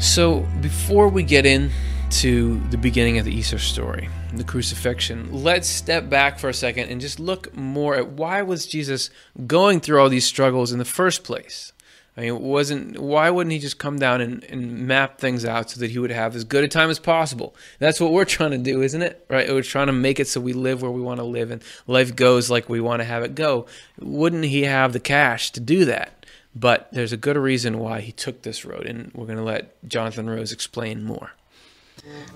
So, 0.02 0.40
before 0.62 1.10
we 1.10 1.22
get 1.22 1.46
into 1.46 2.60
the 2.72 2.78
beginning 2.78 3.20
of 3.20 3.26
the 3.26 3.32
Easter 3.32 3.60
story, 3.60 4.10
the 4.34 4.44
crucifixion, 4.44 5.32
let's 5.32 5.68
step 5.68 6.10
back 6.10 6.40
for 6.40 6.50
a 6.50 6.56
second 6.56 6.90
and 6.90 7.00
just 7.00 7.20
look 7.20 7.56
more 7.56 7.94
at 7.94 8.08
why 8.08 8.42
was 8.42 8.66
Jesus 8.66 9.12
going 9.46 9.80
through 9.80 10.02
all 10.02 10.10
these 10.10 10.26
struggles 10.26 10.72
in 10.72 10.80
the 10.80 10.86
first 10.86 11.24
place? 11.24 11.72
I 12.18 12.22
mean, 12.22 12.42
wasn't 12.42 13.00
why 13.00 13.30
wouldn't 13.30 13.54
he 13.54 13.60
just 13.60 13.78
come 13.78 14.00
down 14.00 14.22
and, 14.22 14.44
and 14.46 14.88
map 14.88 15.20
things 15.20 15.46
out 15.46 15.70
so 15.70 15.80
that 15.80 15.92
he 15.92 16.00
would 16.00 16.12
have 16.12 16.36
as 16.36 16.46
good 16.46 16.64
a 16.64 16.68
time 16.68 16.90
as 16.90 16.98
possible? 16.98 17.56
That's 17.78 18.02
what 18.02 18.12
we're 18.12 18.26
trying 18.26 18.52
to 18.52 18.58
do, 18.58 18.82
isn't 18.82 19.04
it? 19.04 19.24
Right? 19.30 19.48
We're 19.50 19.62
trying 19.62 19.88
to 19.88 19.94
make 19.94 20.20
it 20.20 20.28
so 20.28 20.42
we 20.42 20.54
live 20.54 20.82
where 20.82 20.90
we 20.90 21.02
want 21.02 21.20
to 21.20 21.26
live 21.26 21.52
and 21.52 21.64
life 21.86 22.16
goes 22.16 22.50
like 22.50 22.68
we 22.68 22.82
want 22.82 23.02
to 23.02 23.06
have 23.06 23.24
it 23.24 23.36
go. 23.36 23.68
Wouldn't 24.00 24.46
he 24.46 24.64
have 24.64 24.94
the 24.94 25.00
cash 25.00 25.52
to 25.52 25.60
do 25.60 25.86
that? 25.86 26.21
But 26.56 26.90
there's 26.92 27.14
a 27.14 27.18
good 27.18 27.38
reason 27.38 27.80
why 27.80 28.02
he 28.02 28.12
took 28.12 28.42
this 28.42 28.66
road, 28.66 28.86
and 28.86 29.12
we're 29.14 29.26
going 29.26 29.38
to 29.38 29.44
let 29.44 29.88
Jonathan 29.88 30.30
Rose 30.30 30.52
explain 30.52 31.04
more. 31.04 31.32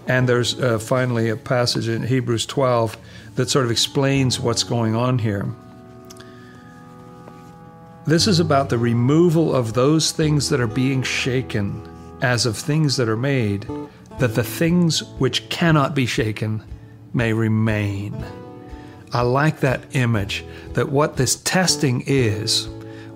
And 0.08 0.30
there's 0.30 0.60
uh, 0.60 0.80
finally 0.80 1.30
a 1.30 1.36
passage 1.36 1.88
in 1.88 2.04
Hebrews 2.04 2.46
12 2.46 2.98
that 3.36 3.50
sort 3.50 3.66
of 3.66 3.72
explains 3.72 4.40
what's 4.40 4.64
going 4.64 4.96
on 4.96 5.20
here. 5.20 5.48
This 8.06 8.28
is 8.28 8.40
about 8.40 8.70
the 8.70 8.78
removal 8.78 9.56
of 9.56 9.74
those 9.74 10.12
things 10.12 10.50
that 10.50 10.60
are 10.60 10.68
being 10.68 11.02
shaken 11.02 11.82
as 12.22 12.46
of 12.46 12.56
things 12.56 12.98
that 12.98 13.10
are 13.10 13.18
made, 13.18 13.68
that 14.20 14.36
the 14.36 14.44
things 14.44 15.04
which 15.18 15.50
cannot 15.50 15.96
be 15.96 16.06
shaken 16.06 16.64
may 17.14 17.34
remain. 17.34 18.16
I 19.12 19.22
like 19.22 19.62
that 19.62 19.84
image 19.96 20.46
that 20.74 20.90
what 20.90 21.18
this 21.18 21.38
testing 21.38 22.04
is, 22.06 22.68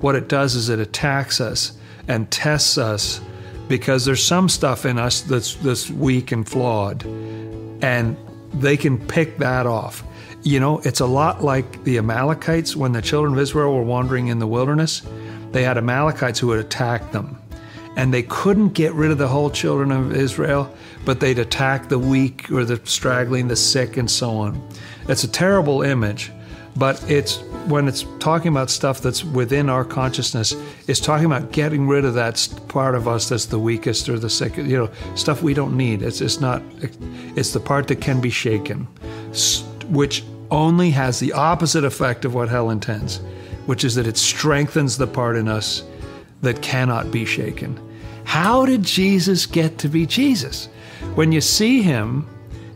what 0.02 0.16
it 0.16 0.28
does 0.28 0.56
is 0.56 0.70
it 0.70 0.80
attacks 0.80 1.42
us 1.42 1.74
and 2.08 2.30
tests 2.32 2.78
us 2.78 3.22
because 3.68 4.06
there's 4.06 4.24
some 4.24 4.50
stuff 4.50 4.86
in 4.86 4.98
us 4.98 5.22
that's 5.22 5.56
that's 5.56 5.90
weak 5.90 6.32
and 6.32 6.48
flawed 6.48 7.06
and 7.82 8.18
they 8.54 8.78
can 8.78 8.98
pick 8.98 9.38
that 9.38 9.66
off. 9.66 10.04
You 10.42 10.60
know, 10.60 10.80
it's 10.80 11.00
a 11.00 11.06
lot 11.06 11.44
like 11.44 11.84
the 11.84 11.98
Amalekites 11.98 12.76
when 12.76 12.94
the 12.94 13.02
children 13.02 13.34
of 13.34 13.40
Israel 13.40 13.74
were 13.76 13.84
wandering 13.84 14.28
in 14.28 14.40
the 14.40 14.48
wilderness. 14.48 15.04
They 15.52 15.64
had 15.64 15.78
Amalekites 15.78 16.40
who 16.40 16.48
would 16.48 16.60
attack 16.60 17.12
them. 17.12 17.38
And 17.96 18.14
they 18.14 18.24
couldn't 18.24 18.70
get 18.70 18.94
rid 18.94 19.12
of 19.12 19.18
the 19.18 19.28
whole 19.28 19.50
children 19.50 19.92
of 19.92 20.16
Israel, 20.16 20.74
but 21.04 21.20
they'd 21.20 21.40
attack 21.40 21.90
the 21.90 22.00
weak 22.00 22.50
or 22.52 22.64
the 22.64 22.80
straggling, 22.86 23.50
the 23.50 23.56
sick, 23.56 23.98
and 23.98 24.10
so 24.10 24.32
on. 24.32 24.70
It's 25.10 25.24
a 25.24 25.28
terrible 25.28 25.82
image, 25.82 26.32
but 26.78 27.04
it's 27.12 27.44
when 27.70 27.88
it's 27.88 28.06
talking 28.20 28.50
about 28.50 28.70
stuff 28.70 29.02
that's 29.02 29.24
within 29.24 29.70
our 29.70 29.86
consciousness, 29.86 30.56
it's 30.88 31.00
talking 31.00 31.26
about 31.26 31.52
getting 31.52 31.88
rid 31.88 32.04
of 32.04 32.16
that 32.16 32.50
part 32.68 32.96
of 32.96 33.08
us 33.08 33.30
that's 33.30 33.46
the 33.46 33.60
weakest 33.60 34.10
or 34.10 34.18
the 34.18 34.30
sick, 34.30 34.58
you 34.58 34.78
know, 34.78 34.90
stuff 35.16 35.42
we 35.44 35.54
don't 35.54 35.78
need. 35.78 36.02
It's, 36.02 36.20
it's 36.22 36.40
not, 36.40 36.62
it's 37.36 37.54
the 37.54 37.60
part 37.60 37.88
that 37.88 38.02
can 38.02 38.20
be 38.20 38.30
shaken, 38.30 38.88
which 39.88 40.24
only 40.52 40.90
has 40.92 41.20
the 41.20 41.34
opposite 41.34 41.84
effect 41.84 42.26
of 42.26 42.34
what 42.34 42.50
hell 42.50 42.72
intends, 42.72 43.18
which 43.68 43.84
is 43.84 43.96
that 43.96 44.08
it 44.08 44.18
strengthens 44.18 44.98
the 44.98 45.08
part 45.08 45.38
in 45.38 45.48
us 45.48 45.84
that 46.42 46.62
cannot 46.62 47.12
be 47.12 47.24
shaken. 47.26 47.80
How 48.24 48.66
did 48.66 48.84
Jesus 48.84 49.46
get 49.46 49.78
to 49.80 49.88
be 49.88 50.06
Jesus? 50.06 50.68
When 51.16 51.32
you 51.32 51.42
see 51.42 51.82
him 51.82 52.28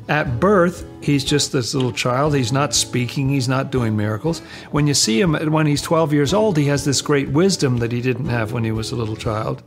at 0.10 0.40
birth, 0.40 0.86
he's 1.02 1.24
just 1.24 1.52
this 1.52 1.74
little 1.74 1.92
child. 1.92 2.36
He's 2.36 2.52
not 2.52 2.74
speaking, 2.74 3.30
he's 3.30 3.48
not 3.48 3.72
doing 3.72 3.96
miracles. 3.96 4.40
When 4.72 4.86
you 4.88 4.94
see 4.94 5.22
him 5.22 5.34
when 5.52 5.66
he's 5.66 5.82
12 5.82 6.12
years 6.14 6.34
old, 6.34 6.58
he 6.58 6.66
has 6.66 6.84
this 6.84 7.02
great 7.02 7.30
wisdom 7.30 7.78
that 7.78 7.92
he 7.92 8.02
didn't 8.02 8.28
have 8.28 8.52
when 8.52 8.64
he 8.64 8.72
was 8.72 8.92
a 8.92 8.96
little 8.96 9.16
child. 9.16 9.64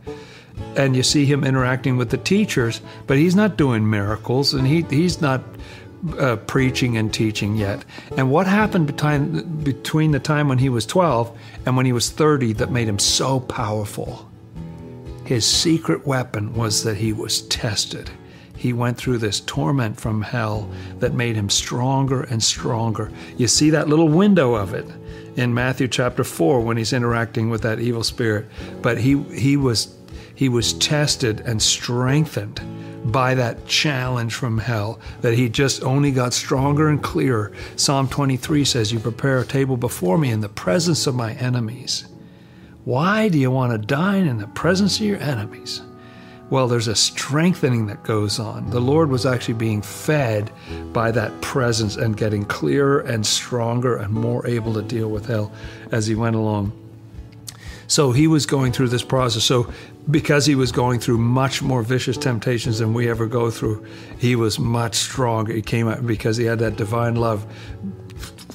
And 0.77 0.95
you 0.97 1.03
see 1.03 1.25
him 1.25 1.45
interacting 1.45 1.97
with 1.97 2.11
the 2.11 2.19
teachers, 2.19 2.81
but 3.07 3.19
he's 3.19 3.35
not 3.35 3.57
doing 3.57 3.89
miracles 3.89 4.53
and 4.55 4.67
he, 4.67 4.83
he's 4.83 5.21
not 5.21 5.43
uh, 6.19 6.37
preaching 6.37 6.97
and 6.97 7.13
teaching 7.13 7.57
yet. 7.57 7.85
And 8.17 8.31
what 8.31 8.47
happened 8.47 8.87
between, 8.87 9.63
between 9.63 10.13
the 10.13 10.21
time 10.21 10.49
when 10.49 10.59
he 10.59 10.69
was 10.69 10.87
12 10.87 11.37
and 11.65 11.77
when 11.77 11.87
he 11.87 11.93
was 11.93 12.11
30 12.11 12.55
that 12.55 12.71
made 12.71 12.89
him 12.89 12.99
so 12.99 13.41
powerful? 13.41 14.31
His 15.25 15.47
secret 15.47 16.07
weapon 16.07 16.55
was 16.55 16.85
that 16.85 16.99
he 16.99 17.13
was 17.13 17.43
tested. 17.43 18.11
He 18.57 18.73
went 18.73 18.97
through 18.97 19.19
this 19.19 19.41
torment 19.41 20.01
from 20.01 20.23
hell 20.23 20.71
that 20.99 21.15
made 21.15 21.37
him 21.37 21.51
stronger 21.51 22.23
and 22.23 22.43
stronger. 22.43 23.13
You 23.37 23.49
see 23.49 23.71
that 23.71 23.89
little 23.89 24.09
window 24.09 24.55
of 24.55 24.75
it 24.75 24.87
in 25.37 25.53
Matthew 25.53 25.89
chapter 25.89 26.25
4 26.25 26.61
when 26.61 26.77
he's 26.77 26.93
interacting 26.93 27.51
with 27.51 27.63
that 27.63 27.81
evil 27.81 28.03
spirit. 28.03 28.47
But 28.81 28.99
he, 28.99 29.23
he, 29.25 29.57
was, 29.57 29.95
he 30.35 30.49
was 30.49 30.73
tested 30.75 31.41
and 31.41 31.63
strengthened 31.63 32.61
by 33.13 33.35
that 33.35 33.67
challenge 33.67 34.35
from 34.35 34.59
hell 34.59 34.99
that 35.21 35.35
he 35.35 35.49
just 35.49 35.83
only 35.85 36.11
got 36.11 36.35
stronger 36.35 36.89
and 36.89 37.03
clearer. 37.03 37.53
Psalm 37.77 38.09
23 38.09 38.65
says, 38.65 38.93
You 38.93 38.99
prepare 38.99 39.41
a 39.41 39.47
table 39.47 39.77
before 39.77 40.19
me 40.19 40.31
in 40.31 40.41
the 40.41 40.49
presence 40.49 41.07
of 41.07 41.15
my 41.15 41.35
enemies. 41.35 42.07
Why 42.85 43.29
do 43.29 43.39
you 43.39 43.51
want 43.51 43.73
to 43.73 43.79
dine 43.79 44.27
in 44.27 44.39
the 44.39 44.47
presence 44.47 44.99
of 44.99 45.07
your 45.07 45.19
enemies? 45.19 45.83
Well, 46.49 46.69
there's 46.69 46.87
a 46.87 46.95
strengthening 46.95 47.87
that 47.87 48.05
goes 48.05 48.39
on. 48.39 48.71
The 48.71 48.81
Lord 48.81 49.11
was 49.11 49.27
actually 49.27 49.55
being 49.55 49.83
fed 49.83 50.51
by 50.93 51.11
that 51.11 51.41
presence 51.41 51.97
and 51.97 52.17
getting 52.17 52.45
clearer 52.45 53.01
and 53.01 53.27
stronger 53.27 53.97
and 53.97 54.13
more 54.13 54.47
able 54.47 54.73
to 54.75 54.83
deal 54.83 55.09
with 55.09 55.27
hell 55.27 55.53
as 55.91 56.07
he 56.07 56.15
went 56.15 56.37
along. 56.37 56.73
So 57.89 58.13
he 58.13 58.27
was 58.29 58.47
going 58.47 58.73
through 58.73 58.89
this 58.89 59.03
process. 59.03 59.45
So, 59.45 59.73
because 60.09 60.47
he 60.47 60.55
was 60.55 60.71
going 60.71 61.01
through 61.01 61.19
much 61.19 61.63
more 61.63 61.83
vicious 61.83 62.17
temptations 62.17 62.79
than 62.79 62.95
we 62.95 63.09
ever 63.09 63.27
go 63.27 63.51
through, 63.51 63.85
he 64.19 64.37
was 64.37 64.59
much 64.59 64.95
stronger. 64.95 65.53
He 65.53 65.63
came 65.63 65.89
out 65.89 66.07
because 66.07 66.37
he 66.37 66.45
had 66.45 66.61
that 66.61 66.77
divine 66.77 67.17
love 67.17 67.45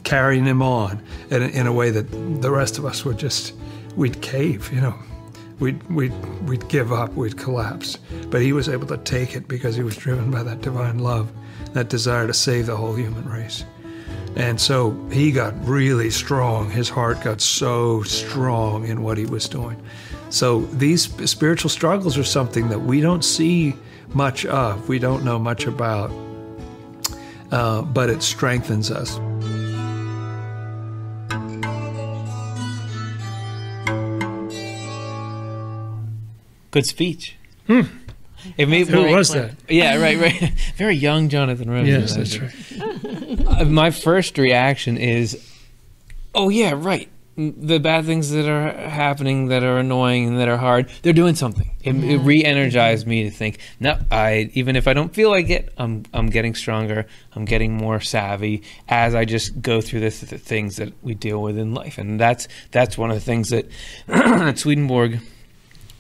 carrying 0.04 0.46
him 0.46 0.62
on 0.62 1.02
in, 1.30 1.44
in 1.44 1.68
a 1.68 1.74
way 1.74 1.90
that 1.90 2.42
the 2.42 2.52
rest 2.52 2.78
of 2.78 2.86
us 2.86 3.04
would 3.04 3.18
just, 3.18 3.54
we'd 3.96 4.22
cave, 4.22 4.72
you 4.74 4.80
know. 4.80 4.96
We'd, 5.62 5.82
we'd, 5.84 6.14
we'd 6.48 6.68
give 6.68 6.92
up, 6.92 7.14
we'd 7.14 7.38
collapse. 7.38 7.98
But 8.30 8.42
he 8.42 8.52
was 8.52 8.68
able 8.68 8.88
to 8.88 8.98
take 8.98 9.36
it 9.36 9.48
because 9.48 9.76
he 9.76 9.84
was 9.84 9.96
driven 9.96 10.30
by 10.30 10.44
that 10.44 10.62
divine 10.62 11.00
love, 11.00 11.32
that 11.74 11.88
desire 11.88 12.28
to 12.28 12.34
save 12.34 12.66
the 12.66 12.76
whole 12.76 12.96
human 12.96 13.30
race. 13.30 13.64
And 14.36 14.60
so 14.60 14.92
he 15.12 15.32
got 15.32 15.54
really 15.66 16.10
strong. 16.10 16.70
His 16.70 16.90
heart 16.90 17.22
got 17.22 17.42
so 17.42 18.02
strong 18.04 18.88
in 18.88 19.04
what 19.04 19.18
he 19.18 19.26
was 19.26 19.48
doing. 19.48 19.82
So 20.30 20.62
these 20.62 21.04
spiritual 21.30 21.70
struggles 21.70 22.18
are 22.18 22.24
something 22.24 22.70
that 22.70 22.80
we 22.80 23.02
don't 23.02 23.24
see 23.24 23.76
much 24.14 24.46
of, 24.46 24.90
we 24.90 25.00
don't 25.00 25.24
know 25.24 25.38
much 25.38 25.68
about, 25.68 26.12
uh, 27.52 27.82
but 27.82 28.10
it 28.10 28.24
strengthens 28.24 28.90
us. 28.90 29.20
Good 36.72 36.86
speech. 36.86 37.36
Hmm. 37.68 37.82
It 38.58 38.68
made, 38.68 38.88
Who 38.88 39.04
was 39.14 39.30
that? 39.34 39.52
Yeah, 39.70 40.02
right, 40.02 40.18
right. 40.18 40.54
Very 40.76 40.96
young 40.96 41.30
Jonathan 41.30 41.70
Rose. 41.70 41.88
Yes, 41.88 42.16
that's 42.16 42.40
right. 42.40 43.48
Uh, 43.62 43.66
My 43.66 43.92
first 43.92 44.38
reaction 44.38 44.98
is, 44.98 45.48
oh 46.34 46.50
yeah, 46.50 46.74
right. 46.76 47.08
The 47.38 47.80
bad 47.80 48.06
things 48.06 48.30
that 48.32 48.48
are 48.48 48.72
happening 48.90 49.48
that 49.48 49.64
are 49.64 49.78
annoying 49.78 50.28
and 50.28 50.40
that 50.40 50.48
are 50.50 50.58
hard, 50.58 50.90
they're 51.02 51.14
doing 51.14 51.34
something. 51.36 51.72
It, 51.82 51.96
it 51.96 52.18
re-energized 52.18 53.08
me 53.08 53.24
to 53.24 53.32
think, 53.32 53.60
no, 53.80 53.98
I 54.12 54.52
even 54.54 54.76
if 54.76 54.88
I 54.88 54.94
don't 54.94 55.14
feel 55.14 55.30
like 55.30 55.50
it, 55.50 55.74
I'm 55.78 56.04
I'm 56.14 56.28
getting 56.30 56.56
stronger. 56.56 57.08
I'm 57.34 57.46
getting 57.46 57.74
more 57.74 58.02
savvy 58.02 58.64
as 58.90 59.16
I 59.16 59.26
just 59.26 59.62
go 59.62 59.82
through 59.82 60.02
the, 60.02 60.10
the 60.26 60.38
things 60.38 60.76
that 60.76 60.94
we 61.02 61.16
deal 61.16 61.42
with 61.42 61.58
in 61.58 61.74
life, 61.74 61.98
and 61.98 62.20
that's 62.20 62.48
that's 62.72 62.98
one 62.98 63.10
of 63.12 63.16
the 63.16 63.22
things 63.22 63.50
that 63.50 63.66
at 64.08 64.60
Swedenborg 64.60 65.22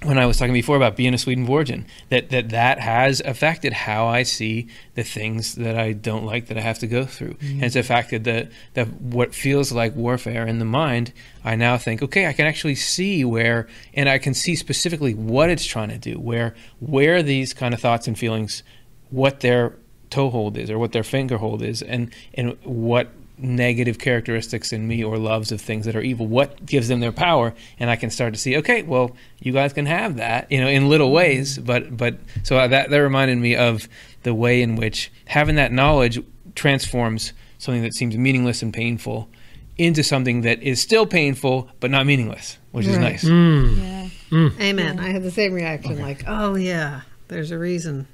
when 0.03 0.17
I 0.17 0.25
was 0.25 0.37
talking 0.37 0.53
before 0.53 0.77
about 0.77 0.95
being 0.95 1.13
a 1.13 1.17
Swedenborgian, 1.17 1.85
that, 2.09 2.29
that 2.31 2.49
that 2.49 2.79
has 2.79 3.21
affected 3.21 3.71
how 3.71 4.07
I 4.07 4.23
see 4.23 4.67
the 4.95 5.03
things 5.03 5.55
that 5.55 5.77
I 5.77 5.93
don't 5.93 6.25
like 6.25 6.47
that 6.47 6.57
I 6.57 6.61
have 6.61 6.79
to 6.79 6.87
go 6.87 7.05
through. 7.05 7.35
Mm. 7.35 7.51
And 7.51 7.63
it's 7.63 7.75
affected 7.75 8.23
that 8.23 8.51
that 8.73 8.91
what 8.93 9.35
feels 9.35 9.71
like 9.71 9.95
warfare 9.95 10.47
in 10.47 10.57
the 10.57 10.65
mind, 10.65 11.13
I 11.43 11.55
now 11.55 11.77
think, 11.77 12.01
okay, 12.01 12.25
I 12.25 12.33
can 12.33 12.47
actually 12.47 12.75
see 12.75 13.23
where, 13.23 13.67
and 13.93 14.09
I 14.09 14.17
can 14.17 14.33
see 14.33 14.55
specifically 14.55 15.13
what 15.13 15.51
it's 15.51 15.65
trying 15.65 15.89
to 15.89 15.99
do, 15.99 16.19
where 16.19 16.55
where 16.79 17.21
these 17.21 17.53
kind 17.53 17.73
of 17.73 17.79
thoughts 17.79 18.07
and 18.07 18.17
feelings, 18.17 18.63
what 19.11 19.41
their 19.41 19.77
toehold 20.09 20.57
is 20.57 20.71
or 20.71 20.79
what 20.79 20.93
their 20.93 21.03
fingerhold 21.03 21.61
is, 21.61 21.83
and 21.83 22.11
and 22.33 22.57
what 22.63 23.11
negative 23.41 23.97
characteristics 23.99 24.71
in 24.71 24.87
me 24.87 25.03
or 25.03 25.17
loves 25.17 25.51
of 25.51 25.59
things 25.59 25.85
that 25.85 25.95
are 25.95 26.01
evil. 26.01 26.27
What 26.27 26.65
gives 26.65 26.87
them 26.87 26.99
their 26.99 27.11
power? 27.11 27.53
And 27.79 27.89
i 27.89 27.95
can 27.95 28.09
start 28.09 28.33
to 28.33 28.39
see 28.39 28.55
okay 28.57 28.83
well 28.83 29.15
you 29.39 29.51
guys 29.51 29.73
can 29.73 29.85
have 29.87 30.17
that 30.17 30.51
you 30.51 30.61
know 30.61 30.67
in 30.67 30.89
little 30.89 31.11
ways. 31.11 31.57
But 31.57 31.95
but 31.97 32.15
so 32.43 32.55
that 32.67 32.89
that 32.89 32.97
reminded 32.97 33.37
me 33.37 33.55
of 33.55 33.87
the 34.23 34.33
way 34.33 34.61
in 34.61 34.75
which 34.75 35.11
having 35.25 35.55
that 35.55 35.71
knowledge 35.71 36.19
transforms 36.55 37.33
something 37.57 37.81
that 37.83 37.93
seems 37.93 38.15
meaningless 38.17 38.61
and 38.61 38.73
painful 38.73 39.29
into 39.77 40.03
something 40.03 40.41
that 40.41 40.61
is 40.61 40.81
still 40.81 41.05
painful 41.05 41.69
but 41.79 41.89
not 41.89 42.05
meaningless 42.05 42.57
which 42.71 42.85
is 42.85 42.95
Right. 42.97 43.11
nice. 43.11 43.23
Mm. 43.23 43.77
Yeah. 43.77 44.09
Mm. 44.29 44.61
Amen. 44.61 44.99
I 44.99 45.09
had 45.09 45.23
the 45.23 45.31
same 45.31 45.51
reaction 45.53 45.99
like, 45.99 46.23
oh, 46.25 46.55
yeah, 46.55 47.01
there's 47.27 47.51
a 47.51 47.57
reason 47.57 48.07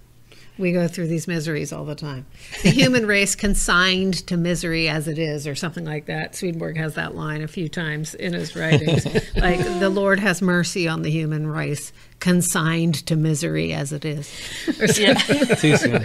we 0.58 0.72
go 0.72 0.88
through 0.88 1.08
these 1.08 1.28
miseries 1.28 1.72
all 1.72 1.86
the 1.86 1.96
time. 1.96 2.26
The 2.64 2.70
human 2.70 3.06
race 3.08 3.36
consigned 3.36 4.26
to 4.28 4.38
misery 4.38 4.88
as 4.90 5.08
it 5.08 5.18
is, 5.20 5.48
or 5.48 5.56
something 5.56 5.86
like 5.86 6.06
that. 6.06 6.36
Swedenborg 6.36 6.78
has 6.78 6.96
that 6.96 7.16
line 7.16 7.42
a 7.42 7.48
few 7.48 7.70
times 7.70 8.14
in 8.16 8.34
his 8.34 8.56
writings. 8.56 9.06
like, 9.36 9.60
the 9.80 9.90
Lord 9.90 10.20
has 10.20 10.42
mercy 10.42 10.88
on 10.88 11.02
the 11.02 11.12
human 11.12 11.48
race, 11.48 11.92
consigned 12.20 13.06
to 13.08 13.16
misery 13.16 13.74
as 13.74 13.92
it 13.94 14.06
is. 14.06 14.28
Or 14.80 14.88
something. 14.88 15.38
Yeah. 15.38 15.56
too 15.56 15.78
soon 15.78 16.02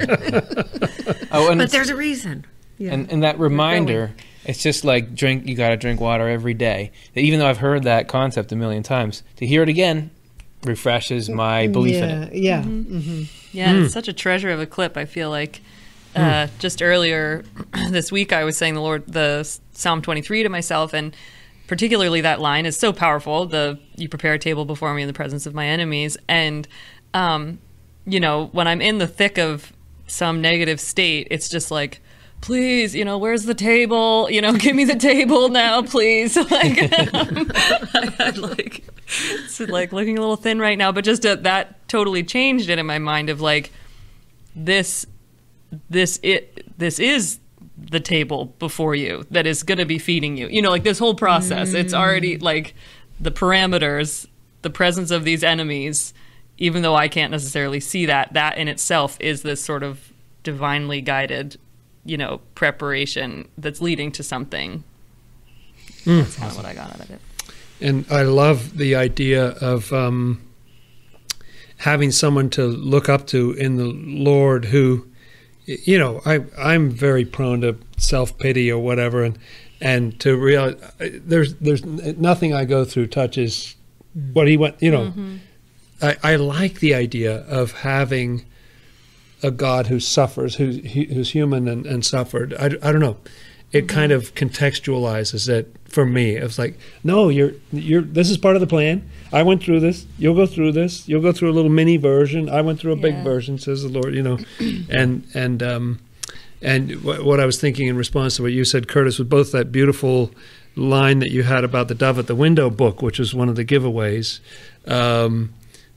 oh 1.32 1.50
and 1.50 1.58
But 1.58 1.70
there's 1.70 1.90
a 1.90 1.96
reason. 1.96 2.44
Yeah. 2.78 2.92
and, 2.94 3.10
and 3.12 3.22
that 3.22 3.38
reminder 3.38 4.12
it's 4.44 4.62
just 4.62 4.84
like 4.84 5.14
drink 5.14 5.46
you 5.46 5.54
got 5.54 5.68
to 5.70 5.76
drink 5.76 6.00
water 6.00 6.28
every 6.28 6.54
day 6.54 6.90
that 7.14 7.20
even 7.20 7.38
though 7.38 7.46
i've 7.46 7.58
heard 7.58 7.84
that 7.84 8.08
concept 8.08 8.50
a 8.50 8.56
million 8.56 8.82
times 8.82 9.22
to 9.36 9.46
hear 9.46 9.62
it 9.62 9.68
again 9.68 10.10
refreshes 10.64 11.28
my 11.28 11.68
belief 11.68 11.96
yeah, 11.96 12.04
in 12.04 12.22
it 12.22 12.34
Yeah. 12.34 12.62
Mm-hmm. 12.62 13.22
Yeah, 13.52 13.74
it's 13.74 13.92
such 13.92 14.08
a 14.08 14.12
treasure 14.12 14.50
of 14.50 14.60
a 14.60 14.66
clip. 14.66 14.96
I 14.96 15.04
feel 15.04 15.30
like 15.30 15.60
uh, 16.16 16.48
just 16.58 16.82
earlier 16.82 17.44
this 17.90 18.10
week 18.10 18.32
I 18.32 18.44
was 18.44 18.56
saying 18.56 18.74
the 18.74 18.80
Lord 18.80 19.06
the 19.06 19.48
Psalm 19.72 20.02
23 20.02 20.42
to 20.42 20.48
myself, 20.48 20.92
and 20.92 21.14
particularly 21.66 22.20
that 22.22 22.40
line 22.40 22.66
is 22.66 22.76
so 22.76 22.92
powerful. 22.92 23.46
The 23.46 23.78
you 23.96 24.08
prepare 24.08 24.34
a 24.34 24.38
table 24.38 24.64
before 24.64 24.92
me 24.94 25.02
in 25.02 25.08
the 25.08 25.14
presence 25.14 25.46
of 25.46 25.54
my 25.54 25.66
enemies, 25.66 26.16
and 26.28 26.66
um, 27.14 27.58
you 28.06 28.20
know 28.20 28.46
when 28.52 28.66
I'm 28.66 28.80
in 28.80 28.98
the 28.98 29.06
thick 29.06 29.38
of 29.38 29.72
some 30.06 30.40
negative 30.40 30.80
state, 30.80 31.28
it's 31.30 31.48
just 31.48 31.70
like. 31.70 32.00
Please, 32.42 32.92
you 32.94 33.04
know, 33.04 33.18
where's 33.18 33.44
the 33.44 33.54
table? 33.54 34.28
You 34.28 34.42
know, 34.42 34.52
give 34.58 34.76
me 34.76 34.84
the 34.84 34.96
table 34.96 35.48
now, 35.48 35.82
please. 35.82 36.36
Like, 36.50 36.92
um, 37.14 37.50
I, 37.54 38.32
like, 38.36 38.84
it's 39.06 39.60
like 39.60 39.92
looking 39.92 40.18
a 40.18 40.20
little 40.20 40.36
thin 40.36 40.58
right 40.58 40.76
now, 40.76 40.92
but 40.92 41.04
just 41.04 41.24
uh, 41.24 41.36
that 41.36 41.88
totally 41.88 42.22
changed 42.22 42.68
it 42.68 42.78
in 42.78 42.84
my 42.84 42.98
mind 42.98 43.30
of 43.30 43.40
like, 43.40 43.70
this 44.54 45.06
this 45.88 46.20
it 46.22 46.78
this 46.78 46.98
is 46.98 47.38
the 47.78 48.00
table 48.00 48.46
before 48.58 48.94
you 48.94 49.24
that 49.30 49.46
is 49.46 49.62
going 49.62 49.78
to 49.78 49.86
be 49.86 49.98
feeding 49.98 50.36
you 50.36 50.46
you 50.48 50.60
know 50.60 50.68
like 50.68 50.82
this 50.82 50.98
whole 50.98 51.14
process 51.14 51.72
it's 51.72 51.94
already 51.94 52.36
like 52.36 52.74
the 53.18 53.30
parameters 53.30 54.26
the 54.60 54.68
presence 54.68 55.10
of 55.10 55.24
these 55.24 55.42
enemies 55.42 56.12
even 56.58 56.82
though 56.82 56.94
i 56.94 57.08
can't 57.08 57.30
necessarily 57.30 57.80
see 57.80 58.04
that 58.04 58.30
that 58.34 58.58
in 58.58 58.68
itself 58.68 59.16
is 59.20 59.40
this 59.42 59.64
sort 59.64 59.82
of 59.82 60.12
divinely 60.42 61.00
guided 61.00 61.56
you 62.04 62.16
know 62.16 62.40
preparation 62.54 63.48
that's 63.58 63.80
leading 63.80 64.10
to 64.10 64.22
something 64.22 64.84
hmm. 66.04 66.18
that's 66.18 66.36
kind 66.36 66.50
of 66.50 66.56
what 66.56 66.66
i 66.66 66.74
got 66.74 66.90
out 66.90 67.00
of 67.00 67.10
it 67.10 67.20
And 67.82 68.06
I 68.10 68.22
love 68.22 68.76
the 68.76 68.94
idea 68.94 69.48
of 69.60 69.92
um, 69.92 70.40
having 71.78 72.12
someone 72.12 72.48
to 72.50 72.64
look 72.64 73.08
up 73.08 73.26
to 73.28 73.52
in 73.52 73.76
the 73.76 73.86
Lord 73.86 74.66
who, 74.66 75.08
you 75.66 75.98
know, 75.98 76.22
I, 76.24 76.44
I'm 76.56 76.90
very 76.90 77.24
prone 77.24 77.62
to 77.62 77.76
self 77.96 78.38
pity 78.38 78.70
or 78.70 78.78
whatever. 78.78 79.24
And, 79.24 79.38
and 79.80 80.18
to 80.20 80.36
realize 80.36 80.76
there's, 80.98 81.54
there's 81.54 81.84
nothing 81.84 82.54
I 82.54 82.64
go 82.64 82.84
through 82.84 83.08
touches 83.08 83.74
mm-hmm. 84.16 84.32
what 84.32 84.46
he 84.46 84.56
went, 84.56 84.80
you 84.80 84.92
know. 84.92 85.06
Mm-hmm. 85.06 85.36
I, 86.00 86.16
I 86.22 86.36
like 86.36 86.78
the 86.78 86.94
idea 86.94 87.38
of 87.48 87.72
having 87.72 88.44
a 89.42 89.50
God 89.50 89.88
who 89.88 90.00
suffers, 90.00 90.56
who's, 90.56 90.78
who's 90.92 91.30
human 91.30 91.68
and, 91.68 91.86
and 91.86 92.04
suffered. 92.04 92.54
I, 92.54 92.66
I 92.66 92.92
don't 92.92 93.00
know. 93.00 93.16
It 93.72 93.88
kind 93.88 94.12
of 94.12 94.34
contextualizes 94.34 95.48
it 95.48 95.74
for 95.84 96.04
me. 96.04 96.36
It's 96.36 96.58
like, 96.58 96.78
no, 97.02 97.30
you're 97.30 97.52
you're. 97.72 98.02
This 98.02 98.28
is 98.28 98.36
part 98.36 98.54
of 98.54 98.60
the 98.60 98.66
plan. 98.66 99.08
I 99.32 99.42
went 99.42 99.62
through 99.62 99.80
this. 99.80 100.04
You'll 100.18 100.34
go 100.34 100.44
through 100.44 100.72
this. 100.72 101.08
You'll 101.08 101.22
go 101.22 101.32
through 101.32 101.50
a 101.50 101.54
little 101.54 101.70
mini 101.70 101.96
version. 101.96 102.50
I 102.50 102.60
went 102.60 102.80
through 102.80 102.92
a 102.92 102.96
big 102.96 103.24
version, 103.24 103.56
says 103.56 103.82
the 103.82 103.88
Lord. 103.88 104.14
You 104.14 104.22
know, 104.22 104.38
and 104.90 105.26
and 105.32 105.62
um, 105.62 106.00
and 106.60 107.02
what, 107.02 107.24
what 107.24 107.40
I 107.40 107.46
was 107.46 107.58
thinking 107.58 107.88
in 107.88 107.96
response 107.96 108.36
to 108.36 108.42
what 108.42 108.52
you 108.52 108.64
said, 108.64 108.88
Curtis, 108.88 109.18
was 109.18 109.28
both 109.28 109.52
that 109.52 109.72
beautiful 109.72 110.32
line 110.76 111.18
that 111.20 111.30
you 111.30 111.42
had 111.42 111.64
about 111.64 111.88
the 111.88 111.94
dove 111.94 112.18
at 112.18 112.26
the 112.26 112.34
window 112.34 112.70
book, 112.70 113.02
which 113.02 113.18
was 113.18 113.34
one 113.34 113.48
of 113.48 113.56
the 113.56 113.64
giveaways. 113.64 114.40
Um, 114.86 115.54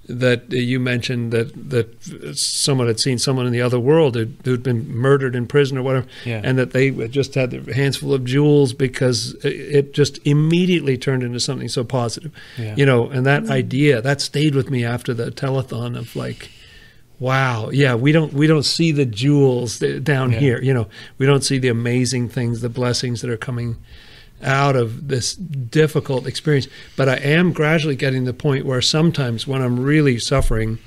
that 0.08 0.52
you 0.52 0.80
mentioned 0.80 1.32
that 1.32 1.70
that 1.72 2.36
someone 2.38 2.88
had 2.88 3.00
seen 3.00 3.18
someone 3.18 3.46
in 3.48 3.52
the 3.52 3.62
other 3.62 3.80
world 3.80 4.16
who'd, 4.16 4.36
who'd 4.46 4.62
been 4.64 4.88
murdered 4.96 5.36
in 5.36 5.48
prison 5.48 5.78
or 5.78 5.84
whatever, 5.84 6.06
Yeah. 6.26 6.42
and 6.44 6.58
that 6.58 6.72
they 6.72 6.92
just 7.08 7.34
had 7.36 7.52
their 7.52 7.74
hands 7.74 7.98
full 7.98 8.14
of 8.14 8.24
jewels 8.24 8.74
because 8.74 9.34
it- 9.44 9.76
it 9.76 9.94
just 9.94 10.20
immediately 10.26 10.98
turned 10.98 11.24
into 11.24 11.40
something 11.40 11.68
so 11.70 11.84
positive, 11.84 12.32
Yeah. 12.58 12.76
you 12.78 12.86
know. 12.86 13.08
And 13.10 13.26
that 13.26 13.44
mm-hmm. 13.44 13.52
idea 13.52 14.02
that 14.02 14.22
stayed 14.22 14.54
with 14.56 14.70
me 14.70 14.86
after 14.86 15.14
the 15.14 15.32
telethon 15.32 15.98
of 15.98 16.16
like, 16.16 16.50
wow, 17.20 17.70
yeah, 17.72 17.96
we 17.96 18.12
don't 18.12 18.34
we 18.34 18.46
don't 18.48 18.66
see 18.66 18.92
the 18.92 19.06
jewels 19.06 19.80
down 20.04 20.32
Yeah. 20.34 20.40
here, 20.40 20.62
you 20.62 20.74
know, 20.74 20.88
we 21.18 21.26
don't 21.26 21.44
see 21.44 21.58
the 21.58 21.70
amazing 21.70 22.30
things, 22.30 22.62
the 22.62 22.70
blessings 22.70 23.22
that 23.22 23.30
are 23.30 23.38
coming 23.38 23.78
out 24.44 24.76
of 24.76 25.08
this 25.08 25.34
difficult 25.36 26.28
experience. 26.28 26.68
But 26.96 27.10
I 27.10 27.16
am 27.16 27.54
gradually 27.54 27.96
getting 27.96 28.26
to 28.26 28.32
the 28.32 28.38
point 28.38 28.66
where 28.66 28.82
sometimes 28.82 29.48
when 29.48 29.62
I'm 29.62 29.80
really 29.80 30.20
suffering, 30.20 30.80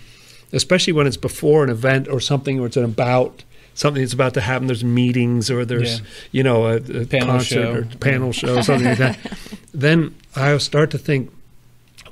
especially 0.52 0.92
when 0.92 1.06
it's 1.06 1.16
before 1.16 1.64
an 1.64 1.70
event 1.70 2.08
or 2.08 2.20
something, 2.20 2.60
or 2.60 2.66
it's 2.66 2.76
an 2.76 2.84
about 2.84 3.44
something 3.74 4.02
that's 4.02 4.12
about 4.12 4.34
to 4.34 4.40
happen, 4.40 4.66
there's 4.66 4.84
meetings 4.84 5.50
or 5.50 5.64
there's 5.64 6.00
Yeah. 6.00 6.06
you 6.32 6.42
know 6.42 6.66
a, 6.66 6.76
a 6.76 7.06
Panel 7.06 7.26
concert 7.26 7.54
show. 7.54 7.72
or 7.74 7.82
panel 7.98 8.32
show, 8.32 8.60
something 8.60 8.88
like 8.88 8.98
that. 8.98 9.18
Then 9.74 10.16
I'll 10.34 10.58
start 10.58 10.90
to 10.90 10.98
think, 10.98 11.30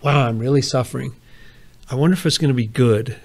wow, 0.02 0.28
I'm 0.28 0.38
really 0.38 0.62
suffering. 0.62 1.14
I 1.90 1.96
wonder 1.96 2.14
if 2.14 2.24
it's 2.24 2.38
going 2.38 2.50
to 2.50 2.54
be 2.54 2.66
good. 2.66 3.16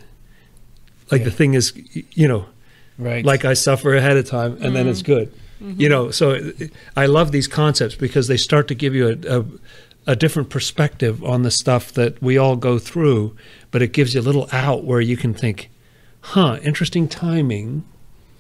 Like 1.12 1.24
the 1.24 1.32
thing 1.32 1.54
is, 1.54 1.74
you 2.14 2.28
know, 2.28 2.46
right 2.98 3.24
like 3.26 3.44
I 3.46 3.54
suffer 3.54 3.94
ahead 3.94 4.18
of 4.18 4.26
time, 4.26 4.58
and 4.62 4.76
then 4.76 4.88
it's 4.88 5.02
mm-hmm. 5.02 5.14
good. 5.14 5.34
You 5.62 5.90
know, 5.90 6.10
so 6.12 6.52
I 6.96 7.06
love 7.06 7.32
these 7.32 7.48
concepts 7.48 7.96
because 7.96 8.28
they 8.28 8.38
start 8.38 8.68
to 8.70 8.76
give 8.76 8.96
you 8.96 9.10
a, 9.10 9.40
a, 9.40 9.46
a 10.08 10.16
different 10.16 10.50
perspective 10.50 11.24
on 11.24 11.44
the 11.44 11.52
stuff 11.52 11.92
that 11.94 12.22
we 12.22 12.38
all 12.38 12.56
go 12.56 12.80
through, 12.80 13.36
but 13.70 13.82
it 13.82 13.94
gives 13.94 14.16
you 14.16 14.22
a 14.22 14.24
little 14.24 14.50
out 14.52 14.84
where 14.84 15.02
you 15.02 15.16
can 15.16 15.34
think, 15.34 15.70
huh, 16.22 16.58
interesting 16.64 17.08
timing. 17.08 17.84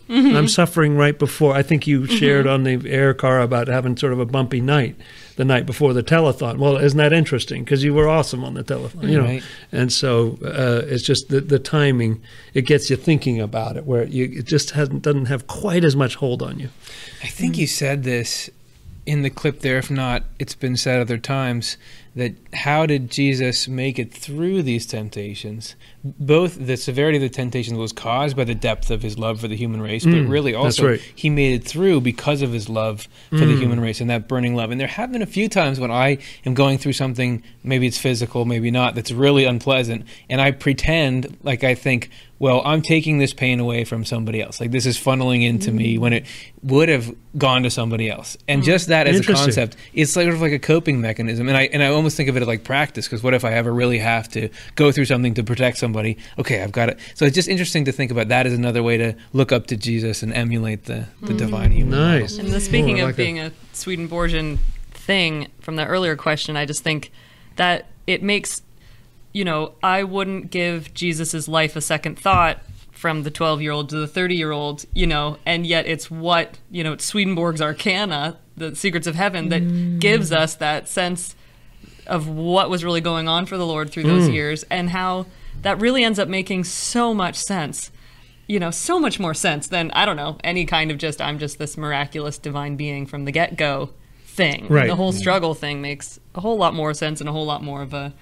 Mm-hmm. 0.10 0.36
I'm 0.36 0.48
suffering 0.48 0.98
right 0.98 1.18
before. 1.18 1.54
I 1.54 1.62
think 1.62 1.86
you 1.86 2.02
mm-hmm. 2.02 2.16
shared 2.16 2.48
on 2.48 2.64
the 2.64 2.90
air 2.90 3.14
car 3.14 3.40
about 3.40 3.68
having 3.68 3.96
sort 3.98 4.14
of 4.14 4.20
a 4.20 4.26
bumpy 4.26 4.60
night 4.60 4.96
the 5.36 5.46
night 5.46 5.66
before 5.66 5.94
the 5.94 6.04
telethon. 6.04 6.58
Well, 6.58 6.78
isn't 6.78 6.98
that 6.98 7.14
interesting? 7.14 7.64
Because 7.64 7.84
you 7.84 7.94
were 7.94 8.08
awesome 8.08 8.44
on 8.44 8.54
the 8.54 8.64
telethon, 8.64 9.10
you 9.10 9.18
know. 9.18 9.26
Right. 9.26 9.44
And 9.72 9.92
so 9.92 10.38
uh, 10.44 10.82
it's 10.86 11.04
just 11.04 11.30
the, 11.30 11.42
the 11.42 11.60
timing. 11.60 12.22
It 12.54 12.64
gets 12.64 12.90
you 12.90 12.96
thinking 12.96 13.40
about 13.40 13.78
it, 13.78 13.86
where 13.86 14.06
you, 14.06 14.26
it 14.40 14.46
just 14.46 14.72
hasn't 14.72 15.04
doesn't 15.04 15.26
have 15.26 15.48
quite 15.48 15.84
as 15.84 15.96
much 15.96 16.16
hold 16.16 16.42
on 16.42 16.60
you. 16.60 16.70
I 17.24 17.28
think 17.28 17.58
you 17.58 17.68
said 17.68 18.04
this 18.04 18.50
in 19.06 19.22
the 19.22 19.30
clip 19.30 19.62
there. 19.62 19.78
If 19.78 19.90
not, 19.90 20.24
it's 20.40 20.56
been 20.56 20.78
said 20.78 21.00
other 21.00 21.18
times 21.18 21.78
that 22.16 22.34
how 22.53 22.86
did 22.86 23.09
Jesus 23.09 23.68
make 23.70 23.97
it 23.97 24.14
through 24.14 24.64
these 24.64 24.86
temptations? 24.86 25.76
Both 26.03 26.57
the 26.59 26.76
severity 26.76 27.18
of 27.18 27.22
the 27.22 27.30
temptations 27.30 27.78
was 27.78 27.93
caused 27.93 28.36
by 28.36 28.43
the 28.43 28.55
depth 28.55 28.91
of 28.91 29.01
his 29.01 29.18
love 29.18 29.39
for 29.39 29.47
the 29.47 29.55
human 29.55 29.82
race, 29.82 30.03
but 30.03 30.14
Mm, 30.16 30.30
really 30.30 30.53
also 30.53 30.89
right. 30.89 31.01
he 31.16 31.30
made 31.30 31.53
it 31.53 31.64
through 31.64 32.01
because 32.01 32.41
of 32.41 32.51
his 32.51 32.68
love 32.68 33.07
for 33.30 33.38
the 33.45 33.53
Mm. 33.53 33.59
human 33.59 33.80
race 33.80 34.01
and 34.01 34.09
that 34.09 34.28
burning 34.28 34.55
love. 34.55 34.72
And 34.72 34.80
there 34.82 34.88
have 34.88 35.12
been 35.12 35.22
a 35.22 35.26
few 35.28 35.47
times 35.47 35.80
when 35.80 35.91
I 35.91 36.18
am 36.45 36.53
going 36.53 36.78
through 36.80 36.93
something, 36.93 37.43
maybe 37.64 37.88
it's 37.88 37.97
physical, 37.97 38.43
maybe 38.45 38.72
not, 38.72 38.95
that's 38.95 39.12
really 39.12 39.45
unpleasant, 39.45 40.03
and 40.30 40.41
I 40.41 40.51
pretend 40.51 41.38
like 41.43 41.64
I 41.64 41.76
think, 41.76 42.09
well, 42.39 42.64
I'm 42.66 42.82
taking 42.82 43.20
this 43.20 43.34
pain 43.34 43.59
away 43.59 43.84
from 43.84 44.03
somebody 44.03 44.41
else. 44.41 44.59
Like 44.59 44.72
this 44.72 44.88
is 44.88 44.97
funneling 44.97 45.45
into 45.45 45.72
me 45.72 45.99
when 45.99 46.12
it 46.12 46.26
would 46.64 46.89
have 46.89 47.14
gone 47.38 47.62
to 47.62 47.70
somebody 47.70 48.09
else. 48.09 48.36
And 48.47 48.64
just 48.64 48.88
that 48.88 49.05
as 49.05 49.20
a 49.20 49.24
concept, 49.24 49.76
it's 49.93 50.12
sort 50.12 50.28
of 50.30 50.41
like 50.41 50.51
a 50.51 50.57
coping 50.57 50.99
mechanism. 51.01 51.47
And 51.47 51.55
I 51.55 51.64
and 51.72 51.84
I 51.84 51.91
almost 52.02 52.18
think 52.18 52.30
of 52.30 52.36
it 52.36 52.45
like 52.47 52.64
practice 52.64 53.08
because 53.08 53.22
what 53.22 53.36
if 53.36 53.45
I 53.45 53.54
ever 53.54 53.72
really 53.72 53.99
have 53.99 54.28
to 54.30 54.49
go 54.76 54.91
through 54.91 55.06
something 55.06 55.36
to 55.36 55.43
protect 55.43 55.78
somebody? 55.78 56.18
Okay, 56.39 56.62
I've 56.62 56.72
got 56.72 56.89
it. 56.89 56.99
So 57.14 57.26
it's 57.26 57.36
just 57.36 57.47
interesting 57.47 57.86
to 57.86 57.91
think 57.91 58.10
about 58.10 58.28
that 58.30 58.47
as 58.47 58.54
another 58.54 58.82
way 58.82 58.97
to 58.97 59.16
look 59.34 59.52
up 59.52 59.68
to 59.68 59.78
Jesus 59.78 60.24
and 60.24 60.34
emulate 60.34 60.86
the, 60.86 61.06
the 61.22 61.34
mm. 61.34 61.38
divine 61.38 61.72
human. 61.72 61.99
model. 61.99 62.20
Nice. 62.22 62.38
And 62.38 62.49
the 62.49 62.60
speaking 62.60 62.95
Oh, 62.95 62.97
I 62.97 63.02
of 63.02 63.08
like 63.10 63.16
being 63.16 63.39
a 63.39 63.52
Swedenborgian 63.74 64.58
thing 64.91 65.47
from 65.60 65.76
the 65.76 65.86
earlier 65.86 66.16
question, 66.16 66.58
I 66.58 66.66
just 66.66 66.84
think 66.84 67.12
that 67.58 67.86
it 68.08 68.24
makes, 68.24 68.64
you 69.32 69.45
know, 69.45 69.76
I 69.84 70.04
wouldn't 70.04 70.49
give 70.49 70.93
Jesus's 70.95 71.47
life 71.47 71.76
a 71.76 71.82
second 71.82 72.18
thought 72.18 72.60
from 72.91 73.24
the 73.24 73.32
12 73.32 73.62
year 73.62 73.72
old 73.72 73.89
to 73.89 73.97
the 73.97 74.08
30 74.08 74.36
year 74.36 74.52
old, 74.52 74.86
you 74.93 75.06
know, 75.06 75.38
and 75.45 75.68
yet 75.68 75.86
it's 75.86 76.10
what, 76.10 76.58
you 76.72 76.84
know, 76.84 76.93
it's 76.93 77.06
Swedenborg's 77.06 77.62
Arcana, 77.62 78.38
the 78.58 78.76
Secrets 78.76 79.06
of 79.06 79.14
Heaven, 79.14 79.49
that 79.49 79.62
mm. 79.62 79.99
gives 79.99 80.32
us 80.32 80.56
that 80.56 80.89
sense 80.89 81.36
of 82.12 82.28
what 82.28 82.70
was 82.70 82.84
really 82.84 83.01
going 83.01 83.28
on 83.28 83.45
for 83.47 83.57
the 83.57 83.66
Lord 83.66 83.89
through 83.89 84.03
those 84.03 84.28
years 84.30 84.64
and 84.70 84.89
how 84.89 85.26
that 85.64 85.80
really 85.82 86.03
ends 86.03 86.20
up 86.20 86.28
making 86.28 86.64
so 86.66 87.14
much 87.14 87.36
sense. 87.36 87.89
You 88.47 88.59
know, 88.59 88.70
so 88.70 88.99
much 88.99 89.18
more 89.20 89.34
sense 89.34 89.68
than, 89.68 89.91
I 89.91 90.05
don't 90.05 90.18
know, 90.18 90.38
any 90.43 90.66
kind 90.66 90.91
of 90.91 90.97
just, 90.97 91.22
I'm 91.22 91.39
just 91.39 91.57
this 91.57 91.78
miraculous 91.78 92.38
divine 92.38 92.76
being 92.76 93.05
from 93.05 93.24
the 93.26 93.32
get 93.32 93.55
go 93.55 93.91
thing. 94.26 94.68
Right. 94.68 94.88
The 94.88 94.95
whole 94.95 95.14
struggle 95.14 95.53
thing 95.53 95.82
makes 95.82 96.20
a 96.36 96.41
whole 96.41 96.57
lot 96.57 96.74
more 96.74 96.93
sense 96.93 97.22
and 97.22 97.30
a 97.30 97.32
whole 97.32 97.45
lot 97.45 97.64
more 97.64 97.82
of 97.82 97.93
a, 97.93 98.14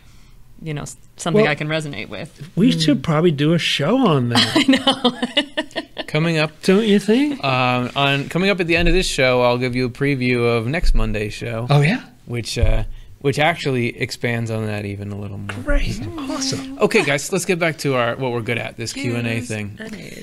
you 0.61 0.73
know, 0.75 0.85
something 1.17 1.41
Well- 1.43 1.51
I 1.51 1.55
can 1.55 1.67
resonate 1.67 2.09
with. 2.09 2.47
We 2.55 2.71
should 2.71 3.03
probably 3.03 3.31
do 3.31 3.53
a 3.53 3.57
show 3.59 3.97
on 4.05 4.29
that, 4.29 4.51
I 4.55 5.95
know. 5.97 6.05
Coming 6.05 6.37
up 6.37 6.51
don't 6.63 6.85
you 6.87 6.99
think? 6.99 7.43
um, 7.43 7.89
on 7.95 8.29
coming 8.29 8.49
up 8.51 8.59
at 8.59 8.67
the 8.67 8.75
end 8.75 8.87
of 8.87 8.93
this 8.93 9.07
show, 9.07 9.41
I'll 9.41 9.57
give 9.57 9.75
you 9.75 9.85
a 9.85 9.89
preview 9.89 10.57
of 10.57 10.67
next 10.67 10.93
Monday's 10.93 11.33
show, 11.33 11.65
Oh 11.69 11.81
yeah, 11.81 12.03
which 12.25 12.57
uh, 12.57 12.83
which 13.21 13.37
actually 13.39 13.97
expands 13.99 14.49
on 14.49 14.65
that 14.65 14.85
even 14.85 15.11
a 15.11 15.15
little 15.19 15.37
more. 15.37 15.57
great, 15.63 15.99
awesome. 16.17 16.77
Okay, 16.79 17.03
guys, 17.03 17.31
let's 17.31 17.45
get 17.45 17.59
back 17.59 17.77
to 17.79 17.95
our 17.95 18.15
what 18.15 18.31
we're 18.31 18.41
good 18.41 18.57
at 18.57 18.77
this 18.77 18.93
Q 18.93 19.15
and 19.15 19.27
A 19.27 19.41
thing. 19.41 19.77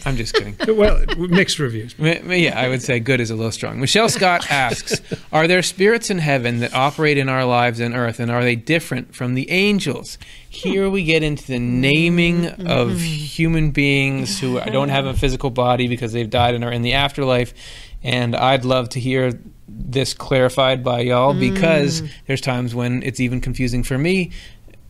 I'm 0.07 0.17
just 0.17 0.35
kidding. 0.35 0.57
Well, 0.77 1.03
mixed 1.17 1.59
reviews. 1.59 1.99
Ma- 1.99 2.15
ma- 2.25 2.35
Yeah, 2.35 2.59
I 2.59 2.69
would 2.69 2.83
say 2.83 2.99
good 3.01 3.21
is 3.21 3.31
a 3.31 3.35
little 3.35 3.53
strong. 3.53 3.81
Michelle 3.81 4.09
Scott 4.09 4.47
asks 4.51 5.01
Are 5.33 5.47
there 5.47 5.63
spirits 5.63 6.11
in 6.11 6.19
heaven 6.19 6.61
that 6.61 6.75
operate 6.75 7.19
in 7.19 7.29
our 7.29 7.45
lives 7.45 7.81
on 7.81 7.95
earth, 7.95 8.19
and 8.21 8.31
are 8.31 8.43
they 8.43 8.57
different 8.57 9.15
from 9.15 9.35
the 9.35 9.51
angels? 9.51 10.19
Here 10.57 10.89
we 10.89 11.05
get 11.05 11.23
into 11.23 11.47
the 11.47 11.59
naming 11.59 12.47
of 12.47 12.89
mm-hmm. 12.89 12.97
human 12.97 13.71
beings 13.73 14.41
who 14.41 14.61
don't 14.61 14.89
have 14.89 15.07
a 15.07 15.15
physical 15.15 15.51
body 15.51 15.87
because 15.87 16.13
they've 16.13 16.29
died 16.29 16.55
and 16.55 16.65
are 16.65 16.73
in 16.73 16.83
the 16.83 16.95
afterlife. 16.95 17.53
And 18.03 18.35
I'd 18.35 18.65
love 18.65 18.89
to 18.91 19.01
hear 19.01 19.39
this 19.69 20.15
clarified 20.15 20.83
by 20.83 21.01
y'all 21.01 21.35
mm. 21.35 21.41
because 21.41 22.03
there's 22.27 22.41
times 22.41 22.75
when 22.75 23.03
it's 23.03 23.21
even 23.21 23.41
confusing 23.41 23.83
for 23.83 23.99
me. 23.99 24.31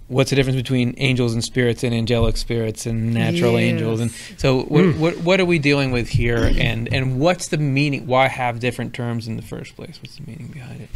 What's 0.08 0.30
the 0.30 0.36
difference 0.36 0.56
between 0.56 0.94
angels 0.98 1.34
and 1.34 1.42
spirits 1.42 1.82
and 1.82 1.92
angelic 1.92 2.36
spirits 2.36 2.86
and 2.86 3.12
natural 3.12 3.58
angels? 3.58 3.98
And 3.98 4.12
so, 4.36 4.62
what, 4.62 4.84
mm. 4.84 4.98
what 4.98 5.16
what 5.18 5.40
are 5.40 5.44
we 5.44 5.58
dealing 5.58 5.90
with 5.90 6.08
here? 6.08 6.52
And 6.58 6.92
and 6.92 7.18
what's 7.18 7.48
the 7.48 7.58
meaning? 7.58 8.06
Why 8.06 8.28
have 8.28 8.60
different 8.60 8.94
terms 8.94 9.26
in 9.26 9.34
the 9.34 9.42
first 9.42 9.74
place? 9.74 9.98
What's 10.00 10.16
the 10.16 10.22
meaning 10.24 10.46
behind 10.48 10.82
it? 10.82 10.90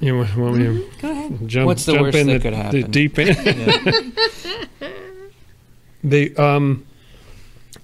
You 0.00 0.16
want 0.18 0.36
want 0.36 0.56
me 0.56 0.64
to 0.64 0.90
Go 1.00 1.10
ahead. 1.10 1.48
jump, 1.48 1.66
What's 1.66 1.84
the 1.86 1.92
jump 1.92 2.02
worst 2.04 2.16
in 2.18 2.26
that 2.26 2.32
the, 2.34 2.38
could 2.40 2.52
the 2.52 2.56
happen? 2.56 2.90
deep 2.90 3.18
end? 3.18 3.36
Yeah. 4.80 4.90
The 6.02 6.36
um, 6.36 6.84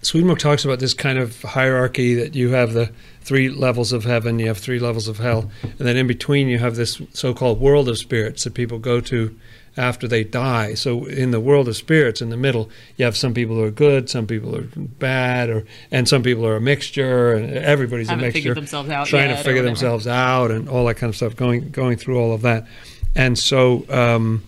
Swedenborg 0.03 0.39
talks 0.41 0.65
about 0.67 0.79
this 0.79 0.93
kind 0.93 1.19
of 1.19 1.41
hierarchy 1.43 2.15
that 2.17 2.35
you 2.35 2.51
have 2.51 2.75
the 2.75 2.91
three 3.23 3.49
levels 3.49 3.93
of 3.95 4.05
heaven, 4.05 4.39
you 4.39 4.49
have 4.49 4.59
three 4.59 4.79
levels 4.79 5.09
of 5.09 5.17
hell, 5.19 5.51
and 5.63 5.79
then 5.79 5.97
in 5.97 6.07
between 6.07 6.49
you 6.49 6.59
have 6.59 6.77
this 6.77 7.01
so-called 7.15 7.61
world 7.61 7.89
of 7.89 7.97
spirits 7.97 8.45
that 8.45 8.53
people 8.53 8.79
go 8.79 9.01
to 9.01 9.35
after 9.77 10.09
they 10.09 10.25
die. 10.25 10.75
So 10.75 11.07
in 11.07 11.31
the 11.31 11.41
world 11.41 11.68
of 11.68 11.77
spirits, 11.77 12.21
in 12.21 12.31
the 12.31 12.37
middle, 12.37 12.71
you 12.97 13.05
have 13.05 13.16
some 13.16 13.35
people 13.35 13.57
who 13.57 13.64
are 13.64 13.71
good, 13.71 14.11
some 14.11 14.27
people 14.27 14.57
are 14.57 14.68
bad, 14.75 15.51
or 15.51 15.64
and 15.91 16.09
some 16.09 16.23
people 16.23 16.47
are 16.47 16.57
a 16.57 16.61
mixture, 16.61 17.33
and 17.33 17.53
everybody's 17.53 18.09
Haven't 18.09 18.25
a 18.25 18.27
mixture, 18.27 18.41
figured 18.41 18.57
themselves 18.57 18.91
out 18.91 19.07
trying 19.07 19.35
to 19.35 19.43
figure 19.43 19.62
themselves 19.62 20.07
out, 20.07 20.51
and 20.51 20.68
all 20.68 20.87
that 20.87 20.97
kind 20.97 21.11
of 21.11 21.16
stuff. 21.16 21.37
Going 21.37 21.71
going 21.71 21.97
through 21.97 22.18
all 22.18 22.33
of 22.33 22.43
that, 22.43 22.66
and 23.14 23.39
so 23.39 23.85
um, 23.89 24.45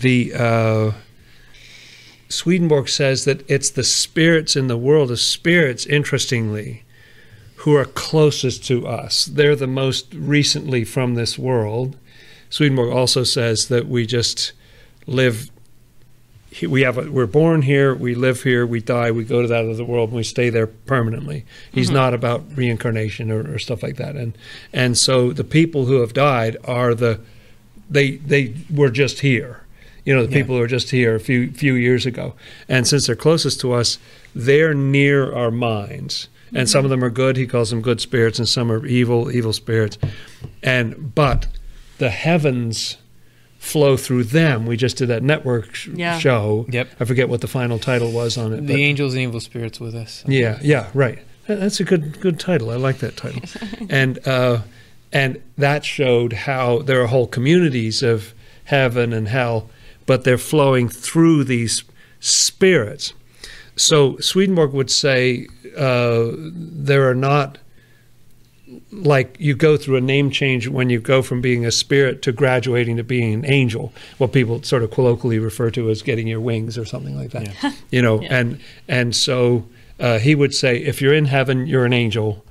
the. 0.00 0.34
Uh, 0.34 0.92
Swedenborg 2.30 2.90
says 2.90 3.24
that 3.24 3.42
it's 3.50 3.70
the 3.70 3.82
spirits 3.82 4.54
in 4.54 4.66
the 4.66 4.76
world 4.76 5.10
of 5.10 5.18
spirits, 5.18 5.86
interestingly, 5.86 6.84
who 7.56 7.74
are 7.74 7.86
closest 7.86 8.64
to 8.66 8.86
us. 8.86 9.24
They're 9.24 9.56
the 9.56 9.66
most 9.66 10.12
recently 10.14 10.84
from 10.84 11.14
this 11.14 11.38
world. 11.38 11.96
Swedenborg 12.50 12.92
also 12.92 13.24
says 13.24 13.68
that 13.68 13.86
we 13.86 14.06
just 14.06 14.52
live. 15.06 15.50
We 16.62 16.80
have 16.82 16.98
a, 16.98 17.10
we're 17.10 17.26
born 17.26 17.62
here, 17.62 17.94
we 17.94 18.14
live 18.14 18.42
here, 18.42 18.66
we 18.66 18.80
die, 18.80 19.10
we 19.10 19.22
go 19.22 19.42
to 19.42 19.48
that 19.48 19.66
other 19.66 19.84
world, 19.84 20.08
and 20.08 20.16
we 20.16 20.22
stay 20.22 20.50
there 20.50 20.66
permanently. 20.66 21.44
He's 21.70 21.88
mm-hmm. 21.88 21.96
not 21.96 22.14
about 22.14 22.42
reincarnation 22.56 23.30
or, 23.30 23.54
or 23.54 23.58
stuff 23.58 23.82
like 23.82 23.96
that, 23.96 24.16
and 24.16 24.36
and 24.72 24.96
so 24.96 25.32
the 25.32 25.44
people 25.44 25.84
who 25.84 26.00
have 26.00 26.14
died 26.14 26.56
are 26.64 26.94
the 26.94 27.20
they 27.90 28.16
they 28.16 28.54
were 28.74 28.90
just 28.90 29.20
here. 29.20 29.62
You 30.04 30.14
know, 30.14 30.24
the 30.24 30.30
Yeah. 30.30 30.38
people 30.38 30.54
who 30.54 30.62
were 30.62 30.66
just 30.66 30.90
here 30.90 31.14
a 31.14 31.20
few 31.20 31.50
few 31.52 31.74
years 31.74 32.06
ago, 32.06 32.34
and 32.68 32.86
since 32.86 33.06
they're 33.06 33.16
closest 33.16 33.60
to 33.60 33.72
us, 33.74 33.98
they're 34.34 34.74
near 34.74 35.32
our 35.32 35.50
minds. 35.50 36.28
And 36.54 36.68
some 36.68 36.78
mm-hmm. 36.78 36.86
of 36.86 36.90
them 36.90 37.04
are 37.04 37.10
good. 37.10 37.36
He 37.36 37.46
calls 37.46 37.68
them 37.68 37.82
good 37.82 38.00
spirits, 38.00 38.38
and 38.38 38.48
some 38.48 38.72
are 38.72 38.86
evil, 38.86 39.30
evil 39.30 39.52
spirits. 39.52 39.98
And 40.62 41.14
but 41.14 41.46
the 41.98 42.10
heavens 42.10 42.96
flow 43.58 43.96
through 43.96 44.24
them. 44.24 44.66
We 44.66 44.76
just 44.76 44.96
did 44.96 45.08
that 45.08 45.22
network 45.22 45.74
sh- 45.74 45.88
Yeah. 45.94 46.18
show. 46.18 46.64
Yep. 46.70 46.88
I 47.00 47.04
forget 47.04 47.28
what 47.28 47.40
the 47.40 47.48
final 47.48 47.78
title 47.78 48.12
was 48.12 48.38
on 48.38 48.52
it. 48.52 48.60
The 48.66 48.74
but- 48.74 48.76
angels 48.80 49.14
and 49.14 49.22
evil 49.22 49.40
spirits 49.40 49.80
with 49.80 49.94
us. 49.94 50.24
yeah, 50.26 50.58
yeah, 50.62 50.88
right. 50.94 51.18
That's 51.46 51.80
a 51.80 51.84
good 51.84 52.20
good 52.20 52.38
title. 52.38 52.70
I 52.70 52.76
like 52.76 52.98
that 52.98 53.16
title. 53.16 53.42
and 53.90 54.18
uh, 54.26 54.62
and 55.12 55.40
that 55.56 55.84
showed 55.84 56.32
how 56.34 56.80
there 56.80 57.00
are 57.02 57.06
whole 57.06 57.26
communities 57.26 58.02
of 58.02 58.34
heaven 58.64 59.12
and 59.14 59.28
hell, 59.28 59.70
but 60.06 60.24
they're 60.24 60.36
flowing 60.38 60.88
through 60.90 61.44
these 61.44 61.84
spirits. 62.20 63.14
So 63.76 64.18
Swedenborg 64.18 64.72
would 64.72 64.90
say 64.90 65.46
uh, 65.76 66.32
there 66.36 67.08
are 67.08 67.14
not 67.14 67.58
like 68.92 69.36
you 69.38 69.54
go 69.54 69.76
through 69.76 69.96
a 69.96 70.00
name 70.00 70.30
change 70.30 70.68
when 70.68 70.90
you 70.90 71.00
go 71.00 71.22
from 71.22 71.40
being 71.40 71.64
a 71.64 71.70
spirit 71.70 72.20
to 72.22 72.32
graduating 72.32 72.96
to 72.96 73.02
being 73.04 73.32
an 73.32 73.44
angel 73.46 73.92
what 74.18 74.32
people 74.32 74.62
sort 74.62 74.82
of 74.82 74.90
colloquially 74.90 75.38
refer 75.38 75.70
to 75.70 75.88
as 75.90 76.02
getting 76.02 76.26
your 76.26 76.40
wings 76.40 76.76
or 76.76 76.84
something 76.84 77.16
like 77.16 77.30
that. 77.30 77.74
You 77.90 78.02
know 78.02 78.20
Yeah. 78.20 78.38
and 78.38 78.60
and 78.86 79.16
so 79.16 79.64
uh, 79.98 80.18
he 80.18 80.34
would 80.34 80.54
say 80.54 80.76
if 80.78 81.00
you're 81.02 81.14
in 81.14 81.24
heaven 81.26 81.66
you're 81.66 81.84
an 81.84 81.92
angel. 81.92 82.44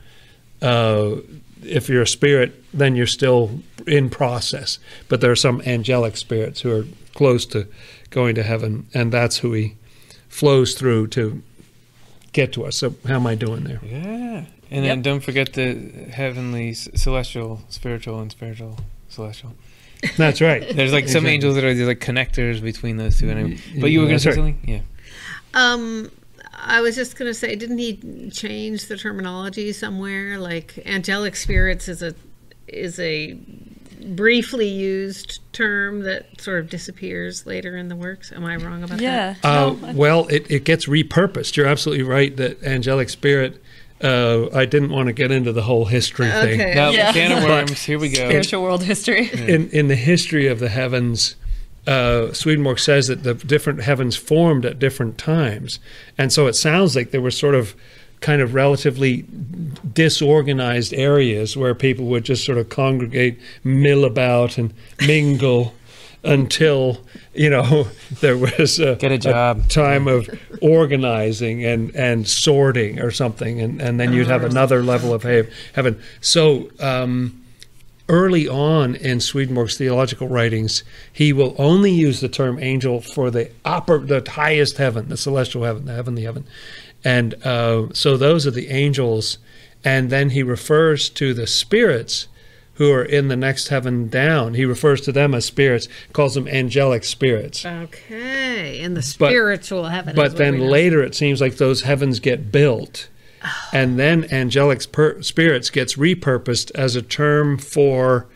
Uh, 0.61 1.17
if 1.63 1.89
you're 1.89 2.01
a 2.03 2.07
spirit 2.07 2.63
then 2.73 2.95
you're 2.95 3.07
still 3.07 3.59
in 3.85 4.09
process. 4.09 4.79
But 5.09 5.21
there 5.21 5.31
are 5.31 5.35
some 5.35 5.61
angelic 5.61 6.17
spirits 6.17 6.61
who 6.61 6.71
are 6.71 6.85
close 7.15 7.45
to 7.47 7.67
going 8.09 8.35
to 8.35 8.43
heaven 8.43 8.87
and 8.93 9.11
that's 9.11 9.37
who 9.37 9.53
he 9.53 9.75
flows 10.29 10.73
through 10.75 11.07
to 11.07 11.41
get 12.33 12.53
to 12.53 12.65
us. 12.65 12.77
So 12.77 12.95
how 13.07 13.15
am 13.15 13.27
i 13.27 13.35
doing 13.35 13.63
there? 13.63 13.79
Yeah. 13.83 14.45
And 14.69 14.83
then 14.85 15.01
don't 15.01 15.21
forget 15.21 15.53
the 15.53 15.73
heavenly, 16.11 16.73
celestial, 16.73 17.61
spiritual, 17.69 18.19
and 18.19 18.31
spiritual, 18.31 18.77
celestial. 19.09 19.53
That's 20.17 20.41
right. 20.41 20.61
There's 20.75 20.93
like 20.93 21.05
some 21.05 21.25
Exactly. 21.25 21.31
angels 21.31 21.55
that 21.55 21.63
are 21.63 21.73
these 21.73 21.87
like 21.87 21.99
connectors 21.99 22.61
between 22.61 22.97
those 22.97 23.17
two. 23.19 23.29
Anyway. 23.29 23.57
But 23.79 23.87
you 23.91 24.01
were 24.01 24.07
going 24.07 24.19
to 24.19 24.23
That's 24.25 24.35
say 24.35 24.41
right. 24.41 24.55
something? 24.55 24.69
Yeah. 24.69 24.81
Um, 25.53 26.11
I 26.53 26.81
was 26.81 26.95
just 26.95 27.17
going 27.17 27.29
to 27.29 27.33
say, 27.33 27.55
didn't 27.55 27.77
he 27.77 28.29
change 28.31 28.87
the 28.87 28.97
terminology 28.97 29.71
somewhere? 29.73 30.37
Like 30.37 30.79
angelic 30.85 31.35
spirits 31.35 31.87
is 31.87 32.03
a 32.03 32.13
is 32.67 32.99
a 32.99 33.37
briefly 34.09 34.67
used 34.67 35.39
term 35.53 36.01
that 36.01 36.39
sort 36.39 36.59
of 36.59 36.69
disappears 36.69 37.45
later 37.45 37.75
in 37.77 37.87
the 37.87 37.95
works. 37.95 38.31
Am 38.31 38.45
I 38.45 38.55
wrong 38.57 38.83
about 38.83 38.99
that? 38.99 39.01
Yeah. 39.01 39.35
Uh, 39.43 39.75
well, 39.95 40.27
it, 40.27 40.49
it 40.51 40.63
gets 40.63 40.85
repurposed. 40.85 41.55
You're 41.55 41.65
absolutely 41.65 42.03
right 42.03 42.35
that 42.37 42.61
angelic 42.63 43.09
spirit. 43.09 43.61
Uh, 44.01 44.47
I 44.53 44.65
didn't 44.65 44.91
want 44.91 45.07
to 45.07 45.13
get 45.13 45.31
into 45.31 45.51
the 45.51 45.63
whole 45.63 45.85
history 45.85 46.27
that? 46.27 46.43
thing. 46.43 46.61
Okay. 46.61 46.75
Now, 46.75 46.91
Yeah. 46.91 47.11
can 47.13 47.31
of 47.37 47.43
worms. 47.43 47.83
Here 47.83 47.97
we 47.97 48.09
go. 48.09 48.27
spiritual 48.29 48.61
world 48.61 48.83
history. 48.83 49.29
in 49.33 49.69
in 49.71 49.87
the 49.87 49.95
history 49.95 50.47
of 50.47 50.59
the 50.59 50.69
heavens, 50.69 51.35
uh, 51.87 52.31
Swedenborg 52.33 52.79
says 52.79 53.07
that 53.07 53.23
the 53.23 53.33
different 53.33 53.81
heavens 53.81 54.15
formed 54.15 54.65
at 54.65 54.77
different 54.77 55.17
times, 55.17 55.79
and 56.17 56.31
so 56.31 56.45
it 56.47 56.53
sounds 56.55 56.95
like 56.95 57.09
there 57.11 57.21
were 57.21 57.31
sort 57.31 57.55
of 57.55 57.73
kind 58.19 58.41
of 58.41 58.53
relatively 58.53 59.25
disorganized 59.93 60.93
areas 60.93 61.55
where 61.55 61.73
people 61.75 62.05
would 62.05 62.23
just 62.23 62.45
sort 62.45 62.57
of 62.57 62.69
congregate, 62.69 63.39
mill 63.63 64.05
about, 64.05 64.57
and 64.57 64.73
mingle 65.05 65.73
until 66.23 67.03
you 67.33 67.49
know 67.49 67.87
there 68.21 68.37
was 68.37 68.79
a, 68.79 68.95
Get 68.95 69.11
a 69.11 69.17
job. 69.17 69.69
time 69.69 70.07
of 70.07 70.29
organizing 70.61 71.65
and 71.65 71.95
and 71.95 72.27
sorting 72.27 72.99
or 72.99 73.11
something, 73.11 73.59
and 73.61 73.81
and 73.81 73.99
then 73.99 74.13
you'd 74.13 74.27
have 74.27 74.43
another 74.43 74.83
level 74.83 75.13
of 75.13 75.23
heaven. 75.23 76.01
So. 76.21 76.69
Um, 76.79 77.43
early 78.09 78.47
on 78.47 78.95
in 78.95 79.19
Swedenborg's 79.19 79.77
theological 79.77 80.29
writings, 80.29 80.81
he 81.11 81.33
will 81.33 81.53
only 81.57 81.91
use 81.91 82.21
the 82.21 82.29
term 82.29 82.57
angel 82.57 83.01
for 83.01 83.29
the 83.29 83.51
upper, 83.65 83.97
the 83.99 84.23
highest 84.25 84.77
heaven, 84.77 85.09
the 85.09 85.17
celestial 85.17 85.65
heaven, 85.65 85.83
the 85.83 85.93
heavenly 85.93 86.23
heaven, 86.23 86.45
and 87.03 87.33
uh, 87.45 87.87
so 87.93 88.15
those 88.15 88.47
are 88.47 88.51
the 88.51 88.69
angels. 88.69 89.39
And 89.83 90.09
then 90.09 90.31
he 90.31 90.43
refers 90.43 91.09
to 91.11 91.33
the 91.33 91.47
spirits 91.47 92.27
who 92.77 92.91
are 92.91 93.03
in 93.03 93.27
the 93.27 93.35
next 93.35 93.67
heaven 93.69 94.07
down. 94.07 94.53
He 94.53 94.65
refers 94.65 95.01
to 95.01 95.11
them 95.11 95.33
as 95.33 95.45
spirits, 95.45 95.87
calls 96.13 96.35
them 96.35 96.47
angelic 96.47 97.03
spirits. 97.03 97.65
Okay, 97.65 98.79
in 98.79 98.93
the 98.93 99.01
spiritual 99.01 99.85
heaven. 99.85 100.15
But 100.15 100.37
then 100.37 100.59
later, 100.59 101.03
it 101.03 101.15
seems 101.15 101.41
like 101.41 101.57
those 101.57 101.81
heavens 101.81 102.19
get 102.19 102.51
built, 102.51 103.09
oh. 103.43 103.69
and 103.73 103.97
then 103.97 104.25
angelic 104.31 104.91
per- 104.91 105.21
spirits 105.21 105.69
gets 105.69 105.95
repurposed 105.95 106.71
as 106.75 106.95
a 106.95 107.01
term 107.01 107.57
for 107.57 108.27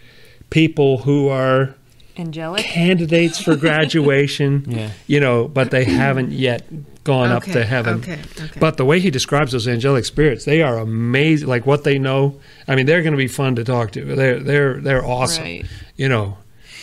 people 0.49 0.99
who 0.99 1.29
are 1.29 1.75
Angelic. 2.17 2.63
candidates 2.65 3.41
for 3.41 3.55
graduation. 3.55 4.65
Yeah. 4.71 4.91
you 5.07 5.19
know, 5.19 5.47
but 5.47 5.71
they 5.71 5.85
haven't 5.85 6.31
yet 6.31 6.63
gone 7.03 7.31
up 7.31 7.43
to 7.43 7.65
heaven. 7.65 7.99
okay, 7.99 8.19
okay. 8.39 8.59
But 8.59 8.77
the 8.77 8.85
way 8.85 8.99
he 8.99 9.09
describes 9.09 9.51
those 9.51 9.67
angelic 9.67 10.05
spirits, 10.05 10.45
they 10.45 10.61
are 10.61 10.77
amazing. 10.77 11.47
Like 11.47 11.65
what 11.65 11.83
they 11.83 11.97
know. 11.97 12.39
I 12.67 12.75
mean, 12.75 12.85
they're 12.85 13.01
going 13.01 13.13
to 13.13 13.17
be 13.17 13.27
fun 13.27 13.55
to 13.55 13.63
talk 13.63 13.91
to. 13.91 14.03
They're 14.03 14.39
they're 14.39 14.81
they're 14.81 15.05
awesome. 15.05 15.43
Right. 15.43 15.65
You 15.95 16.09
know, 16.09 16.37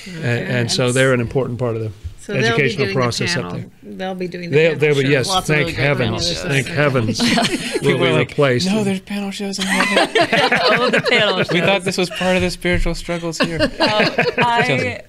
and, 0.06 0.24
and 0.24 0.72
so 0.72 0.92
they're 0.92 1.12
an 1.12 1.20
important 1.20 1.58
part 1.58 1.76
of 1.76 1.82
the 1.82 1.92
so 2.28 2.34
they'll 2.34 2.42
be 2.42 2.48
educational 2.48 2.86
doing 2.86 2.94
process 2.94 3.34
the 3.34 3.42
up 3.42 3.52
there. 3.52 3.70
They'll 3.82 4.14
be 4.14 4.28
doing 4.28 4.50
the 4.50 4.56
They'll, 4.56 4.70
panel 4.72 4.94
they'll 4.94 5.02
be 5.02 5.08
yes. 5.08 5.28
Lots 5.28 5.46
thank 5.46 5.60
really 5.60 5.72
heavens. 5.72 6.40
Thank 6.42 6.66
heavens. 6.66 7.20
will 7.82 7.98
be 7.98 8.06
are 8.06 8.12
like, 8.12 8.28
replaced. 8.28 8.66
no, 8.66 8.84
there's 8.84 9.00
panel 9.00 9.30
shows 9.30 9.58
in 9.58 9.64
heaven. 9.64 10.12
the 10.92 11.06
panel 11.08 11.36
we 11.36 11.60
thought 11.60 11.84
this 11.84 11.96
was 11.96 12.10
part 12.10 12.36
of 12.36 12.42
the 12.42 12.50
spiritual 12.50 12.94
struggles 12.94 13.38
here. 13.38 13.58
I 13.80 15.04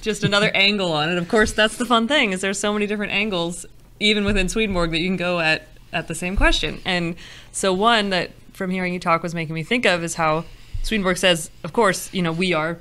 just 0.00 0.24
another 0.24 0.50
angle 0.52 0.92
on 0.92 1.10
it. 1.10 1.18
Of 1.18 1.28
course, 1.28 1.52
that's 1.52 1.76
the 1.76 1.86
fun 1.86 2.08
thing 2.08 2.32
is 2.32 2.40
there's 2.40 2.58
so 2.58 2.72
many 2.72 2.88
different 2.88 3.12
angles 3.12 3.64
even 4.02 4.24
within 4.24 4.48
Swedenborg 4.48 4.90
that 4.90 4.98
you 4.98 5.08
can 5.08 5.16
go 5.16 5.40
at 5.40 5.68
at 5.92 6.08
the 6.08 6.14
same 6.14 6.36
question. 6.36 6.80
And 6.84 7.16
so 7.52 7.72
one 7.72 8.10
that 8.10 8.30
from 8.52 8.70
hearing 8.70 8.94
you 8.94 9.00
talk 9.00 9.22
was 9.22 9.34
making 9.34 9.54
me 9.54 9.62
think 9.62 9.84
of 9.84 10.02
is 10.02 10.14
how 10.14 10.44
Swedenborg 10.82 11.18
says, 11.18 11.50
of 11.64 11.72
course, 11.72 12.12
you 12.14 12.22
know, 12.22 12.32
we 12.32 12.52
are 12.52 12.78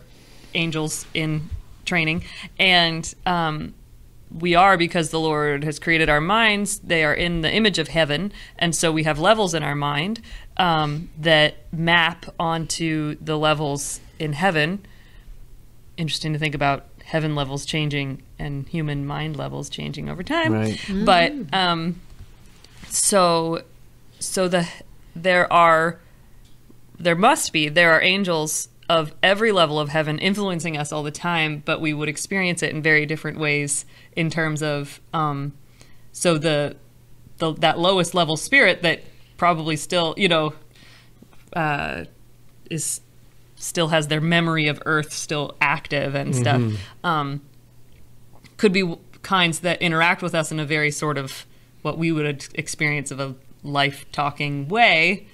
angels 0.54 1.06
in 1.14 1.50
training 1.86 2.24
and 2.60 3.16
um 3.26 3.74
we 4.34 4.56
are 4.56 4.78
because 4.78 5.10
the 5.10 5.20
Lord 5.20 5.66
has 5.66 5.78
created 5.78 6.08
our 6.08 6.22
minds. 6.22 6.80
They 6.80 7.04
are 7.04 7.14
in 7.14 7.42
the 7.42 7.52
image 7.52 7.78
of 7.80 7.90
heaven, 7.90 8.32
and 8.58 8.74
so 8.74 8.90
we 8.90 9.04
have 9.04 9.20
levels 9.20 9.54
in 9.54 9.62
our 9.62 9.76
mind 9.76 10.22
um, 10.56 11.10
that 11.20 11.56
map 11.74 12.26
onto 12.40 13.16
the 13.16 13.38
levels 13.38 14.00
in 14.20 14.32
heaven 14.32 14.86
interesting 16.02 16.34
to 16.34 16.40
think 16.40 16.56
about 16.56 16.86
heaven 17.12 17.36
levels 17.36 17.66
changing 17.66 18.24
and 18.40 18.66
human 18.70 19.06
mind 19.06 19.36
levels 19.36 19.70
changing 19.70 20.08
over 20.08 20.24
time. 20.24 20.54
Right. 20.54 20.80
But 21.04 21.34
um, 21.52 22.00
so 22.88 23.64
so 24.18 24.48
the 24.48 24.66
there 25.14 25.52
are 25.52 26.00
there 26.98 27.18
must 27.18 27.52
be 27.52 27.68
there 27.68 27.92
are 27.92 28.02
angels 28.02 28.70
of 28.88 29.14
every 29.22 29.52
level 29.52 29.78
of 29.78 29.90
heaven 29.90 30.20
influencing 30.20 30.78
us 30.78 30.94
all 30.94 31.04
the 31.04 31.12
time, 31.12 31.62
but 31.66 31.82
we 31.82 31.94
would 31.94 32.08
experience 32.08 32.64
it 32.64 32.72
in 32.72 32.82
very 32.82 33.06
different 33.06 33.38
ways 33.38 33.86
in 34.16 34.30
terms 34.30 34.64
of 34.64 35.02
um, 35.14 35.52
so 36.14 36.38
the 36.38 36.78
the 37.40 37.54
that 37.56 37.78
lowest 37.78 38.14
level 38.14 38.38
spirit 38.38 38.84
that 38.84 39.02
probably 39.36 39.76
still 39.76 40.14
you 40.16 40.30
know 40.30 40.54
uh, 41.58 42.06
is 42.70 43.02
still 43.62 43.90
has 43.90 44.08
their 44.08 44.22
memory 44.22 44.68
of 44.68 44.82
Earth 44.86 45.14
still 45.14 45.56
active 45.62 46.16
and 46.16 46.36
stuff. 46.36 46.62
Um, 47.04 47.42
could 48.58 48.74
be 48.74 48.96
kinds 49.22 49.60
that 49.62 49.82
interact 49.82 50.22
with 50.22 50.34
us 50.36 50.52
in 50.52 50.60
a 50.60 50.66
very 50.66 50.92
sort 50.92 51.18
of 51.18 51.46
what 51.82 51.98
we 51.98 52.12
would 52.12 52.46
experience 52.56 53.12
of 53.12 53.20
a 53.20 53.36
life 53.64 54.06
talking 54.12 54.68
way. 54.68 55.28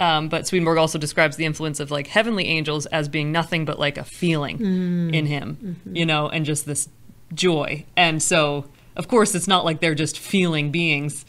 Um, 0.00 0.28
but 0.28 0.46
Swedenborg 0.46 0.78
also 0.78 0.96
describes 0.98 1.36
the 1.36 1.44
influence 1.44 1.80
of 1.80 1.90
like 1.90 2.06
heavenly 2.06 2.46
angels 2.46 2.86
as 2.86 3.08
being 3.08 3.32
nothing 3.32 3.64
but 3.64 3.78
like 3.80 3.98
a 3.98 4.04
feeling 4.04 4.60
in 5.12 5.26
him, 5.26 5.80
you 5.92 6.06
know, 6.06 6.28
and 6.28 6.44
just 6.44 6.66
this 6.66 6.88
joy. 7.34 7.84
And 7.96 8.22
so, 8.22 8.66
of 8.94 9.08
course, 9.08 9.34
it's 9.34 9.48
not 9.48 9.64
like 9.64 9.80
they're 9.80 9.96
just 9.96 10.16
feeling 10.18 10.70
beings. 10.70 11.26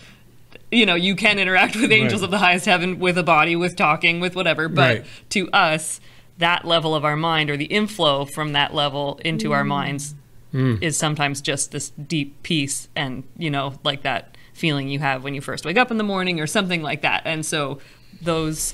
You 0.71 0.85
know, 0.85 0.93
you 0.93 1.15
can 1.15 1.39
interact 1.39 1.75
with 1.75 1.91
angels 1.91 2.21
Right. 2.21 2.25
of 2.25 2.31
the 2.31 2.37
highest 2.37 2.65
heaven 2.67 2.99
with 2.99 3.17
a 3.17 3.23
body, 3.23 3.55
with 3.55 3.75
talking, 3.75 4.19
with 4.19 4.35
whatever. 4.35 4.69
But 4.69 4.97
Right. 4.99 5.05
to 5.29 5.49
us, 5.51 5.99
that 6.39 6.65
level 6.65 6.95
of 6.95 7.05
our 7.05 7.15
mind 7.15 7.49
or 7.49 7.57
the 7.57 7.65
inflow 7.65 8.25
from 8.25 8.53
that 8.53 8.73
level 8.73 9.19
into 9.23 9.51
our 9.51 9.63
mm. 9.63 9.67
minds 9.67 10.15
mm. 10.53 10.81
is 10.81 10.97
sometimes 10.97 11.41
just 11.41 11.71
this 11.71 11.89
deep 11.91 12.41
peace 12.43 12.87
and 12.95 13.23
you 13.37 13.49
know 13.49 13.77
like 13.83 14.01
that 14.01 14.35
feeling 14.53 14.89
you 14.89 14.99
have 14.99 15.23
when 15.23 15.33
you 15.33 15.41
first 15.41 15.65
wake 15.65 15.77
up 15.77 15.91
in 15.91 15.97
the 15.97 16.03
morning 16.03 16.39
or 16.39 16.47
something 16.47 16.81
like 16.81 17.01
that 17.01 17.21
and 17.25 17.45
so 17.45 17.79
those 18.21 18.73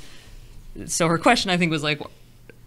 so 0.85 1.07
her 1.07 1.17
question 1.17 1.51
i 1.51 1.57
think 1.57 1.71
was 1.71 1.83
like 1.83 2.01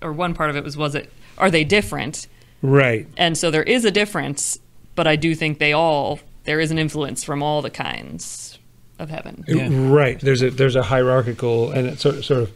or 0.02 0.12
one 0.12 0.34
part 0.34 0.50
of 0.50 0.56
it 0.56 0.62
was 0.62 0.76
was 0.76 0.94
it 0.94 1.10
are 1.38 1.50
they 1.50 1.64
different 1.64 2.26
Right. 2.60 3.06
and 3.16 3.38
so 3.38 3.50
there 3.50 3.62
is 3.62 3.84
a 3.84 3.90
difference 3.90 4.58
but 4.94 5.06
i 5.06 5.16
do 5.16 5.34
think 5.34 5.58
they 5.58 5.72
all 5.72 6.20
there 6.44 6.60
is 6.60 6.70
an 6.70 6.78
influence 6.78 7.22
from 7.24 7.42
all 7.42 7.62
the 7.62 7.70
kinds 7.70 8.58
of 8.98 9.10
heaven 9.10 9.44
Yeah. 9.46 9.68
Right. 9.70 10.18
There's 10.18 10.42
a 10.42 10.50
there's 10.50 10.74
a 10.74 10.82
hierarchical 10.82 11.70
and 11.70 11.86
it's 11.86 12.02
sort 12.02 12.16
of, 12.16 12.24
sort 12.24 12.42
of 12.42 12.52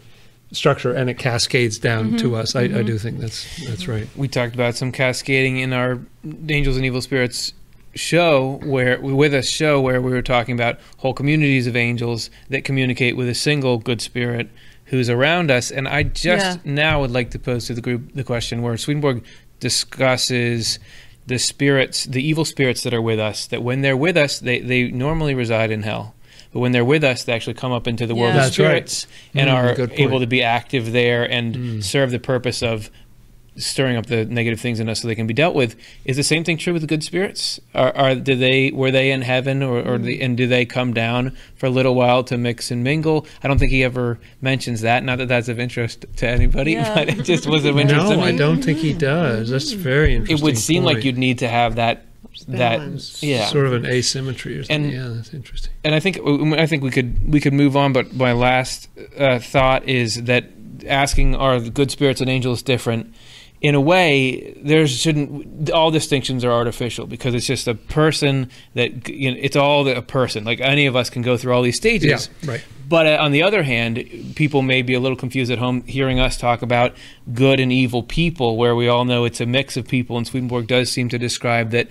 structure 0.53 0.93
and 0.93 1.09
it 1.11 1.19
cascades 1.19 1.79
down 1.79 2.09
Mm-hmm. 2.09 2.17
to 2.19 2.37
us. 2.37 2.55
I, 2.55 2.63
I 2.63 2.83
do 2.83 2.99
think 2.99 3.19
that's 3.19 3.47
that's 3.67 3.89
right. 3.89 4.07
we 4.17 4.29
talked 4.29 4.55
about 4.55 4.75
some 4.77 4.93
cascading 4.93 5.59
in 5.59 5.73
our 5.73 5.99
angels 6.49 6.77
and 6.77 6.85
evil 6.87 7.01
spirits 7.03 7.53
show 7.95 8.59
where 8.65 8.99
with 9.01 9.35
us 9.35 9.47
show 9.49 9.81
where 9.81 10.01
we 10.01 10.11
were 10.13 10.23
talking 10.23 10.55
about 10.55 10.79
whole 10.99 11.13
communities 11.13 11.67
of 11.67 11.77
angels 11.77 12.31
that 12.49 12.65
communicate 12.65 13.17
with 13.17 13.29
a 13.29 13.35
single 13.35 13.77
good 13.79 14.01
spirit 14.01 14.49
who's 14.87 15.11
around 15.11 15.51
us 15.51 15.71
and 15.71 15.87
i 15.87 16.03
just 16.03 16.59
Yeah. 16.65 16.73
now 16.73 17.01
would 17.03 17.11
like 17.11 17.31
to 17.33 17.39
pose 17.39 17.67
to 17.67 17.75
the 17.75 17.83
group 17.83 18.15
the 18.15 18.25
question 18.25 18.63
where 18.63 18.79
swedenborg 18.79 19.23
discusses 19.61 20.79
the 21.27 21.39
spirits 21.39 22.05
the 22.05 22.23
evil 22.27 22.45
spirits 22.45 22.83
that 22.83 22.95
are 22.95 23.03
with 23.03 23.19
us 23.21 23.47
that 23.49 23.63
when 23.63 23.83
they're 23.83 23.97
with 23.97 24.17
us 24.17 24.41
they, 24.41 24.59
they 24.61 24.85
normally 24.91 25.35
reside 25.35 25.71
in 25.71 25.83
hell 25.83 26.15
but 26.53 26.61
when 26.61 26.73
they're 26.73 26.85
with 26.85 27.03
us 27.05 27.25
they 27.25 27.33
actually 27.33 27.55
come 27.55 27.73
up 27.73 27.87
into 27.89 28.07
the 28.07 28.15
world 28.15 28.35
Yeah. 28.35 28.41
of 28.41 28.45
That's 28.47 28.59
right. 28.59 28.89
spirits 28.89 29.07
and 29.35 29.49
Mm, 29.51 29.55
are 29.55 29.75
point. 29.87 30.01
able 30.01 30.21
to 30.21 30.27
be 30.27 30.43
active 30.43 30.93
there 30.93 31.25
and 31.31 31.85
serve 31.85 32.11
the 32.11 32.19
purpose 32.19 32.63
of 32.63 32.91
stirring 33.55 33.99
up 33.99 34.07
the 34.07 34.25
negative 34.25 34.59
things 34.59 34.81
in 34.81 34.89
us 34.89 35.03
so 35.03 35.07
they 35.09 35.15
can 35.15 35.27
be 35.27 35.35
dealt 35.35 35.55
with. 35.55 35.77
Is 36.07 36.17
the 36.17 36.23
same 36.23 36.43
thing 36.43 36.57
true 36.57 36.73
with 36.73 36.81
the 36.81 36.89
good 36.89 37.03
spirits? 37.05 37.61
Are, 37.75 37.95
are 37.95 38.15
do 38.15 38.35
they 38.35 38.71
were 38.71 38.91
they 38.91 39.11
in 39.11 39.21
heaven 39.21 39.63
or, 39.63 39.79
or 39.83 39.99
the, 39.99 40.23
and 40.23 40.39
do 40.39 40.47
they 40.47 40.65
come 40.65 40.95
down 40.95 41.37
for 41.57 41.67
a 41.67 41.71
little 41.71 41.95
while 41.95 42.25
to 42.25 42.39
mix 42.39 42.71
and 42.71 42.83
mingle? 42.83 43.27
I 43.43 43.49
don't 43.49 43.59
think 43.59 43.71
he 43.71 43.85
ever 43.85 44.19
mentions 44.41 44.81
that. 44.81 45.05
Not 45.05 45.19
that 45.19 45.29
that's 45.29 45.49
of 45.49 45.61
interest 45.61 46.07
to 46.17 46.27
anybody, 46.27 46.73
Yeah. 46.73 46.95
but 47.05 47.11
it 47.11 47.25
just 47.25 47.47
was 47.47 47.67
of 47.67 47.79
interest 47.79 48.07
to 48.09 48.17
No, 48.17 48.23
me. 48.23 48.29
I 48.29 48.37
don't 48.37 48.63
think 48.65 48.79
he 48.79 48.95
does. 48.95 49.51
That's 49.51 49.73
very 49.73 50.15
interesting. 50.15 50.39
It 50.39 50.43
would 50.43 50.57
seem 50.57 50.83
like 50.83 50.95
point. 50.97 51.05
you'd 51.05 51.19
need 51.19 51.39
to 51.41 51.49
have 51.49 51.75
that 51.77 52.07
that 52.49 53.23
yeah. 53.23 53.47
sort 53.47 53.67
of 53.67 53.73
an 53.73 53.87
asymmetry 53.87 54.59
or 54.59 54.65
something. 54.65 54.85
And- 54.85 54.93
yeah, 54.93 55.09
that's 55.09 55.33
interesting. 55.35 55.73
and 55.85 55.95
I 55.95 56.01
think 56.01 56.19
I 56.21 56.67
think 56.67 56.83
we 56.83 56.91
could 56.91 57.33
we 57.33 57.41
could 57.41 57.53
move 57.53 57.77
on. 57.77 57.93
But 57.93 58.15
my 58.15 58.33
last 58.33 58.89
uh, 59.17 59.39
thought 59.39 59.89
is 59.89 60.25
that 60.25 60.47
asking 60.87 61.35
are 61.37 61.61
the 61.61 61.71
good 61.71 61.91
spirits 61.91 62.21
and 62.21 62.29
angels 62.29 62.63
different 62.63 63.15
in 63.63 63.77
a 63.77 63.81
way, 63.81 64.55
there 64.61 64.89
shouldn't 64.89 65.71
all 65.71 65.93
distinctions 65.93 66.45
are 66.45 66.51
artificial 66.51 67.07
because 67.07 67.33
it's 67.33 67.47
just 67.47 67.69
a 67.69 67.77
person 67.77 68.51
that 68.75 69.09
you 69.09 69.31
know, 69.31 69.39
it's 69.41 69.55
all 69.55 69.87
a 69.87 70.03
person. 70.03 70.43
Like 70.43 70.61
any 70.61 70.87
of 70.87 70.97
us 70.97 71.09
can 71.09 71.23
go 71.23 71.37
through 71.37 71.55
all 71.55 71.63
these 71.63 71.77
stages. 71.77 72.29
Yeah, 72.43 72.51
right. 72.51 72.65
But 72.89 73.07
uh, 73.07 73.19
on 73.21 73.31
the 73.31 73.45
other 73.45 73.63
hand, 73.63 74.35
people 74.35 74.63
may 74.63 74.83
be 74.83 74.95
a 74.95 75.01
little 75.01 75.17
confused 75.17 75.51
at 75.53 75.59
home 75.59 75.83
hearing 75.85 76.19
us 76.19 76.37
talk 76.37 76.63
about 76.63 76.95
good 77.33 77.61
and 77.61 77.71
evil 77.71 78.03
people, 78.03 78.57
where 78.57 78.75
we 78.75 78.89
all 78.89 79.05
know 79.05 79.25
it's 79.25 79.41
a 79.41 79.47
mix 79.47 79.77
of 79.77 79.87
people. 79.87 80.17
And 80.19 80.27
Swedenborg 80.27 80.67
does 80.67 80.91
seem 80.91 81.09
to 81.11 81.19
describe 81.19 81.71
that 81.71 81.89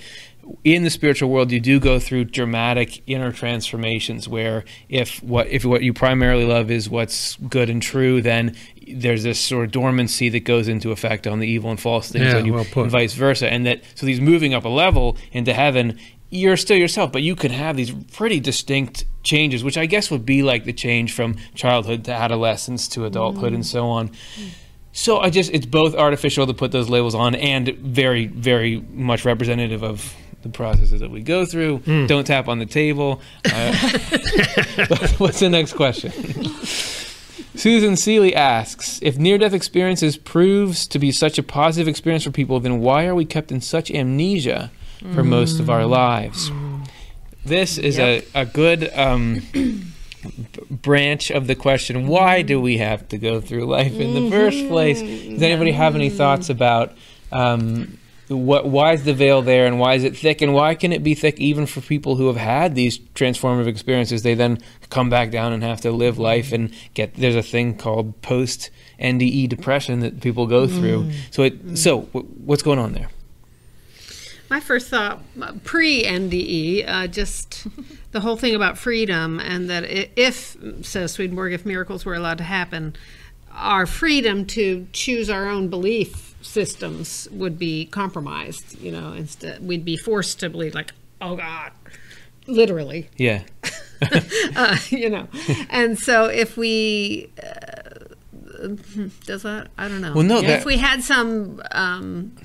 in 0.64 0.84
the 0.84 0.90
spiritual 0.90 1.30
world, 1.30 1.52
you 1.52 1.60
do 1.60 1.80
go 1.80 2.00
through 2.00 2.26
dramatic 2.26 3.02
inner 3.08 3.32
transformations. 3.32 4.28
Where 4.28 4.64
if 4.90 5.22
what 5.24 5.48
if 5.48 5.66
what 5.66 5.84
you 5.84 5.94
primarily 5.94 6.46
love 6.46 6.72
is 6.72 6.90
what's 6.90 7.36
good 7.38 7.70
and 7.70 7.82
true, 7.82 8.22
then 8.22 8.56
there's 8.88 9.24
this 9.24 9.40
sort 9.40 9.66
of 9.66 9.72
dormancy 9.72 10.30
that 10.30 10.42
goes 10.42 10.68
into 10.68 10.92
effect 10.92 11.28
on 11.28 11.40
the 11.40 11.48
evil 11.48 11.70
and 11.70 11.80
false 11.80 12.12
things 12.12 12.26
Yeah, 12.26 12.38
on 12.38 12.46
you, 12.46 12.54
well 12.54 12.66
and 12.76 12.92
vice 12.92 13.14
versa. 13.14 13.52
And 13.52 13.66
that 13.66 13.84
so 13.96 14.06
these 14.06 14.22
moving 14.22 14.54
up 14.54 14.66
a 14.66 14.70
level 14.70 15.18
into 15.32 15.54
heaven, 15.54 16.00
you're 16.30 16.58
still 16.58 16.78
yourself, 16.78 17.12
but 17.12 17.22
you 17.22 17.36
can 17.36 17.52
have 17.52 17.76
these 17.76 17.92
pretty 17.92 18.40
distinct 18.40 19.06
changes, 19.24 19.64
which 19.64 19.78
I 19.78 19.86
guess 19.86 20.10
would 20.10 20.26
be 20.26 20.44
like 20.44 20.66
the 20.66 20.74
change 20.74 21.14
from 21.14 21.38
childhood 21.56 22.06
to 22.06 22.14
adolescence 22.14 22.88
to 22.90 23.06
adulthood 23.06 23.54
and 23.54 23.66
so 23.66 23.88
on. 23.88 24.12
So 24.94 25.20
I 25.20 25.30
just 25.30 25.52
it's 25.52 25.66
both 25.66 25.96
artificial 25.96 26.48
to 26.48 26.54
put 26.54 26.72
those 26.72 26.90
labels 26.90 27.16
on 27.16 27.36
and 27.36 27.70
very 27.78 28.28
very 28.28 28.82
much 28.92 29.24
representative 29.26 29.84
of 29.84 30.14
the 30.44 30.50
processes 30.50 31.00
that 31.00 31.12
we 31.12 31.22
go 31.22 31.46
through. 31.46 31.80
Don't 32.08 32.26
tap 32.26 32.48
on 32.48 32.60
the 32.60 32.66
table. 32.66 33.22
Uh, 33.46 33.74
what's 35.18 35.40
the 35.40 35.50
next 35.50 35.74
question? 35.74 36.12
Susan 37.56 37.96
Seeley 37.96 38.34
asks 38.36 39.00
If 39.02 39.18
near 39.18 39.38
death 39.38 39.54
experiences 39.54 40.18
proves 40.18 40.88
to 40.88 40.98
be 41.00 41.12
such 41.12 41.38
a 41.38 41.44
positive 41.44 41.88
experience 41.88 42.24
for 42.24 42.32
people, 42.32 42.60
then 42.60 42.80
why 42.80 43.06
are 43.06 43.16
we 43.16 43.26
kept 43.26 43.52
in 43.52 43.62
such 43.62 43.92
amnesia 43.92 44.72
for 45.14 45.24
most 45.24 45.60
of 45.60 45.70
our 45.70 45.86
lives? 45.86 46.52
This 47.44 47.78
is 47.78 47.98
Yep. 47.98 48.26
a, 48.36 48.42
a 48.42 48.46
good 48.46 48.92
um, 48.98 49.42
branch 50.70 51.32
of 51.32 51.48
the 51.48 51.56
question 51.56 52.08
why 52.08 52.42
do 52.44 52.62
we 52.62 52.78
have 52.78 53.08
to 53.10 53.18
go 53.18 53.42
through 53.42 53.66
life 53.66 53.94
in 54.00 54.14
the 54.14 54.30
first 54.30 54.68
place? 54.68 55.02
Does 55.02 55.42
anybody 55.42 55.72
have 55.72 55.96
any 55.96 56.10
thoughts 56.10 56.50
about 56.50 56.94
um, 57.32 57.98
what 58.36 58.68
why 58.68 58.94
is 58.94 59.04
the 59.04 59.14
veil 59.14 59.42
there 59.42 59.66
and 59.66 59.80
why 59.80 59.96
is 59.96 60.04
it 60.04 60.18
thick? 60.18 60.42
And 60.42 60.54
why 60.54 60.76
can 60.76 60.92
it 60.94 61.04
be 61.04 61.14
thick 61.14 61.40
even 61.40 61.66
for 61.66 61.82
people 61.82 62.16
who 62.16 62.28
have 62.28 62.38
had 62.38 62.76
these 62.76 63.00
transformative 63.00 63.68
experiences? 63.68 64.24
They 64.24 64.34
then 64.34 64.60
come 64.90 65.10
back 65.10 65.32
down 65.32 65.54
and 65.54 65.64
have 65.64 65.82
to 65.82 65.92
live 65.92 66.18
life 66.18 66.52
and 66.52 66.74
get 66.94 67.16
there's 67.16 67.36
a 67.36 67.44
thing 67.44 67.78
called 67.78 68.22
post 68.22 68.70
NDE 69.00 69.50
depression 69.50 70.00
that 70.00 70.22
people 70.22 70.48
go 70.48 70.68
through. 70.68 71.06
Mm. 71.06 71.14
So 71.32 71.44
it 71.44 71.66
mm. 71.66 71.78
so 71.78 72.02
w- 72.02 72.28
what's 72.46 72.64
going 72.64 72.80
on 72.80 72.94
there? 72.94 73.10
My 74.50 74.60
first 74.60 74.90
thought, 74.90 75.22
uh, 75.42 75.54
pre 75.64 76.04
NDE, 76.04 76.84
uh, 76.86 77.08
just 77.08 77.68
the 78.12 78.20
whole 78.20 78.36
thing 78.36 78.54
about 78.54 78.78
freedom, 78.78 79.40
and 79.40 79.70
that 79.70 79.86
if, 80.18 80.58
says 80.82 81.14
Swedenborg, 81.14 81.54
if 81.54 81.66
miracles 81.66 82.04
were 82.04 82.16
allowed 82.16 82.38
to 82.40 82.44
happen, 82.44 82.98
our 83.54 83.86
freedom 83.86 84.46
to 84.48 84.88
choose 84.94 85.30
our 85.30 85.48
own 85.48 85.70
belief 85.70 86.36
systems 86.42 87.28
would 87.32 87.58
be 87.60 87.86
compromised. 87.86 88.80
You 88.80 88.92
know, 88.92 89.14
instead 89.14 89.66
we'd 89.66 89.86
be 89.86 89.98
forced 89.98 90.40
to 90.42 90.50
believe, 90.50 90.74
like, 90.76 90.92
oh 91.20 91.36
God, 91.36 91.72
literally. 92.48 93.10
yeah 93.18 93.44
uh, 94.56 94.78
you 94.90 95.10
know. 95.10 95.28
And 95.70 95.98
so 95.98 96.26
if 96.26 96.58
we 96.58 97.32
uh, 97.42 98.16
does 99.26 99.44
that 99.44 99.70
I 99.78 99.88
don't 99.88 100.02
know. 100.02 100.14
Well, 100.14 100.24
no, 100.24 100.42
if 100.42 100.66
we 100.66 100.78
had 100.78 101.04
some 101.04 101.62
um, 101.72 102.36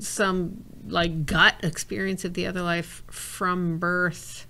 some 0.00 0.64
like 0.86 1.26
gut 1.26 1.56
experience 1.62 2.24
of 2.24 2.34
the 2.34 2.46
other 2.46 2.62
life 2.62 3.02
from 3.10 3.78
birth. 3.78 4.46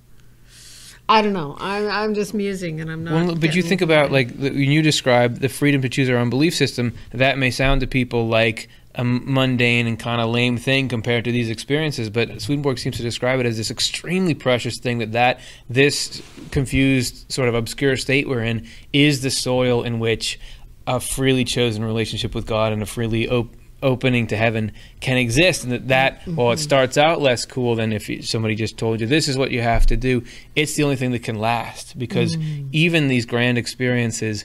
I 1.10 1.22
don't 1.22 1.32
know. 1.32 1.56
I'm, 1.58 1.88
I'm 1.88 2.14
just 2.14 2.34
musing, 2.34 2.80
and 2.80 2.88
I'm 2.88 3.02
not. 3.02 3.12
Well, 3.12 3.34
but 3.34 3.56
you 3.56 3.62
think 3.62 3.80
about 3.80 4.12
like 4.12 4.28
the, 4.38 4.50
when 4.50 4.70
you 4.70 4.80
describe 4.80 5.40
the 5.40 5.48
freedom 5.48 5.82
to 5.82 5.88
choose 5.88 6.08
our 6.08 6.16
own 6.16 6.30
belief 6.30 6.54
system. 6.54 6.94
That 7.10 7.36
may 7.36 7.50
sound 7.50 7.80
to 7.80 7.88
people 7.88 8.28
like 8.28 8.68
a 8.94 9.02
mundane 9.02 9.88
and 9.88 9.98
kind 9.98 10.20
of 10.20 10.30
lame 10.30 10.56
thing 10.56 10.88
compared 10.88 11.24
to 11.24 11.32
these 11.32 11.50
experiences, 11.50 12.10
but 12.10 12.40
Swedenborg 12.40 12.78
seems 12.78 12.96
to 12.98 13.02
describe 13.02 13.40
it 13.40 13.46
as 13.46 13.56
this 13.56 13.72
extremely 13.72 14.34
precious 14.34 14.78
thing. 14.78 14.98
That 14.98 15.12
that 15.12 15.40
this 15.68 16.22
confused, 16.52 17.30
sort 17.30 17.48
of 17.48 17.56
obscure 17.56 17.96
state 17.96 18.28
we're 18.28 18.44
in 18.44 18.68
is 18.92 19.22
the 19.22 19.30
soil 19.30 19.82
in 19.82 19.98
which 19.98 20.38
a 20.86 21.00
freely 21.00 21.44
chosen 21.44 21.84
relationship 21.84 22.36
with 22.36 22.46
God 22.46 22.72
and 22.72 22.82
a 22.82 22.86
freely 22.86 23.28
op- 23.28 23.54
opening 23.82 24.26
to 24.26 24.36
heaven 24.36 24.72
can 25.00 25.16
exist 25.16 25.64
and 25.64 25.72
that 25.72 25.88
that 25.88 26.22
while 26.28 26.52
it 26.52 26.58
starts 26.58 26.98
out 26.98 27.20
less 27.20 27.46
cool 27.46 27.74
than 27.74 27.92
if 27.92 28.08
you, 28.10 28.20
somebody 28.20 28.54
just 28.54 28.76
told 28.76 29.00
you 29.00 29.06
this 29.06 29.26
is 29.26 29.38
what 29.38 29.50
you 29.50 29.62
have 29.62 29.86
to 29.86 29.96
do 29.96 30.22
it's 30.54 30.74
the 30.74 30.82
only 30.82 30.96
thing 30.96 31.12
that 31.12 31.22
can 31.22 31.38
last 31.38 31.98
because 31.98 32.36
even 32.72 33.08
these 33.08 33.24
grand 33.24 33.56
experiences 33.56 34.44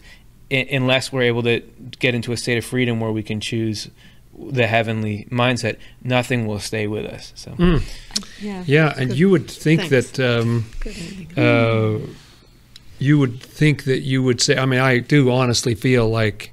i- 0.51 0.67
unless 0.71 1.11
we're 1.11 1.23
able 1.23 1.43
to 1.43 1.59
get 1.99 2.15
into 2.15 2.31
a 2.31 2.38
state 2.38 2.57
of 2.57 2.63
freedom 2.63 2.99
where 3.01 3.11
we 3.11 3.21
can 3.23 3.41
choose 3.41 3.89
the 4.38 4.67
heavenly 4.67 5.27
mindset 5.29 5.77
nothing 6.01 6.45
will 6.47 6.59
stay 6.59 6.88
with 6.88 7.05
us 7.05 7.33
so 7.36 7.53
Yeah. 8.39 8.63
Yeah, 8.65 8.93
and 8.97 9.13
you 9.13 9.29
would 9.29 9.49
think 9.51 9.81
Thanks. 9.83 10.11
that 10.11 10.39
um, 10.39 10.65
uh, 11.38 11.99
you 12.99 13.17
would 13.19 13.41
think 13.41 13.83
that 13.86 13.99
you 14.01 14.23
would 14.23 14.39
say. 14.41 14.57
I 14.57 14.65
mean, 14.65 14.79
I 14.79 14.99
do 14.99 15.29
honestly 15.31 15.75
feel 15.75 16.07
like, 16.09 16.51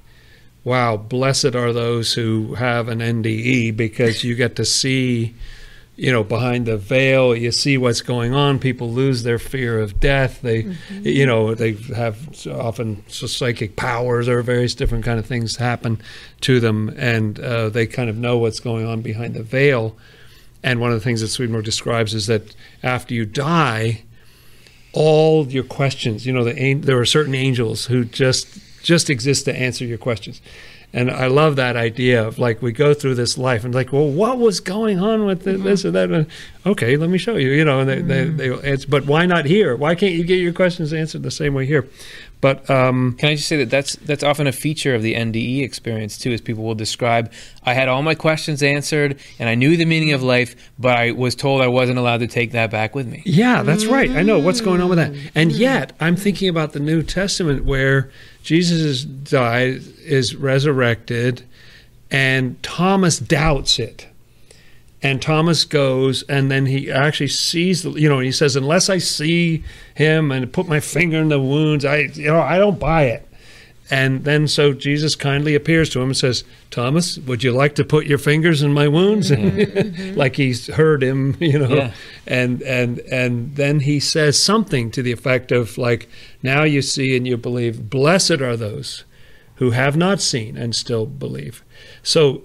wow, 0.65 0.97
blessed 0.97 1.55
are 1.55 1.73
those 1.73 2.15
who 2.15 2.55
have 2.55 2.89
an 2.89 3.01
NDE 3.01 3.77
because 3.77 4.23
you 4.23 4.35
get 4.35 4.57
to 4.57 4.65
see, 4.65 5.35
you 5.97 6.13
know, 6.13 6.23
behind 6.23 6.67
the 6.67 6.77
veil. 6.77 7.35
You 7.35 7.51
see 7.51 7.77
what's 7.77 8.01
going 8.01 8.33
on. 8.33 8.59
People 8.59 8.91
lose 8.91 9.25
their 9.25 9.39
fear 9.39 9.81
of 9.81 9.99
death. 9.99 10.41
They, 10.43 10.75
you 11.03 11.27
know, 11.27 11.55
they 11.55 11.73
have 11.95 12.47
often 12.47 13.03
psychic 13.09 13.77
powers 13.77 14.29
or 14.29 14.43
various 14.43 14.75
different 14.75 15.05
kind 15.05 15.19
of 15.19 15.27
things 15.27 15.57
happen 15.57 16.01
to 16.43 16.61
them, 16.61 16.95
and 16.97 17.41
uh, 17.41 17.69
they 17.69 17.87
kind 17.87 18.09
of 18.09 18.17
know 18.17 18.39
what's 18.39 18.61
going 18.61 18.87
on 18.87 19.03
behind 19.03 19.35
the 19.35 19.43
veil. 19.43 19.97
And 20.63 20.81
one 20.81 20.93
of 20.93 20.99
the 20.99 21.05
things 21.05 21.21
that 21.23 21.29
Swedenborg 21.29 21.65
describes 21.65 22.15
is 22.15 22.29
that 22.29 22.55
after 22.85 23.15
you 23.15 23.27
die, 23.27 24.03
all 24.93 25.49
your 25.49 25.65
questions, 25.65 26.25
you 26.25 26.33
know, 26.33 26.45
the 26.45 26.75
there 26.75 27.01
are 27.01 27.05
certain 27.05 27.35
angels 27.35 27.87
who 27.87 28.05
just 28.05 28.61
just 28.83 29.11
exist 29.11 29.45
to 29.47 29.55
answer 29.55 29.85
your 29.85 29.99
questions. 29.99 30.41
And 30.95 31.11
I 31.11 31.27
love 31.27 31.57
that 31.57 31.75
idea 31.75 32.27
of 32.27 32.39
like 32.39 32.61
we 32.61 32.71
go 32.71 32.93
through 32.93 33.15
this 33.15 33.39
life 33.39 33.65
and 33.65 33.75
like, 33.75 33.93
well, 33.93 34.09
what 34.09 34.39
was 34.39 34.61
going 34.61 34.99
on 34.99 35.25
with 35.25 35.45
the, 35.45 35.53
mm-hmm. 35.53 35.65
this 35.65 35.85
or 35.87 35.91
that? 35.93 36.11
And, 36.11 36.27
okay, 36.67 36.97
let 36.97 37.09
me 37.09 37.17
show 37.17 37.37
you. 37.37 37.51
You 37.51 37.65
know, 37.65 37.81
and 37.81 37.89
they, 37.89 38.03
they, 38.03 38.27
mm-hmm. 38.27 38.37
they 38.37 38.71
answer, 38.71 38.89
but 38.89 39.07
why 39.07 39.25
not 39.25 39.47
here? 39.47 39.75
Why 39.75 39.95
can't 39.95 40.13
you 40.13 40.25
get 40.25 40.37
your 40.37 40.53
questions 40.53 40.93
answered 40.93 41.23
the 41.23 41.31
same 41.31 41.55
way 41.55 41.65
here? 41.65 41.89
But 42.43 42.69
um, 42.69 43.15
Can 43.19 43.31
I 43.31 43.37
just 43.37 43.47
say 43.47 43.57
that 43.59 43.71
that's 43.71 43.95
that's 43.97 44.25
often 44.25 44.49
a 44.49 44.53
feature 44.53 44.97
of 44.97 45.03
the 45.03 45.15
NDE 45.15 45.63
experience 45.63 46.19
too, 46.19 46.33
as 46.33 46.41
people 46.41 46.65
will 46.65 46.75
describe. 46.75 47.33
I 47.63 47.73
had 47.73 47.89
all 47.89 48.03
my 48.03 48.17
questions 48.17 48.65
answered, 48.65 49.21
and 49.39 49.49
I 49.49 49.55
knew 49.55 49.77
the 49.77 49.85
meaning 49.85 50.13
of 50.13 50.25
life, 50.25 50.57
but 50.77 50.99
I 50.99 51.13
was 51.13 51.37
told 51.37 51.63
I 51.63 51.69
wasn't 51.69 51.99
allowed 51.99 52.19
to 52.19 52.27
take 52.27 52.51
that 52.51 52.69
back 52.69 52.97
with 52.97 53.07
me. 53.07 53.23
Yeah, 53.25 53.63
that's 53.63 53.87
right. 53.87 54.11
I 54.11 54.23
know 54.25 54.41
what's 54.41 54.61
going 54.61 54.81
on 54.81 54.89
with 54.89 54.99
that. 54.99 55.15
And 55.37 55.53
mm-hmm. 55.53 55.61
yet, 55.61 55.93
I'm 56.01 56.17
thinking 56.17 56.49
about 56.49 56.73
the 56.73 56.81
New 56.81 57.05
Testament 57.05 57.65
where 57.65 58.11
Jesus 58.43 58.81
is 58.81 59.05
died, 59.05 59.83
is 60.05 60.35
resurrected, 60.35 61.45
and 62.11 62.63
Thomas 62.63 63.19
doubts 63.19 63.79
it. 63.79 64.09
And 65.05 65.21
Thomas 65.21 65.65
goes, 65.65 66.23
and 66.25 66.51
then 66.51 66.67
he 66.67 66.91
actually 66.91 67.29
sees 67.29 67.83
the, 67.83 67.91
you 67.93 68.09
know, 68.09 68.21
he 68.21 68.31
says, 68.31 68.55
"Unless 68.55 68.89
I 68.89 68.99
see 68.99 69.65
him 69.95 70.31
and 70.31 70.53
put 70.53 70.69
my 70.69 70.79
finger 70.79 71.19
in 71.19 71.29
the 71.29 71.41
wounds, 71.41 71.85
I, 71.85 72.11
you 72.15 72.29
know, 72.29 72.41
I 72.41 72.59
don't 72.59 72.79
buy 72.79 73.05
it." 73.05 73.29
And 73.93 74.25
then 74.25 74.49
so 74.49 74.73
Jesus 74.73 75.15
kindly 75.15 75.55
appears 75.55 75.91
to 75.91 76.01
him 76.01 76.09
and 76.09 76.17
says, 76.17 76.45
"Thomas, 76.71 77.19
would 77.19 77.45
you 77.45 77.53
like 77.53 77.75
to 77.75 77.85
put 77.85 78.07
your 78.07 78.17
fingers 78.17 78.63
in 78.63 78.73
my 78.73 78.89
wounds?" 78.89 79.31
Mm-hmm. 79.31 80.15
like 80.17 80.37
he's 80.37 80.69
heard 80.69 81.03
him, 81.03 81.37
you 81.39 81.59
know. 81.59 81.75
Yeah. 81.75 81.93
And 82.27 82.63
and 82.63 83.01
and 83.01 83.55
then 83.57 83.81
he 83.81 84.01
says 84.01 84.43
something 84.43 84.91
to 84.93 85.03
the 85.03 85.13
effect 85.13 85.53
of 85.53 85.77
like, 85.77 86.09
"Now 86.43 86.63
you 86.63 86.81
see 86.81 87.15
and 87.15 87.27
you 87.27 87.37
believe. 87.37 87.91
Blessed 87.91 88.41
are 88.41 88.57
those 88.57 89.05
who 89.57 89.73
have 89.73 89.95
not 89.95 90.23
seen 90.23 90.57
and 90.57 90.75
still 90.75 91.05
believe." 91.05 91.63
So 92.03 92.45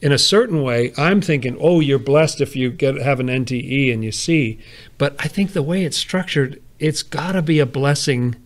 in 0.00 0.12
a 0.12 0.18
certain 0.18 0.62
way, 0.62 0.92
I'm 0.96 1.20
thinking, 1.20 1.56
oh, 1.60 1.80
you're 1.80 1.98
blessed 1.98 2.40
if 2.40 2.54
you 2.54 2.70
get 2.70 3.00
have 3.02 3.18
an 3.18 3.26
NDE 3.26 3.92
and 3.92 4.04
you 4.04 4.12
see. 4.12 4.60
But 4.96 5.16
I 5.18 5.26
think 5.26 5.54
the 5.54 5.62
way 5.62 5.84
it's 5.84 5.96
structured, 5.96 6.62
it's 6.78 7.02
got 7.02 7.32
to 7.32 7.42
be 7.42 7.58
a 7.58 7.66
blessing 7.66 8.36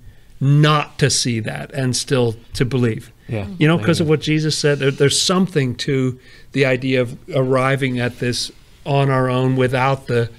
not 0.41 0.99
to 0.99 1.11
see 1.11 1.41
that 1.41 1.72
and 1.72 1.97
still 1.97 2.36
to 2.55 2.64
believe. 2.64 3.12
Yeah, 3.28 3.47
You 3.59 3.68
know, 3.68 3.76
because 3.76 4.01
of 4.01 4.09
what 4.09 4.20
Jesus 4.20 4.57
said, 4.57 4.78
there, 4.78 4.91
there's 4.91 5.20
something 5.20 5.74
to 5.76 6.18
the 6.53 6.64
idea 6.64 7.03
of 7.03 7.18
arriving 7.34 8.01
at 8.01 8.20
this 8.20 8.51
on 8.86 9.11
our 9.11 9.28
own 9.28 9.55
without 9.57 10.07
the, 10.07 10.30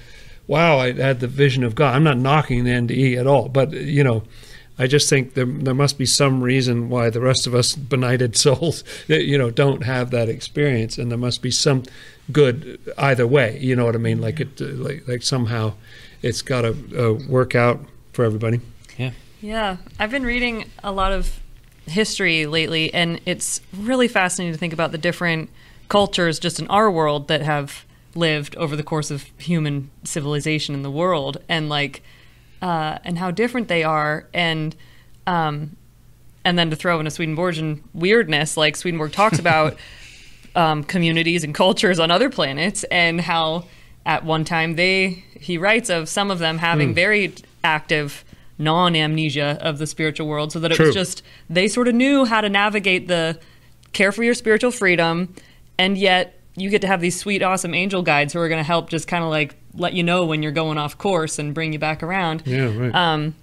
wow, 0.48 0.78
I 0.78 0.92
had 0.92 1.20
the 1.20 1.28
vision 1.28 1.62
of 1.62 1.76
God. 1.76 1.94
I'm 1.94 2.02
not 2.02 2.18
knocking 2.18 2.64
the 2.64 2.72
NDE 2.72 3.16
at 3.16 3.28
all, 3.28 3.48
but, 3.48 3.72
you 3.72 4.02
know, 4.02 4.24
I 4.80 4.86
just 4.86 5.10
think 5.10 5.34
there 5.34 5.44
there 5.44 5.74
must 5.74 5.98
be 5.98 6.06
some 6.06 6.42
reason 6.42 6.88
why 6.88 7.10
the 7.10 7.20
rest 7.20 7.46
of 7.46 7.54
us 7.54 7.76
benighted 7.76 8.34
souls, 8.34 8.82
you 9.08 9.36
know, 9.36 9.50
don't 9.50 9.84
have 9.84 10.10
that 10.12 10.30
experience, 10.30 10.96
and 10.96 11.10
there 11.10 11.18
must 11.18 11.42
be 11.42 11.50
some 11.50 11.82
good 12.32 12.80
either 12.96 13.26
way. 13.26 13.58
You 13.60 13.76
know 13.76 13.84
what 13.84 13.94
I 13.94 13.98
mean? 13.98 14.22
Like 14.22 14.40
it, 14.40 14.58
like 14.58 15.06
like 15.06 15.22
somehow, 15.22 15.74
it's 16.22 16.40
got 16.40 16.62
to 16.62 16.70
uh, 16.98 17.12
work 17.28 17.54
out 17.54 17.80
for 18.14 18.24
everybody. 18.24 18.62
Yeah. 18.96 19.10
Yeah, 19.40 19.78
I've 19.98 20.10
been 20.10 20.24
reading 20.24 20.66
a 20.84 20.92
lot 20.92 21.12
of 21.12 21.40
history 21.86 22.44
lately, 22.44 22.92
and 22.92 23.20
it's 23.24 23.62
really 23.74 24.06
fascinating 24.06 24.52
to 24.52 24.58
think 24.58 24.74
about 24.74 24.92
the 24.92 24.98
different 24.98 25.48
cultures 25.88 26.38
just 26.38 26.60
in 26.60 26.68
our 26.68 26.90
world 26.90 27.28
that 27.28 27.40
have 27.40 27.86
lived 28.14 28.54
over 28.56 28.76
the 28.76 28.82
course 28.82 29.10
of 29.10 29.24
human 29.38 29.90
civilization 30.04 30.74
in 30.74 30.82
the 30.82 30.90
world, 30.90 31.38
and 31.48 31.70
like, 31.70 32.02
uh, 32.60 32.98
and 33.02 33.18
how 33.18 33.30
different 33.30 33.68
they 33.68 33.82
are, 33.82 34.26
and 34.34 34.76
um, 35.26 35.74
and 36.44 36.58
then 36.58 36.68
to 36.68 36.76
throw 36.76 37.00
in 37.00 37.06
a 37.06 37.10
Swedenborgian 37.10 37.82
weirdness, 37.94 38.58
like 38.58 38.76
Swedenborg 38.76 39.12
talks 39.12 39.38
about 39.40 39.76
um, 40.54 40.84
communities 40.84 41.44
and 41.44 41.54
cultures 41.54 41.98
on 41.98 42.10
other 42.10 42.28
planets, 42.28 42.84
and 42.84 43.22
how 43.22 43.64
at 44.04 44.22
one 44.22 44.44
time 44.44 44.76
they 44.76 45.24
he 45.40 45.56
writes 45.56 45.88
of 45.88 46.10
some 46.10 46.30
of 46.30 46.40
them 46.40 46.58
having 46.58 46.92
very 46.92 47.32
active 47.64 48.22
non 48.60 48.94
amnesia 48.94 49.58
of 49.60 49.78
the 49.78 49.86
spiritual 49.86 50.28
world, 50.28 50.52
so 50.52 50.60
that 50.60 50.70
it 50.70 50.76
True. 50.76 50.86
was 50.86 50.94
just 50.94 51.22
they 51.48 51.66
sort 51.66 51.88
of 51.88 51.94
knew 51.94 52.24
how 52.24 52.40
to 52.40 52.48
navigate 52.48 53.08
the 53.08 53.40
care 53.92 54.12
for 54.12 54.22
your 54.22 54.34
spiritual 54.34 54.70
freedom, 54.70 55.34
and 55.78 55.98
yet 55.98 56.38
you 56.56 56.70
get 56.70 56.82
to 56.82 56.86
have 56.86 57.00
these 57.00 57.18
sweet, 57.18 57.42
awesome 57.42 57.74
angel 57.74 58.02
guides 58.02 58.32
who 58.32 58.38
are 58.40 58.48
going 58.48 58.60
to 58.60 58.66
help 58.66 58.90
just 58.90 59.08
kind 59.08 59.24
of 59.24 59.30
like 59.30 59.56
let 59.74 59.94
you 59.94 60.02
know 60.02 60.26
when 60.26 60.42
you're 60.42 60.52
going 60.52 60.78
off 60.78 60.98
course 60.98 61.38
and 61.38 61.54
bring 61.54 61.72
you 61.72 61.78
back 61.78 62.02
around. 62.02 62.42
Yeah, 62.44 62.76
right. 62.76 62.94
Um, 62.94 63.34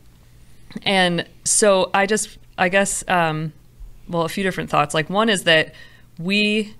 and 0.83 1.25
so 1.43 1.89
I 1.93 2.05
just, 2.05 2.37
I 2.57 2.69
guess, 2.69 3.03
um, 3.07 3.53
well, 4.07 4.23
a 4.23 4.29
few 4.29 4.43
different 4.43 4.69
thoughts. 4.69 4.93
Like 4.93 5.09
one 5.09 5.29
is 5.29 5.43
that 5.43 5.73
we, 6.19 6.75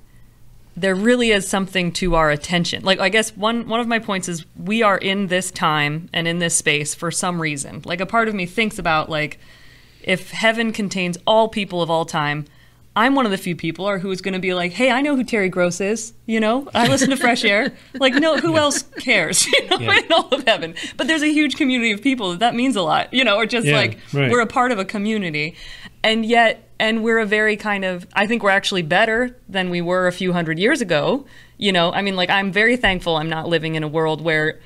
there 0.77 0.93
really 0.95 1.31
is 1.31 1.47
something 1.47 1.91
to 1.93 2.13
our 2.15 2.29
attention. 2.29 2.83
Like 2.83 2.99
I 2.99 3.09
guess 3.09 3.35
one 3.35 3.67
one 3.67 3.79
of 3.79 3.87
my 3.87 3.99
points 3.99 4.29
is 4.29 4.45
we 4.55 4.83
are 4.83 4.97
in 4.97 5.27
this 5.27 5.51
time 5.51 6.07
and 6.13 6.27
in 6.27 6.37
this 6.39 6.55
space 6.55 6.93
for 6.95 7.09
some 7.11 7.41
reason. 7.41 7.81
Like 7.83 7.99
a 7.99 8.05
part 8.05 8.27
of 8.27 8.35
me 8.35 8.45
thinks 8.45 8.77
about 8.79 9.09
like 9.09 9.39
if 10.03 10.31
heaven 10.31 10.71
contains 10.71 11.17
all 11.27 11.49
people 11.49 11.81
of 11.81 11.89
all 11.89 12.05
time. 12.05 12.45
I'm 12.95 13.13
one 13.13 13.25
of 13.25 13.31
the 13.31 13.37
few 13.37 13.55
people 13.55 13.87
or 13.87 13.99
who 13.99 14.09
is 14.09 14.21
going 14.21 14.33
to 14.33 14.39
be 14.39 14.55
like, 14.55 14.71
"Hey, 14.71 14.89
I 14.89 15.01
know 15.01 15.15
who 15.15 15.23
Terry 15.23 15.49
Gross 15.49 15.79
is. 15.79 16.13
You 16.25 16.39
know, 16.39 16.67
I 16.73 16.87
listen 16.87 17.11
to 17.11 17.15
Fresh 17.17 17.45
Air. 17.45 17.73
Like, 17.93 18.15
no, 18.15 18.37
who 18.37 18.57
else 18.57 18.81
cares? 18.99 19.45
You 19.53 19.67
know, 19.69 19.77
Yeah. 19.79 19.99
in 19.99 20.11
all 20.11 20.27
of 20.29 20.43
heaven. 20.47 20.73
But 20.97 21.05
there's 21.05 21.21
a 21.21 21.31
huge 21.31 21.57
community 21.57 21.91
of 21.91 22.01
people 22.01 22.31
that 22.31 22.39
that 22.39 22.55
means 22.55 22.75
a 22.75 22.81
lot. 22.81 23.13
You 23.13 23.23
know, 23.23 23.35
or 23.35 23.45
just 23.45 23.67
Yeah, 23.67 23.75
like 23.77 23.99
right. 24.13 24.31
we're 24.31 24.41
a 24.41 24.47
part 24.47 24.71
of 24.71 24.79
a 24.79 24.85
community, 24.85 25.55
and 26.03 26.25
yet, 26.25 26.66
and 26.79 27.03
we're 27.03 27.19
a 27.19 27.25
very 27.25 27.57
kind 27.57 27.85
of. 27.85 28.07
I 28.13 28.27
think 28.27 28.43
we're 28.43 28.49
actually 28.51 28.83
better 28.83 29.35
than 29.49 29.69
we 29.69 29.81
were 29.81 30.07
a 30.07 30.11
few 30.11 30.33
hundred 30.33 30.59
years 30.59 30.81
ago. 30.81 31.25
You 31.57 31.71
know, 31.71 31.91
I 31.91 32.01
mean, 32.01 32.15
like 32.15 32.29
I'm 32.29 32.51
very 32.51 32.77
thankful 32.77 33.15
I'm 33.15 33.29
not 33.29 33.47
living 33.47 33.75
in 33.75 33.83
a 33.83 33.87
world 33.87 34.21
where 34.21 34.59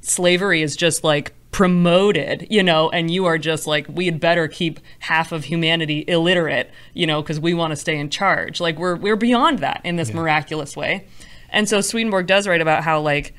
slavery 0.00 0.62
is 0.62 0.76
just 0.76 1.02
like 1.04 1.34
promoted, 1.50 2.46
you 2.50 2.62
know, 2.62 2.90
and 2.90 3.10
you 3.10 3.24
are 3.24 3.38
just 3.38 3.66
like, 3.66 3.86
we 3.88 4.06
had 4.06 4.20
better 4.20 4.46
keep 4.46 4.80
half 5.00 5.32
of 5.32 5.44
humanity 5.44 6.04
illiterate, 6.06 6.70
you 6.94 7.06
know, 7.06 7.22
because 7.22 7.40
we 7.40 7.54
want 7.54 7.72
to 7.72 7.76
stay 7.76 7.98
in 7.98 8.10
charge. 8.10 8.60
Like 8.60 8.78
we're 8.78 8.96
we're 8.96 9.16
beyond 9.16 9.58
that 9.60 9.80
in 9.84 9.96
this 9.96 10.12
miraculous 10.12 10.76
way. 10.76 11.06
And 11.50 11.68
so 11.68 11.80
Swedenborg 11.80 12.26
does 12.26 12.46
write 12.46 12.60
about 12.60 12.84
how 12.84 13.00
like 13.00 13.34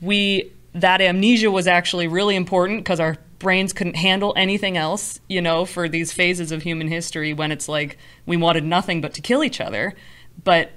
we 0.00 0.52
that 0.74 1.00
amnesia 1.00 1.50
was 1.50 1.66
actually 1.66 2.06
really 2.06 2.36
important 2.36 2.80
because 2.80 3.00
our 3.00 3.16
brains 3.38 3.72
couldn't 3.72 3.96
handle 3.96 4.32
anything 4.36 4.76
else, 4.76 5.20
you 5.28 5.40
know, 5.42 5.64
for 5.64 5.88
these 5.88 6.12
phases 6.12 6.52
of 6.52 6.62
human 6.62 6.88
history 6.88 7.32
when 7.34 7.52
it's 7.52 7.68
like 7.68 7.98
we 8.24 8.36
wanted 8.36 8.64
nothing 8.64 9.00
but 9.00 9.14
to 9.14 9.20
kill 9.20 9.44
each 9.44 9.60
other. 9.60 9.94
But 10.42 10.72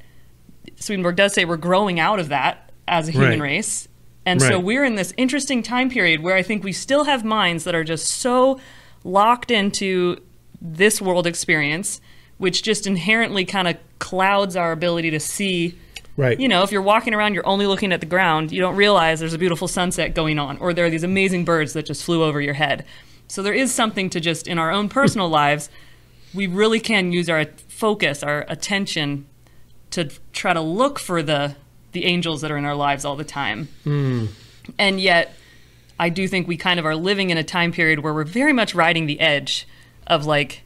Swedenborg 0.75 1.15
does 1.15 1.33
say 1.33 1.45
we're 1.45 1.57
growing 1.57 1.99
out 1.99 2.19
of 2.19 2.29
that 2.29 2.71
as 2.87 3.07
a 3.07 3.11
human 3.11 3.39
Right. 3.39 3.51
race. 3.51 3.87
And 4.25 4.41
so 4.41 4.59
we're 4.59 4.83
in 4.83 4.95
this 4.95 5.13
interesting 5.17 5.63
time 5.63 5.89
period 5.89 6.21
where 6.21 6.35
I 6.35 6.43
think 6.43 6.63
we 6.63 6.71
still 6.73 7.05
have 7.05 7.23
minds 7.23 7.63
that 7.63 7.73
are 7.73 7.83
just 7.83 8.05
so 8.07 8.59
locked 9.03 9.49
into 9.49 10.17
this 10.61 11.01
world 11.01 11.25
experience, 11.25 11.99
which 12.37 12.61
just 12.61 12.85
inherently 12.85 13.45
kind 13.45 13.67
of 13.67 13.77
clouds 13.97 14.55
our 14.55 14.71
ability 14.71 15.09
to 15.11 15.19
see. 15.19 15.75
Right. 16.19 16.39
You 16.39 16.47
know, 16.47 16.63
if 16.63 16.71
you're 16.71 16.81
walking 16.81 17.13
around, 17.13 17.33
you're 17.33 17.47
only 17.47 17.65
looking 17.65 17.91
at 17.91 17.99
the 17.99 18.05
ground, 18.05 18.51
you 18.51 18.61
don't 18.61 18.75
realize 18.75 19.19
there's 19.19 19.33
a 19.33 19.39
beautiful 19.39 19.67
sunset 19.67 20.13
going 20.13 20.37
on, 20.37 20.57
or 20.57 20.73
there 20.73 20.85
are 20.85 20.89
these 20.89 21.03
amazing 21.03 21.45
birds 21.45 21.73
that 21.73 21.85
just 21.85 22.03
flew 22.03 22.23
over 22.23 22.39
your 22.41 22.53
head. 22.53 22.85
So 23.27 23.41
there 23.41 23.53
is 23.53 23.73
something 23.73 24.09
to 24.11 24.19
just 24.19 24.47
in 24.47 24.59
our 24.59 24.71
own 24.71 24.89
personal 24.89 25.29
lives, 25.41 25.69
we 26.33 26.45
really 26.47 26.79
can 26.79 27.11
use 27.11 27.29
our 27.29 27.45
focus, 27.67 28.21
our 28.21 28.45
attention 28.47 29.27
to 29.91 30.09
try 30.33 30.53
to 30.53 30.61
look 30.61 30.99
for 30.99 31.23
the 31.23 31.55
the 31.91 32.05
angels 32.05 32.41
that 32.41 32.51
are 32.51 32.57
in 32.57 32.65
our 32.65 32.75
lives 32.75 33.03
all 33.03 33.15
the 33.15 33.23
time. 33.23 33.67
Hmm. 33.83 34.27
And 34.77 35.01
yet, 35.01 35.33
I 35.99 36.09
do 36.09 36.27
think 36.27 36.47
we 36.47 36.55
kind 36.55 36.79
of 36.79 36.85
are 36.85 36.95
living 36.95 37.31
in 37.31 37.37
a 37.37 37.43
time 37.43 37.71
period 37.71 37.99
where 37.99 38.13
we're 38.13 38.25
very 38.25 38.53
much 38.53 38.75
riding 38.75 39.07
the 39.07 39.19
edge 39.19 39.67
of 40.05 40.25
like 40.25 40.63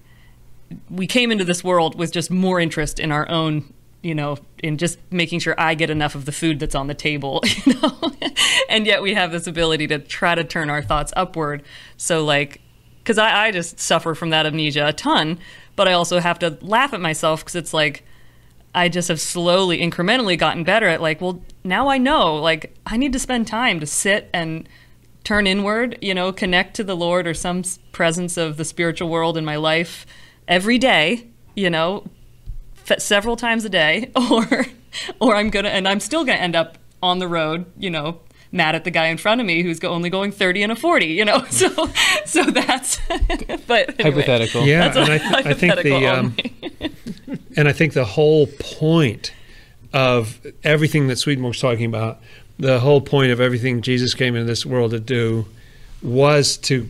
we 0.89 1.08
came 1.08 1.32
into 1.32 1.45
this 1.45 1.64
world 1.64 1.97
with 1.97 2.12
just 2.12 2.30
more 2.30 2.60
interest 2.60 2.99
in 2.99 3.12
our 3.12 3.30
own 3.30 3.74
you 4.04 4.14
know 4.14 4.38
in 4.62 4.78
just 4.78 4.99
making 5.10 5.39
sure 5.39 5.56
i 5.58 5.74
get 5.74 5.89
enough 5.89 6.14
of 6.14 6.26
the 6.26 6.32
food 6.32 6.60
that's 6.60 6.76
on 6.76 6.88
the 6.88 6.93
table 6.93 7.41
you 7.66 7.74
know? 7.74 8.12
And 8.70 8.88
yet 8.88 9.01
we 9.01 9.14
have 9.14 9.32
this 9.32 9.45
ability 9.45 9.88
to 9.88 9.99
try 9.99 10.34
to 10.34 10.43
turn 10.43 10.72
our 10.72 10.82
thoughts 10.82 11.14
upward. 11.16 11.64
So 11.95 12.24
like 12.24 12.60
because 12.99 13.18
I, 13.18 13.47
I 13.47 13.51
just 13.51 13.80
suffer 13.80 14.16
from 14.16 14.30
that 14.32 14.45
amnesia 14.45 14.88
a 14.88 14.93
ton 14.93 15.39
but 15.76 15.88
i 15.88 15.93
also 15.93 16.20
have 16.20 16.39
to 16.39 16.58
laugh 16.62 16.93
at 16.93 17.01
myself 17.01 17.41
because 17.41 17.56
it's 17.56 17.74
like 17.74 18.04
I 18.76 18.89
just 18.89 19.08
have 19.10 19.22
slowly, 19.22 19.80
incrementally 19.80 20.38
gotten 20.38 20.64
better 20.64 20.88
at 20.88 21.01
like, 21.01 21.22
well, 21.22 21.43
now 21.64 21.89
I 21.89 21.99
know, 21.99 22.36
like, 22.38 22.76
I 22.88 22.97
need 22.97 23.14
to 23.14 23.20
spend 23.20 23.45
time 23.45 23.80
to 23.80 23.86
sit 23.86 24.30
and 24.34 24.68
turn 25.24 25.45
inward, 25.45 25.97
you 26.01 26.14
know, 26.14 26.34
connect 26.34 26.76
to 26.78 26.84
the 26.84 26.95
Lord 26.95 27.28
or 27.28 27.36
some 27.36 27.64
presence 27.91 28.36
of 28.36 28.58
the 28.58 28.66
spiritual 28.66 29.10
world 29.10 29.38
in 29.38 29.45
my 29.45 29.58
life 29.58 30.08
every 30.47 30.80
day, 30.80 31.28
you 31.56 31.70
know, 31.70 32.04
several 32.98 33.36
times 33.36 33.66
a 33.66 33.70
day, 33.70 34.12
or, 34.32 34.66
or 35.20 35.36
I'm 35.36 35.50
gonna, 35.50 35.70
and 35.70 35.88
I'm 35.88 36.00
still 36.00 36.24
gonna 36.24 36.40
end 36.40 36.56
up 36.56 36.78
on 37.02 37.20
the 37.20 37.28
road, 37.28 37.66
you 37.78 37.90
know, 37.90 38.20
mad 38.52 38.76
at 38.76 38.84
the 38.84 38.92
guy 38.92 39.08
in 39.08 39.18
front 39.18 39.42
of 39.42 39.48
me 39.48 39.64
who's 39.64 39.80
go, 39.80 39.90
only 39.90 40.10
going 40.10 40.32
30 40.32 40.64
and 40.64 40.72
a 40.72 40.76
40, 40.76 41.08
you 41.08 41.26
know, 41.26 41.44
so, 41.50 41.70
so 42.26 42.44
that's, 42.44 43.00
but 43.68 44.00
anyway. 44.00 44.22
Hypothetical. 44.22 44.66
Yeah, 44.66 44.88
That's 44.88 44.98
and 44.98 45.10
a 45.10 45.14
I, 45.14 45.18
th- 45.18 45.46
I 45.46 45.54
think 45.54 45.82
the 45.82 46.08
um, 46.08 46.36
and 47.58 47.68
I 47.68 47.74
think 47.74 47.94
the 47.94 48.06
whole 48.06 48.48
point 48.48 49.34
of 49.92 50.40
everything 50.64 51.08
that 51.08 51.18
Swedenborg's 51.18 51.60
talking 51.60 51.86
about, 51.86 52.20
the 52.58 52.80
whole 52.80 53.02
point 53.02 53.32
of 53.32 53.42
everything 53.42 53.82
Jesus 53.82 54.14
came 54.14 54.36
into 54.36 54.46
this 54.46 54.66
world 54.66 54.92
to 54.92 55.00
do, 55.00 55.48
was 56.02 56.58
to 56.58 56.90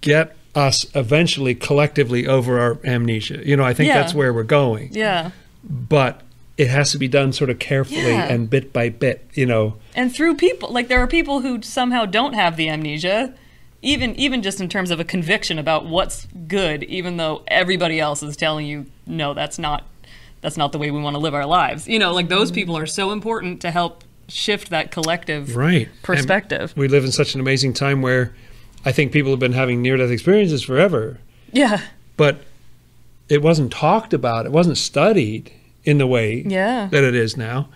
get 0.00 0.36
us 0.54 0.84
eventually 0.94 1.54
collectively 1.54 2.26
over 2.26 2.60
our 2.60 2.78
amnesia. 2.84 3.40
You 3.44 3.56
know, 3.56 3.64
I 3.64 3.74
think 3.74 3.88
Yeah. 3.88 4.00
that's 4.00 4.14
where 4.14 4.32
we're 4.32 4.42
going. 4.42 4.90
yeah. 4.92 5.30
But 5.64 6.22
it 6.58 6.68
has 6.68 6.92
to 6.92 6.98
be 6.98 7.08
done 7.08 7.32
sort 7.32 7.48
of 7.50 7.58
carefully 7.58 8.00
Yeah. 8.12 8.26
and 8.30 8.50
bit 8.50 8.72
by 8.72 8.88
bit. 8.90 9.26
You 9.34 9.46
know, 9.46 9.76
and 9.94 10.14
through 10.14 10.36
people 10.36 10.70
like 10.70 10.88
there 10.88 11.00
are 11.02 11.06
people 11.06 11.40
who 11.40 11.62
somehow 11.62 12.04
don't 12.04 12.34
have 12.34 12.56
the 12.56 12.68
amnesia 12.68 13.34
even 13.82 14.14
even 14.14 14.42
just 14.42 14.60
in 14.60 14.68
terms 14.68 14.90
of 14.90 15.00
a 15.00 15.04
conviction 15.04 15.58
about 15.58 15.86
what's 15.86 16.26
good 16.46 16.84
even 16.84 17.16
though 17.16 17.42
everybody 17.48 17.98
else 17.98 18.22
is 18.22 18.36
telling 18.36 18.66
you 18.66 18.86
no 19.06 19.34
that's 19.34 19.58
not 19.58 19.84
that's 20.40 20.56
not 20.56 20.70
the 20.72 20.78
way 20.78 20.90
we 20.90 21.00
want 21.00 21.14
to 21.14 21.18
live 21.18 21.34
our 21.34 21.46
lives 21.46 21.88
you 21.88 21.98
know 21.98 22.12
like 22.12 22.28
those 22.28 22.48
mm-hmm. 22.48 22.54
people 22.56 22.76
are 22.78 22.86
so 22.86 23.10
important 23.10 23.60
to 23.60 23.70
help 23.70 24.04
shift 24.28 24.70
that 24.70 24.92
collective 24.92 25.56
right? 25.56 25.88
perspective 26.02 26.70
And 26.72 26.80
we 26.80 26.88
live 26.88 27.04
in 27.04 27.10
such 27.12 27.34
an 27.34 27.40
amazing 27.40 27.72
time 27.74 28.02
where 28.02 28.34
I 28.84 28.92
think 28.92 29.12
people 29.12 29.30
have 29.30 29.40
been 29.40 29.52
having 29.52 29.80
near-death 29.82 30.10
experiences 30.10 30.62
forever. 30.62 31.18
yeah 31.52 31.80
but 32.16 32.42
it 33.28 33.40
wasn't 33.42 33.72
talked 33.72 34.12
about. 34.12 34.44
It 34.46 34.52
wasn't 34.52 34.76
studied 34.76 35.50
in 35.84 35.96
the 35.98 36.06
way 36.06 36.42
Yeah. 36.46 36.88
that 36.90 37.02
it 37.02 37.14
is 37.14 37.36
now. 37.36 37.68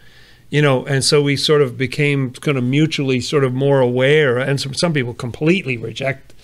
You 0.50 0.62
know, 0.62 0.84
and 0.86 1.02
so 1.02 1.22
we 1.22 1.36
sort 1.36 1.62
of 1.62 1.76
became 1.78 2.30
kind 2.30 2.56
of 2.58 2.62
mutually 2.62 3.20
sort 3.20 3.42
of 3.42 3.52
more 3.54 3.80
aware, 3.80 4.38
and 4.38 4.60
some, 4.60 4.74
some 4.74 4.92
people 4.92 5.14
completely 5.14 5.76
reject. 5.76 6.34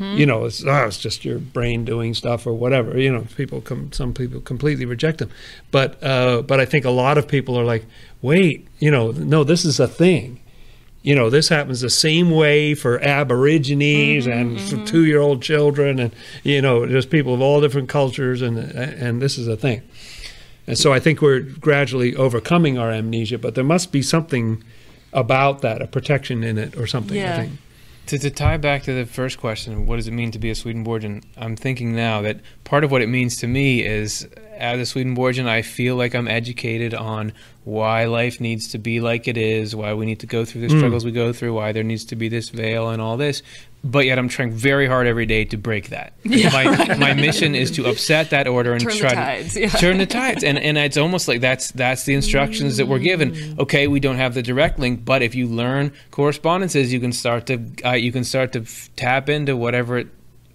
You 0.00 0.26
know, 0.26 0.44
it's, 0.46 0.64
oh, 0.64 0.84
it's 0.86 0.98
just 0.98 1.24
your 1.24 1.38
brain 1.38 1.84
doing 1.84 2.14
stuff 2.14 2.46
or 2.46 2.52
whatever. 2.54 2.96
You 2.98 3.12
know, 3.12 3.26
people 3.36 3.60
come, 3.60 3.92
some 3.92 4.14
people 4.14 4.40
completely 4.40 4.84
reject 4.84 5.18
them, 5.18 5.30
but 5.70 6.02
uh, 6.02 6.42
but 6.42 6.58
I 6.60 6.64
think 6.64 6.84
a 6.84 6.90
lot 6.90 7.18
of 7.18 7.26
people 7.28 7.58
are 7.58 7.64
like, 7.64 7.84
wait, 8.22 8.66
you 8.78 8.90
know, 8.90 9.10
no, 9.10 9.44
this 9.44 9.64
is 9.64 9.78
a 9.80 9.88
thing 9.88 10.38
you 11.02 11.14
know, 11.14 11.30
this 11.30 11.48
happens 11.48 11.80
the 11.80 11.90
same 11.90 12.30
way 12.30 12.74
for 12.74 13.00
Aborigines 13.00 14.26
and 14.26 14.56
mm-hmm. 14.56 14.80
for 14.80 14.86
two-year-old 14.86 15.42
children, 15.42 15.98
and 15.98 16.14
you 16.44 16.62
know, 16.62 16.86
just 16.86 17.10
people 17.10 17.34
of 17.34 17.40
all 17.40 17.60
different 17.60 17.88
cultures, 17.88 18.42
and 18.42 18.58
and 18.58 19.20
this 19.20 19.38
is 19.38 19.48
a 19.48 19.56
thing. 19.56 19.82
And 20.66 20.78
so 20.78 20.92
I 20.92 21.00
think 21.00 21.20
we're 21.20 21.40
gradually 21.40 22.14
overcoming 22.14 22.78
our 22.78 22.92
amnesia, 22.92 23.38
but 23.38 23.54
there 23.56 23.64
must 23.64 23.90
be 23.90 24.00
something 24.00 24.62
about 25.12 25.60
that, 25.62 25.82
a 25.82 25.86
protection 25.86 26.44
in 26.44 26.56
it, 26.56 26.76
or 26.76 26.86
something. 26.86 27.18
I 27.18 27.20
Yeah. 27.20 27.36
think. 27.36 27.52
To, 28.06 28.18
to 28.18 28.30
tie 28.30 28.56
back 28.56 28.82
to 28.84 28.92
the 28.92 29.06
first 29.06 29.38
question, 29.38 29.86
what 29.86 29.96
does 29.96 30.08
it 30.08 30.12
mean 30.12 30.32
to 30.32 30.38
be 30.38 30.50
a 30.50 30.54
Swedenborgian? 30.54 31.22
I'm 31.36 31.54
thinking 31.56 31.94
now 31.94 32.20
that 32.22 32.40
part 32.64 32.84
of 32.84 32.90
what 32.90 33.02
it 33.02 33.08
means 33.08 33.38
to 33.38 33.46
me 33.46 33.84
is, 33.84 34.26
as 34.56 34.80
a 34.80 34.86
Swedenborgian, 34.86 35.46
I 35.48 35.62
feel 35.62 35.96
like 35.96 36.14
I'm 36.14 36.28
educated 36.28 36.94
on 36.94 37.32
why 37.64 38.06
life 38.06 38.40
needs 38.40 38.68
to 38.72 38.78
be 38.78 39.00
like 39.00 39.28
it 39.28 39.36
is, 39.36 39.74
why 39.74 39.94
we 39.94 40.06
need 40.06 40.20
to 40.20 40.26
go 40.26 40.44
through 40.44 40.62
the 40.62 40.68
struggles 40.68 41.04
we 41.04 41.12
go 41.12 41.32
through, 41.32 41.54
why 41.54 41.72
there 41.72 41.82
needs 41.84 42.04
to 42.06 42.16
be 42.16 42.28
this 42.28 42.48
veil 42.48 42.90
and 42.90 43.00
all 43.00 43.16
this. 43.16 43.42
But 43.84 44.06
yet, 44.06 44.18
I'm 44.18 44.28
trying 44.28 44.52
very 44.52 44.86
hard 44.86 45.08
every 45.08 45.26
day 45.26 45.44
to 45.46 45.56
break 45.56 45.88
that. 45.88 46.12
My, 46.24 46.94
my 46.96 47.14
mission 47.14 47.56
is 47.56 47.72
to 47.72 47.86
upset 47.86 48.30
that 48.30 48.46
order 48.46 48.72
and 48.72 48.80
Turn 48.80 48.92
the 48.92 48.98
try 48.98 49.14
tides, 49.14 49.54
to 49.54 49.62
yeah. 49.62 49.68
turn 49.70 49.98
the 49.98 50.06
tides. 50.06 50.44
And 50.44 50.56
and 50.56 50.78
it's 50.78 50.96
almost 50.96 51.26
like 51.26 51.40
that's 51.40 51.72
that's 51.72 52.04
the 52.04 52.14
instructions 52.14 52.76
that 52.76 52.86
we're 52.86 53.00
given. 53.00 53.56
Okay, 53.58 53.88
we 53.88 53.98
don't 53.98 54.16
have 54.16 54.34
the 54.34 54.42
direct 54.42 54.78
link, 54.78 55.04
but 55.04 55.20
if 55.22 55.34
you 55.34 55.48
learn 55.48 55.92
correspondences, 56.12 56.92
you 56.92 57.00
can 57.00 57.10
start 57.10 57.46
to 57.46 57.60
uh, 57.84 57.92
you 57.94 58.12
can 58.12 58.22
start 58.22 58.52
to 58.52 58.60
f- 58.60 58.88
tap 58.94 59.28
into 59.28 59.56
whatever 59.56 59.98
it 59.98 60.08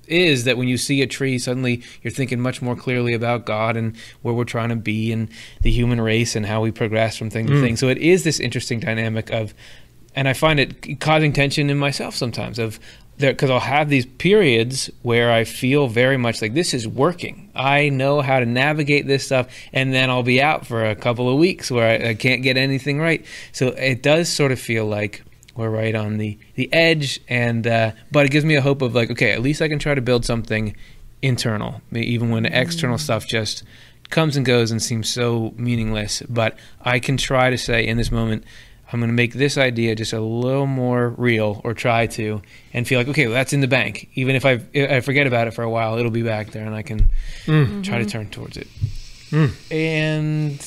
is 0.07 0.43
that 0.43 0.57
when 0.57 0.67
you 0.67 0.77
see 0.77 1.01
a 1.01 1.07
tree 1.07 1.37
suddenly 1.37 1.81
you're 2.01 2.11
thinking 2.11 2.39
much 2.39 2.61
more 2.61 2.75
clearly 2.75 3.13
about 3.13 3.45
god 3.45 3.77
and 3.77 3.95
where 4.21 4.33
we're 4.33 4.43
trying 4.43 4.69
to 4.69 4.75
be 4.75 5.11
and 5.11 5.29
the 5.61 5.71
human 5.71 5.99
race 6.01 6.35
and 6.35 6.45
how 6.45 6.61
we 6.61 6.71
progress 6.71 7.17
from 7.17 7.29
thing 7.29 7.47
to 7.47 7.53
mm. 7.53 7.61
thing 7.61 7.75
so 7.75 7.87
it 7.87 7.97
is 7.97 8.23
this 8.23 8.39
interesting 8.39 8.79
dynamic 8.79 9.29
of 9.31 9.53
and 10.15 10.27
i 10.27 10.33
find 10.33 10.59
it 10.59 10.99
causing 10.99 11.33
tension 11.33 11.69
in 11.69 11.77
myself 11.77 12.15
sometimes 12.15 12.59
of 12.59 12.79
because 13.17 13.49
I'll 13.49 13.59
have 13.59 13.89
these 13.89 14.05
periods 14.05 14.89
where 15.01 15.31
I 15.31 15.43
feel 15.43 15.87
very 15.87 16.17
much 16.17 16.41
like 16.41 16.53
this 16.53 16.73
is 16.73 16.87
working. 16.87 17.49
I 17.55 17.89
know 17.89 18.21
how 18.21 18.39
to 18.39 18.45
navigate 18.45 19.07
this 19.07 19.25
stuff, 19.25 19.47
and 19.73 19.93
then 19.93 20.09
I'll 20.09 20.23
be 20.23 20.41
out 20.41 20.67
for 20.67 20.85
a 20.85 20.95
couple 20.95 21.29
of 21.29 21.37
weeks 21.37 21.71
where 21.71 21.89
I, 21.89 22.09
I 22.09 22.13
can't 22.13 22.43
get 22.43 22.57
anything 22.57 22.99
right. 22.99 23.25
So 23.51 23.69
it 23.69 24.03
does 24.03 24.29
sort 24.29 24.51
of 24.51 24.59
feel 24.59 24.85
like 24.85 25.23
we're 25.57 25.69
right 25.69 25.95
on 25.95 26.17
the 26.17 26.37
the 26.55 26.71
edge, 26.71 27.19
and 27.27 27.65
uh, 27.65 27.91
but 28.11 28.25
it 28.25 28.31
gives 28.31 28.45
me 28.45 28.55
a 28.55 28.61
hope 28.61 28.81
of 28.81 28.95
like, 28.95 29.11
okay, 29.11 29.31
at 29.31 29.41
least 29.41 29.61
I 29.61 29.67
can 29.67 29.79
try 29.79 29.95
to 29.95 30.01
build 30.01 30.23
something 30.23 30.75
internal, 31.21 31.81
even 31.91 32.29
when 32.29 32.45
external 32.45 32.97
stuff 32.97 33.27
just 33.27 33.63
comes 34.09 34.37
and 34.37 34.45
goes 34.45 34.71
and 34.71 34.81
seems 34.81 35.09
so 35.09 35.53
meaningless. 35.57 36.21
But 36.29 36.57
I 36.81 36.99
can 36.99 37.17
try 37.17 37.49
to 37.49 37.57
say 37.57 37.85
in 37.85 37.97
this 37.97 38.11
moment, 38.11 38.45
I'm 38.93 38.99
going 38.99 39.09
to 39.09 39.13
make 39.15 39.33
this 39.33 39.57
idea 39.57 39.95
just 39.95 40.13
a 40.13 40.21
little 40.21 40.67
more 40.67 41.09
real, 41.17 41.59
or 41.63 41.73
try 41.73 42.07
to, 42.07 42.41
and 42.73 42.87
feel 42.87 42.99
like, 42.99 43.09
okay, 43.09 43.25
well, 43.27 43.33
that's 43.33 43.51
in 43.51 43.61
the 43.61 43.67
bank. 43.67 44.09
Even 44.13 44.35
if 44.35 44.45
I 44.45 44.61
if 44.73 44.91
I 44.91 44.99
forget 45.01 45.27
about 45.27 45.47
it 45.47 45.53
for 45.53 45.63
a 45.63 45.69
while, 45.69 45.97
it'll 45.97 46.11
be 46.11 46.23
back 46.23 46.51
there, 46.51 46.65
and 46.65 46.75
I 46.75 46.83
can 46.83 47.09
mm. 47.45 47.83
try 47.83 47.97
to 47.97 48.05
mm-hmm. 48.05 48.09
turn 48.09 48.29
towards 48.29 48.57
it. 48.57 48.67
Mm. 49.31 49.71
And 49.71 50.61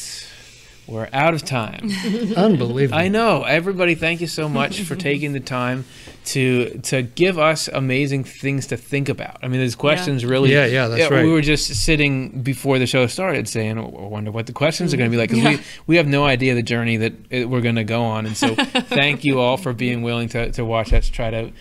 we're 0.91 1.09
out 1.13 1.35
of 1.35 1.45
time. 1.45 1.91
Unbelievable. 2.37 2.99
I 2.99 3.09
know. 3.09 3.45
Everybody, 3.45 3.95
thank 3.95 4.21
you 4.21 4.27
so 4.27 4.49
much 4.49 4.83
for 4.83 4.97
taking 5.11 5.33
the 5.33 5.41
time 5.41 5.85
to 6.27 6.79
to 6.81 7.03
give 7.03 7.39
us 7.39 7.69
amazing 7.69 8.25
things 8.25 8.67
to 8.69 8.77
think 8.77 9.09
about. 9.09 9.39
I 9.43 9.49
mean, 9.49 9.61
these 9.61 9.77
questions 9.77 10.25
really. 10.25 10.53
Yeah, 10.53 10.67
yeah, 10.67 10.89
that's 10.89 11.11
right. 11.11 11.25
We 11.25 11.33
were 11.33 11.41
just 11.41 11.69
sitting 11.85 12.43
before 12.43 12.79
the 12.79 12.87
show 12.87 13.07
started 13.07 13.49
saying, 13.49 13.79
"Oh, 13.79 14.01
I 14.05 14.07
wonder 14.09 14.31
what 14.31 14.47
the 14.47 14.53
questions 14.53 14.93
are 14.93 14.97
going 14.97 15.11
to 15.11 15.15
be 15.15 15.19
like 15.19 15.31
because 15.31 15.59
we 15.59 15.65
we 15.87 15.97
have 15.97 16.07
no 16.07 16.25
idea 16.25 16.55
the 16.55 16.63
journey 16.63 16.97
that 16.97 17.49
we're 17.49 17.61
going 17.61 17.77
to 17.77 17.85
go 17.85 18.03
on. 18.03 18.27
And 18.27 18.37
so, 18.37 18.55
thank 18.55 19.25
you 19.25 19.41
all 19.41 19.57
for 19.57 19.73
being 19.73 20.03
willing 20.03 20.29
to 20.31 20.51
to 20.53 20.65
watch 20.65 20.93
us 20.93 21.09
try 21.09 21.31
to 21.31 21.53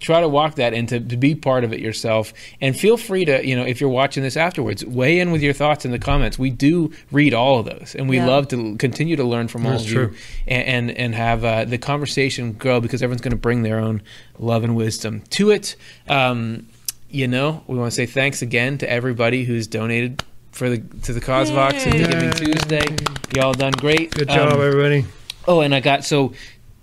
try 0.00 0.20
to 0.20 0.28
walk 0.28 0.54
that 0.56 0.74
and 0.74 0.88
to, 0.88 1.00
to 1.00 1.16
be 1.16 1.34
part 1.34 1.64
of 1.64 1.72
it 1.72 1.80
yourself 1.80 2.32
and 2.60 2.78
feel 2.78 2.96
free 2.96 3.24
to 3.24 3.46
you 3.46 3.56
know 3.56 3.64
if 3.64 3.80
you're 3.80 3.90
watching 3.90 4.22
this 4.22 4.36
afterwards 4.36 4.84
weigh 4.84 5.18
in 5.20 5.30
with 5.30 5.42
your 5.42 5.52
thoughts 5.52 5.84
in 5.84 5.90
the 5.90 5.98
comments 5.98 6.38
we 6.38 6.50
do 6.50 6.92
read 7.10 7.34
all 7.34 7.58
of 7.58 7.66
those 7.66 7.94
and 7.94 8.08
we 8.08 8.16
Yeah. 8.16 8.26
love 8.26 8.48
to 8.48 8.76
continue 8.76 9.16
to 9.16 9.24
learn 9.24 9.48
from 9.48 9.66
all 9.66 9.76
of 9.76 9.86
true. 9.86 10.08
you 10.10 10.14
and 10.46 10.88
and, 10.88 10.90
and 10.98 11.14
have 11.14 11.44
uh, 11.44 11.64
the 11.64 11.78
conversation 11.78 12.52
grow 12.52 12.80
because 12.80 13.02
everyone's 13.02 13.20
going 13.22 13.30
to 13.32 13.36
bring 13.36 13.62
their 13.62 13.78
own 13.78 14.02
love 14.38 14.64
and 14.64 14.76
wisdom 14.76 15.22
to 15.30 15.50
it 15.50 15.76
um, 16.08 16.66
you 17.10 17.26
know 17.26 17.62
we 17.66 17.76
want 17.78 17.90
to 17.90 17.94
say 17.96 18.06
thanks 18.06 18.42
again 18.42 18.78
to 18.78 18.90
everybody 18.90 19.44
who's 19.44 19.66
donated 19.66 20.22
for 20.52 20.68
the 20.70 20.78
to 21.02 21.12
the 21.12 21.20
cause 21.20 21.50
box 21.50 21.84
and 21.84 21.92
to 21.92 21.98
giving 22.06 22.30
tuesday 22.32 22.84
y'all 23.36 23.52
done 23.52 23.72
great 23.72 24.10
Good 24.12 24.28
job, 24.28 24.52
Um, 24.54 24.60
everybody. 24.60 25.04
Oh, 25.46 25.60
and 25.60 25.74
I 25.74 25.80
got 25.80 26.04
so 26.04 26.32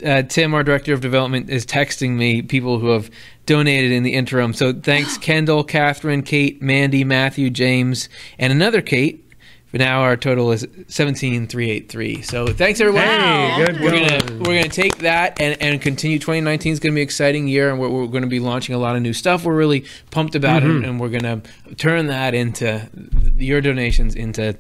uh, 0.04 0.24
Tim, 0.24 0.54
our 0.54 0.64
director 0.64 0.94
of 0.94 1.02
development, 1.02 1.50
is 1.50 1.66
texting 1.66 2.12
me 2.18 2.42
people 2.42 2.80
who 2.80 2.88
have 2.90 3.10
donated 3.46 3.92
in 3.92 4.04
the 4.04 4.14
interim. 4.14 4.54
So 4.54 4.74
thanks, 4.74 5.18
Kendall, 5.20 5.64
Catherine, 5.64 6.24
Kate, 6.24 6.62
Mandy, 6.62 7.04
Matthew, 7.04 7.50
James, 7.50 8.10
and 8.40 8.52
another 8.52 8.82
Kate. 8.82 9.22
For 9.68 9.80
now, 9.80 10.02
our 10.02 10.16
total 10.16 10.52
is 10.54 10.66
seventeen 10.88 11.48
three 11.48 11.70
eight 11.70 11.90
three. 11.90 12.22
So 12.22 12.48
thanks 12.48 12.80
everyone. 12.80 13.04
Hey, 13.04 13.66
good 13.66 13.82
We're 13.82 13.92
gonna 13.92 14.20
going. 14.22 14.40
we're 14.44 14.62
gonna 14.62 14.70
take 14.70 15.00
that 15.00 15.42
and, 15.42 15.62
and 15.62 15.82
continue. 15.82 16.18
2019 16.18 16.72
is 16.72 16.80
gonna 16.80 16.96
be 16.96 17.02
an 17.02 17.06
exciting 17.06 17.48
year, 17.50 17.70
and 17.72 17.80
we're, 17.80 17.90
we're 17.90 18.08
gonna 18.08 18.28
be 18.28 18.40
launching 18.40 18.74
a 18.74 18.78
lot 18.78 18.96
of 18.96 19.02
new 19.02 19.12
stuff. 19.12 19.44
We're 19.44 19.56
really 19.56 19.86
pumped 20.12 20.34
about 20.36 20.64
Mm-hmm. 20.64 20.84
it, 20.84 20.88
and 20.90 21.00
we're 21.00 21.10
gonna 21.10 21.42
turn 21.78 22.08
that 22.08 22.34
into 22.34 22.88
your 23.38 23.60
donations 23.60 24.16
into 24.16 24.56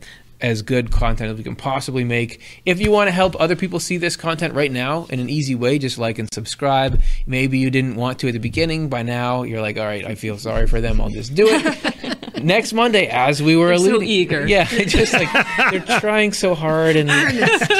as 0.45 0.61
good 0.61 0.91
content 0.91 1.31
as 1.31 1.37
we 1.37 1.43
can 1.43 1.55
possibly 1.55 2.03
make. 2.03 2.39
If 2.65 2.79
you 2.79 2.91
want 2.91 3.07
to 3.07 3.11
help 3.11 3.35
other 3.39 3.55
people 3.55 3.79
see 3.79 3.97
this 3.97 4.15
content 4.15 4.53
right 4.53 4.71
now 4.71 5.05
in 5.09 5.19
an 5.19 5.27
easy 5.27 5.55
way, 5.55 5.79
just 5.79 5.97
like 5.97 6.19
and 6.19 6.31
subscribe. 6.31 7.01
Maybe 7.25 7.57
you 7.57 7.71
didn't 7.71 7.95
want 7.95 8.19
to 8.19 8.27
at 8.27 8.33
the 8.33 8.39
beginning. 8.39 8.87
By 8.87 9.01
now, 9.01 9.41
you're 9.41 9.61
like, 9.61 9.77
all 9.77 9.85
right, 9.85 10.05
I 10.05 10.13
feel 10.13 10.37
sorry 10.37 10.67
for 10.67 10.79
them. 10.79 11.01
I'll 11.01 11.09
just 11.09 11.33
do 11.33 11.47
it. 11.49 12.43
Next 12.43 12.73
Monday, 12.73 13.07
as 13.07 13.41
we 13.41 13.55
were 13.55 13.69
They're 13.69 13.77
so 13.79 14.01
eager. 14.03 14.45
yeah, 14.45 14.65
just 14.65 15.13
like 15.13 15.29
they're 15.71 15.79
trying 15.99 16.31
so 16.31 16.53
hard, 16.53 16.95
and 16.95 17.09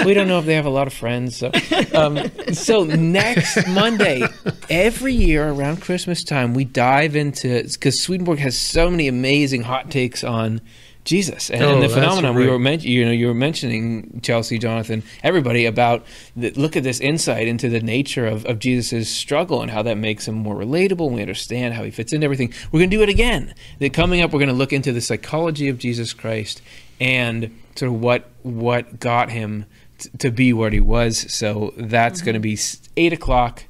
we 0.05 0.13
don't 0.16 0.28
know 0.28 0.39
if 0.39 0.45
they 0.45 0.55
have 0.55 0.66
a 0.66 0.70
lot 0.70 0.88
of 0.88 0.93
friends. 0.93 1.36
So, 1.38 1.51
um, 1.93 2.32
so 2.53 2.86
next 2.86 3.68
Monday, 3.68 4.24
every 4.70 5.13
year 5.13 5.49
around 5.49 5.82
Christmas 5.82 6.24
time, 6.24 6.53
we 6.53 6.63
dive 6.63 7.16
into 7.16 7.63
because 7.63 8.01
Swedenborg 8.01 8.39
has 8.39 8.57
so 8.57 8.89
many 8.89 9.07
amazing 9.07 9.63
hot 9.63 9.91
takes 9.91 10.24
on 10.24 10.61
Jesus 11.05 11.51
and, 11.51 11.63
Oh, 11.63 11.73
and 11.73 11.83
the 11.83 11.89
phenomenon 11.89 12.35
we 12.35 12.47
were 12.47 12.59
men- 12.59 12.79
you 12.81 13.05
know 13.05 13.11
you 13.11 13.27
were 13.27 13.33
mentioning 13.33 14.19
Chelsea, 14.23 14.57
Jonathan, 14.57 15.03
everybody 15.23 15.65
about 15.65 16.03
the, 16.35 16.49
look 16.51 16.75
at 16.75 16.83
this 16.83 16.99
insight 16.99 17.47
into 17.47 17.69
the 17.69 17.79
nature 17.79 18.25
of, 18.25 18.45
of 18.45 18.59
Jesus' 18.59 19.07
struggle 19.07 19.61
and 19.61 19.71
how 19.71 19.83
that 19.83 19.97
makes 19.97 20.27
him 20.27 20.33
more 20.33 20.55
relatable. 20.55 21.11
We 21.11 21.21
understand 21.21 21.75
how 21.75 21.83
he 21.83 21.91
fits 21.91 22.11
into 22.11 22.25
everything. 22.25 22.53
We're 22.71 22.79
going 22.79 22.89
to 22.89 22.97
do 22.97 23.03
it 23.03 23.09
again. 23.09 23.53
That 23.79 23.93
coming 23.93 24.21
up, 24.21 24.33
we're 24.33 24.39
going 24.39 24.49
to 24.49 24.55
look 24.55 24.73
into 24.73 24.91
the 24.91 25.01
psychology 25.01 25.69
of 25.69 25.77
Jesus 25.77 26.11
Christ 26.13 26.61
and 26.99 27.57
sort 27.75 27.91
of 27.91 28.01
what 28.01 28.29
what 28.41 28.99
got 28.99 29.29
him 29.29 29.65
t- 29.99 30.09
to 30.17 30.31
be 30.31 30.53
what 30.53 30.73
he 30.73 30.79
was. 30.79 31.31
So 31.31 31.73
that's 31.77 32.19
mm-hmm. 32.19 32.25
going 32.25 32.33
to 32.33 32.39
be 32.39 32.57
eight 32.97 33.13
o'clock 33.13 33.65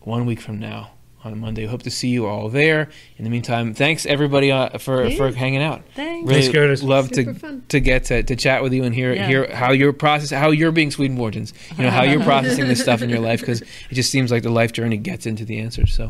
one 0.00 0.26
week 0.26 0.40
from 0.40 0.58
now 0.58 0.90
on 1.24 1.38
Monday. 1.38 1.66
Hope 1.66 1.82
to 1.82 1.90
see 1.90 2.08
you 2.08 2.26
all 2.26 2.48
there. 2.48 2.88
In 3.16 3.24
the 3.24 3.30
meantime, 3.30 3.74
thanks 3.74 4.06
everybody 4.06 4.50
uh, 4.50 4.78
for 4.78 5.10
for 5.10 5.30
hanging 5.32 5.62
out. 5.62 5.82
Thanks. 5.94 6.28
Really 6.28 6.42
Thanks, 6.42 6.54
Curtis. 6.54 6.82
love 6.82 7.14
Super 7.14 7.34
to 7.34 7.38
fun. 7.38 7.64
to 7.68 7.80
get 7.80 8.04
to, 8.04 8.22
to 8.22 8.36
chat 8.36 8.62
with 8.62 8.72
you 8.72 8.84
and 8.84 8.94
hear 8.94 9.12
Yeah. 9.12 9.26
hear 9.26 9.54
how 9.54 9.72
you're 9.72 9.92
process 9.92 10.30
how 10.30 10.50
you're 10.50 10.72
being 10.72 10.90
Swedenborgians. 10.90 11.52
You 11.76 11.84
know 11.84 11.90
how 11.90 12.02
you're 12.04 12.22
processing 12.24 12.68
this 12.68 12.80
stuff 12.80 13.02
in 13.02 13.10
your 13.10 13.20
life 13.20 13.40
because 13.40 13.60
it 13.62 13.94
just 13.94 14.10
seems 14.10 14.30
like 14.30 14.42
the 14.42 14.50
life 14.50 14.72
journey 14.72 14.96
gets 14.96 15.26
into 15.26 15.44
the 15.44 15.60
answers. 15.60 15.92
So, 15.94 16.08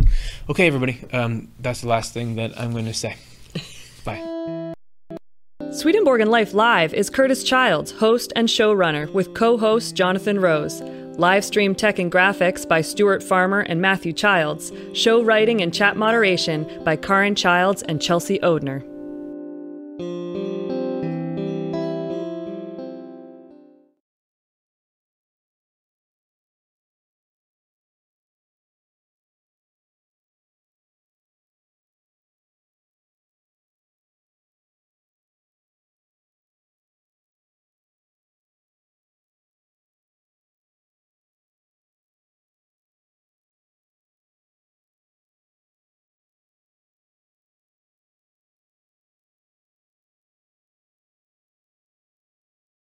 okay, 0.48 0.66
everybody, 0.66 1.00
um, 1.12 1.48
that's 1.58 1.80
the 1.80 1.88
last 1.88 2.12
thing 2.14 2.36
that 2.36 2.58
I'm 2.58 2.72
going 2.72 2.86
to 2.86 2.94
say. 2.94 3.16
Bye. 4.04 4.74
Swedenborg 5.72 6.20
and 6.20 6.30
Life 6.30 6.52
Live 6.52 6.92
is 6.94 7.10
Curtis 7.10 7.44
Childs, 7.44 7.92
host 7.92 8.32
and 8.34 8.48
showrunner, 8.48 9.12
with 9.12 9.34
co 9.34 9.56
host 9.56 9.94
Jonathan 9.94 10.40
Rose. 10.40 10.82
Live 11.20 11.44
stream 11.44 11.74
tech 11.74 11.98
and 11.98 12.10
graphics 12.10 12.66
by 12.66 12.80
Stuart 12.80 13.22
Farmer 13.22 13.60
and 13.60 13.78
Matthew 13.78 14.10
Childs. 14.10 14.72
Show 14.94 15.22
writing 15.22 15.60
and 15.60 15.70
chat 15.70 15.94
moderation 15.94 16.82
by 16.82 16.96
Karin 16.96 17.34
Childs 17.34 17.82
and 17.82 18.00
Chelsea 18.00 18.38
Odhner. 18.38 18.89